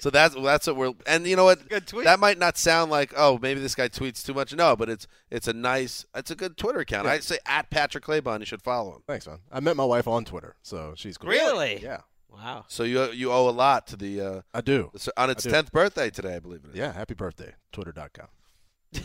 So 0.00 0.10
that's 0.10 0.34
that's 0.34 0.66
what 0.66 0.76
we're 0.76 0.92
and 1.06 1.26
you 1.26 1.34
know 1.36 1.44
what 1.44 1.68
Good 1.68 1.86
tweet. 1.86 2.04
that 2.04 2.18
might 2.20 2.38
not 2.38 2.58
sound 2.58 2.90
like 2.90 3.12
oh 3.16 3.38
maybe 3.40 3.60
this 3.60 3.74
guy 3.74 3.88
tweets 3.88 4.24
too 4.24 4.34
much 4.34 4.52
no 4.54 4.76
but 4.76 4.88
it's 4.90 5.06
it's 5.30 5.46
a 5.48 5.52
nice 5.52 6.04
it's 6.14 6.30
a 6.30 6.34
good 6.34 6.56
Twitter 6.56 6.80
account 6.80 7.06
I 7.06 7.20
say 7.20 7.38
at 7.46 7.70
Patrick 7.70 8.04
Claybon 8.04 8.40
you 8.40 8.44
should 8.46 8.60
follow 8.60 8.96
him 8.96 9.02
Thanks, 9.06 9.26
man. 9.26 9.38
I 9.52 9.60
met 9.60 9.76
my 9.76 9.84
wife 9.84 10.06
on 10.08 10.24
Twitter, 10.24 10.56
so 10.62 10.94
she's 10.96 11.16
cool. 11.16 11.30
Really? 11.30 11.80
Yeah, 11.82 12.00
wow. 12.28 12.64
so 12.68 12.82
you 12.82 13.04
you 13.12 13.32
owe 13.32 13.48
a 13.48 13.52
lot 13.52 13.86
to 13.88 13.96
the 13.96 14.20
uh, 14.20 14.40
I 14.52 14.60
do. 14.60 14.90
on 15.16 15.30
its 15.30 15.44
tenth 15.44 15.70
birthday 15.72 16.10
today 16.10 16.34
I 16.36 16.40
believe 16.40 16.64
it 16.64 16.70
is 16.70 16.76
Yeah, 16.76 16.92
happy 16.92 17.14
birthday. 17.14 17.54
Twitter.com. 17.72 18.26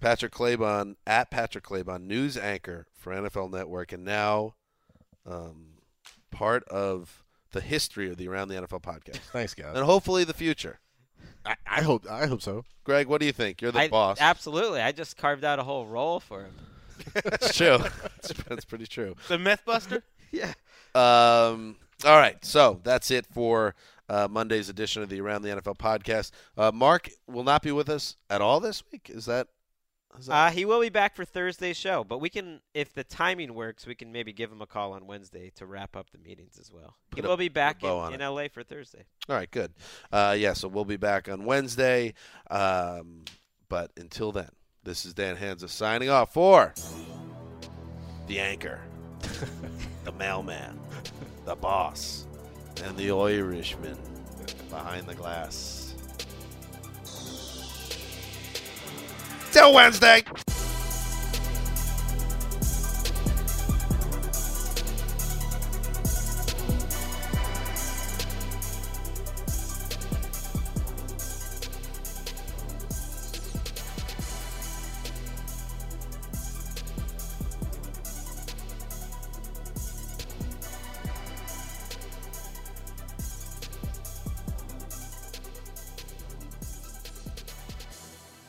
Patrick 0.00 0.32
Claybon 0.32 0.96
at 1.06 1.30
Patrick 1.30 1.64
Claybon 1.64 2.04
news 2.06 2.36
anchor 2.36 2.86
for 2.94 3.12
NFL 3.14 3.50
Network 3.52 3.92
and 3.92 4.04
now 4.04 4.54
um, 5.26 5.74
part 6.30 6.64
of 6.68 7.23
the 7.54 7.60
history 7.62 8.10
of 8.10 8.18
the 8.18 8.28
Around 8.28 8.48
the 8.48 8.56
NFL 8.56 8.82
podcast 8.82 9.16
Thanks, 9.32 9.54
guys. 9.54 9.74
and 9.74 9.84
hopefully 9.84 10.24
the 10.24 10.34
future. 10.34 10.80
I, 11.46 11.56
I 11.66 11.82
hope 11.82 12.06
I 12.10 12.26
hope 12.26 12.42
so. 12.42 12.64
Greg, 12.84 13.06
what 13.06 13.20
do 13.20 13.26
you 13.26 13.32
think? 13.32 13.62
You're 13.62 13.72
the 13.72 13.80
I, 13.80 13.88
boss. 13.88 14.18
Absolutely. 14.20 14.80
I 14.80 14.92
just 14.92 15.16
carved 15.16 15.44
out 15.44 15.58
a 15.58 15.62
whole 15.62 15.86
role 15.86 16.20
for 16.20 16.42
him. 16.42 16.54
That's 17.14 17.56
true. 17.56 17.78
That's, 17.78 18.32
that's 18.48 18.64
pretty 18.64 18.86
true. 18.86 19.14
the 19.28 19.38
Mythbuster. 19.38 20.02
Yeah. 20.32 20.52
Um, 20.96 21.76
all 22.04 22.16
right, 22.18 22.44
so 22.44 22.80
that's 22.82 23.12
it 23.12 23.24
for 23.32 23.76
uh, 24.08 24.26
Monday's 24.28 24.68
edition 24.68 25.00
of 25.00 25.08
the 25.08 25.20
Around 25.20 25.42
the 25.42 25.50
NFL 25.50 25.78
podcast. 25.78 26.32
Uh, 26.58 26.72
Marc 26.74 27.08
will 27.28 27.44
not 27.44 27.62
be 27.62 27.70
with 27.70 27.88
us 27.88 28.16
at 28.28 28.40
all 28.40 28.58
this 28.58 28.82
week. 28.90 29.10
Is 29.14 29.26
that? 29.26 29.46
That 30.26 30.32
Uh, 30.32 30.50
he 30.52 30.64
will 30.64 30.80
be 30.80 30.88
back 30.90 31.16
for 31.16 31.24
Thursday's 31.24 31.76
show, 31.76 32.04
but 32.04 32.18
we 32.18 32.28
can, 32.28 32.60
if 32.72 32.92
the 32.94 33.02
timing 33.04 33.52
works, 33.54 33.84
we 33.86 33.94
can 33.94 34.12
maybe 34.12 34.32
give 34.32 34.50
him 34.52 34.62
a 34.62 34.66
call 34.66 34.92
on 34.92 35.06
Wednesday 35.06 35.50
to 35.56 35.66
wrap 35.66 35.96
up 35.96 36.10
the 36.10 36.18
meetings 36.18 36.56
as 36.60 36.70
well. 36.72 36.96
He 37.14 37.20
a- 37.20 37.24
will 37.24 37.36
be 37.36 37.48
back 37.48 37.82
in, 37.82 38.14
in. 38.14 38.20
LA 38.20 38.48
for 38.48 38.62
Thursday. 38.62 39.04
all 39.28 39.34
right? 39.36 39.50
Good. 39.50 39.72
Uh, 40.12 40.36
yeah, 40.38 40.52
so 40.52 40.68
we'll 40.68 40.84
be 40.84 40.96
back 40.96 41.28
on 41.28 41.44
Wednesday. 41.44 42.14
Um, 42.50 43.24
but 43.68 43.90
until 43.96 44.30
then, 44.30 44.50
this 44.84 45.04
is 45.04 45.14
Dan 45.14 45.36
Hanzus 45.36 45.70
signing 45.70 46.10
off 46.10 46.32
for 46.32 46.72
the 48.28 48.38
anchor, 48.38 48.80
the 50.04 50.12
mailman, 50.12 50.78
the 51.44 51.56
boss, 51.56 52.26
and 52.84 52.96
the 52.96 53.10
Irishman 53.10 53.98
behind 54.70 55.06
the 55.08 55.14
glass. 55.14 55.83
Till 59.54 59.72
Wednesday. 59.72 60.24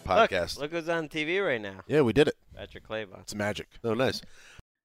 Podcast. 0.06 0.58
Look, 0.58 0.72
look 0.72 0.84
who's 0.84 0.90
on 0.90 1.10
TV 1.10 1.46
right 1.46 1.62
now. 1.62 1.82
Yeah, 1.88 2.02
we 2.02 2.14
did 2.14 2.28
it. 2.28 2.36
Patrick 2.56 2.88
Claybon. 2.88 3.22
It's 3.22 3.36
magic. 3.36 3.68
Oh, 3.84 3.94
nice. 3.94 4.22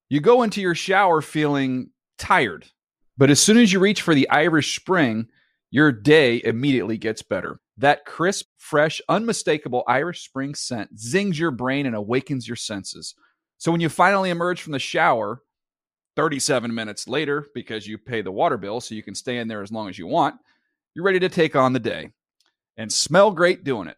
You 0.08 0.20
go 0.20 0.42
into 0.42 0.60
your 0.60 0.74
shower 0.74 1.22
feeling 1.22 1.90
tired, 2.18 2.66
but 3.16 3.30
as 3.30 3.40
soon 3.40 3.58
as 3.58 3.72
you 3.72 3.78
reach 3.78 4.02
for 4.02 4.14
the 4.14 4.28
Irish 4.30 4.76
Spring, 4.76 5.28
your 5.70 5.92
day 5.92 6.40
immediately 6.44 6.98
gets 6.98 7.22
better. 7.22 7.60
That 7.76 8.04
crisp, 8.04 8.46
fresh, 8.58 9.00
unmistakable 9.08 9.84
Irish 9.86 10.24
Spring 10.24 10.54
scent 10.54 10.98
zings 10.98 11.38
your 11.38 11.52
brain 11.52 11.86
and 11.86 11.94
awakens 11.94 12.48
your 12.48 12.56
senses. 12.56 13.14
So 13.58 13.70
when 13.70 13.80
you 13.80 13.88
finally 13.88 14.30
emerge 14.30 14.62
from 14.62 14.72
the 14.72 14.78
shower, 14.78 15.42
37 16.16 16.74
minutes 16.74 17.06
later, 17.06 17.46
because 17.54 17.86
you 17.86 17.96
pay 17.98 18.20
the 18.20 18.32
water 18.32 18.58
bill 18.58 18.80
so 18.80 18.94
you 18.94 19.02
can 19.02 19.14
stay 19.14 19.38
in 19.38 19.48
there 19.48 19.62
as 19.62 19.70
long 19.70 19.88
as 19.88 19.98
you 19.98 20.06
want, 20.06 20.34
you're 20.94 21.04
ready 21.04 21.20
to 21.20 21.28
take 21.28 21.54
on 21.54 21.72
the 21.72 21.78
day 21.78 22.10
and 22.76 22.92
smell 22.92 23.30
great 23.30 23.62
doing 23.62 23.88
it. 23.88 23.96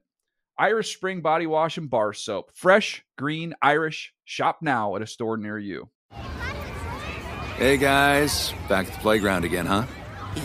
Irish 0.63 0.95
Spring 0.95 1.23
Body 1.23 1.49
Wash 1.49 1.77
and 1.77 1.91
Bar 1.91 2.13
Soap. 2.13 2.53
Fresh, 2.55 3.05
green, 3.19 3.53
Irish. 3.61 4.15
Shop 4.25 4.59
now 4.63 4.95
at 4.95 5.03
a 5.03 5.09
store 5.09 5.37
near 5.37 5.59
you. 5.59 5.89
Hey 7.57 7.77
guys, 7.77 8.55
back 8.69 8.87
at 8.87 8.93
the 8.93 9.01
playground 9.01 9.45
again, 9.45 9.67
huh? 9.67 9.87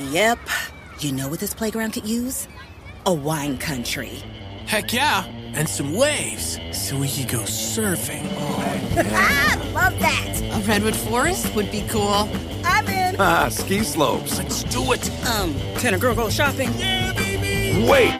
Yep. 0.09 0.39
You 1.01 1.11
know 1.11 1.27
what 1.27 1.39
this 1.39 1.53
playground 1.53 1.91
could 1.91 2.07
use? 2.07 2.47
A 3.05 3.13
wine 3.13 3.59
country. 3.59 4.23
Heck 4.65 4.91
yeah, 4.91 5.23
and 5.53 5.69
some 5.69 5.93
waves 5.93 6.57
so 6.71 6.97
we 6.97 7.09
could 7.11 7.29
go 7.29 7.41
surfing. 7.41 8.25
ah, 9.13 9.71
love 9.71 9.99
that. 9.99 10.41
A 10.41 10.67
redwood 10.67 10.95
forest 10.95 11.53
would 11.53 11.71
be 11.71 11.87
cool. 11.89 12.27
I'm 12.65 12.87
in. 12.87 13.17
Ah, 13.19 13.49
ski 13.49 13.83
slopes. 13.83 14.39
Let's 14.39 14.63
do 14.63 14.93
it. 14.93 15.27
Um, 15.27 15.53
can 15.77 15.93
a 15.93 15.99
girl 15.99 16.15
go 16.15 16.27
shopping? 16.31 16.73
Yeah, 16.73 17.13
baby. 17.13 17.87
Wait. 17.87 18.19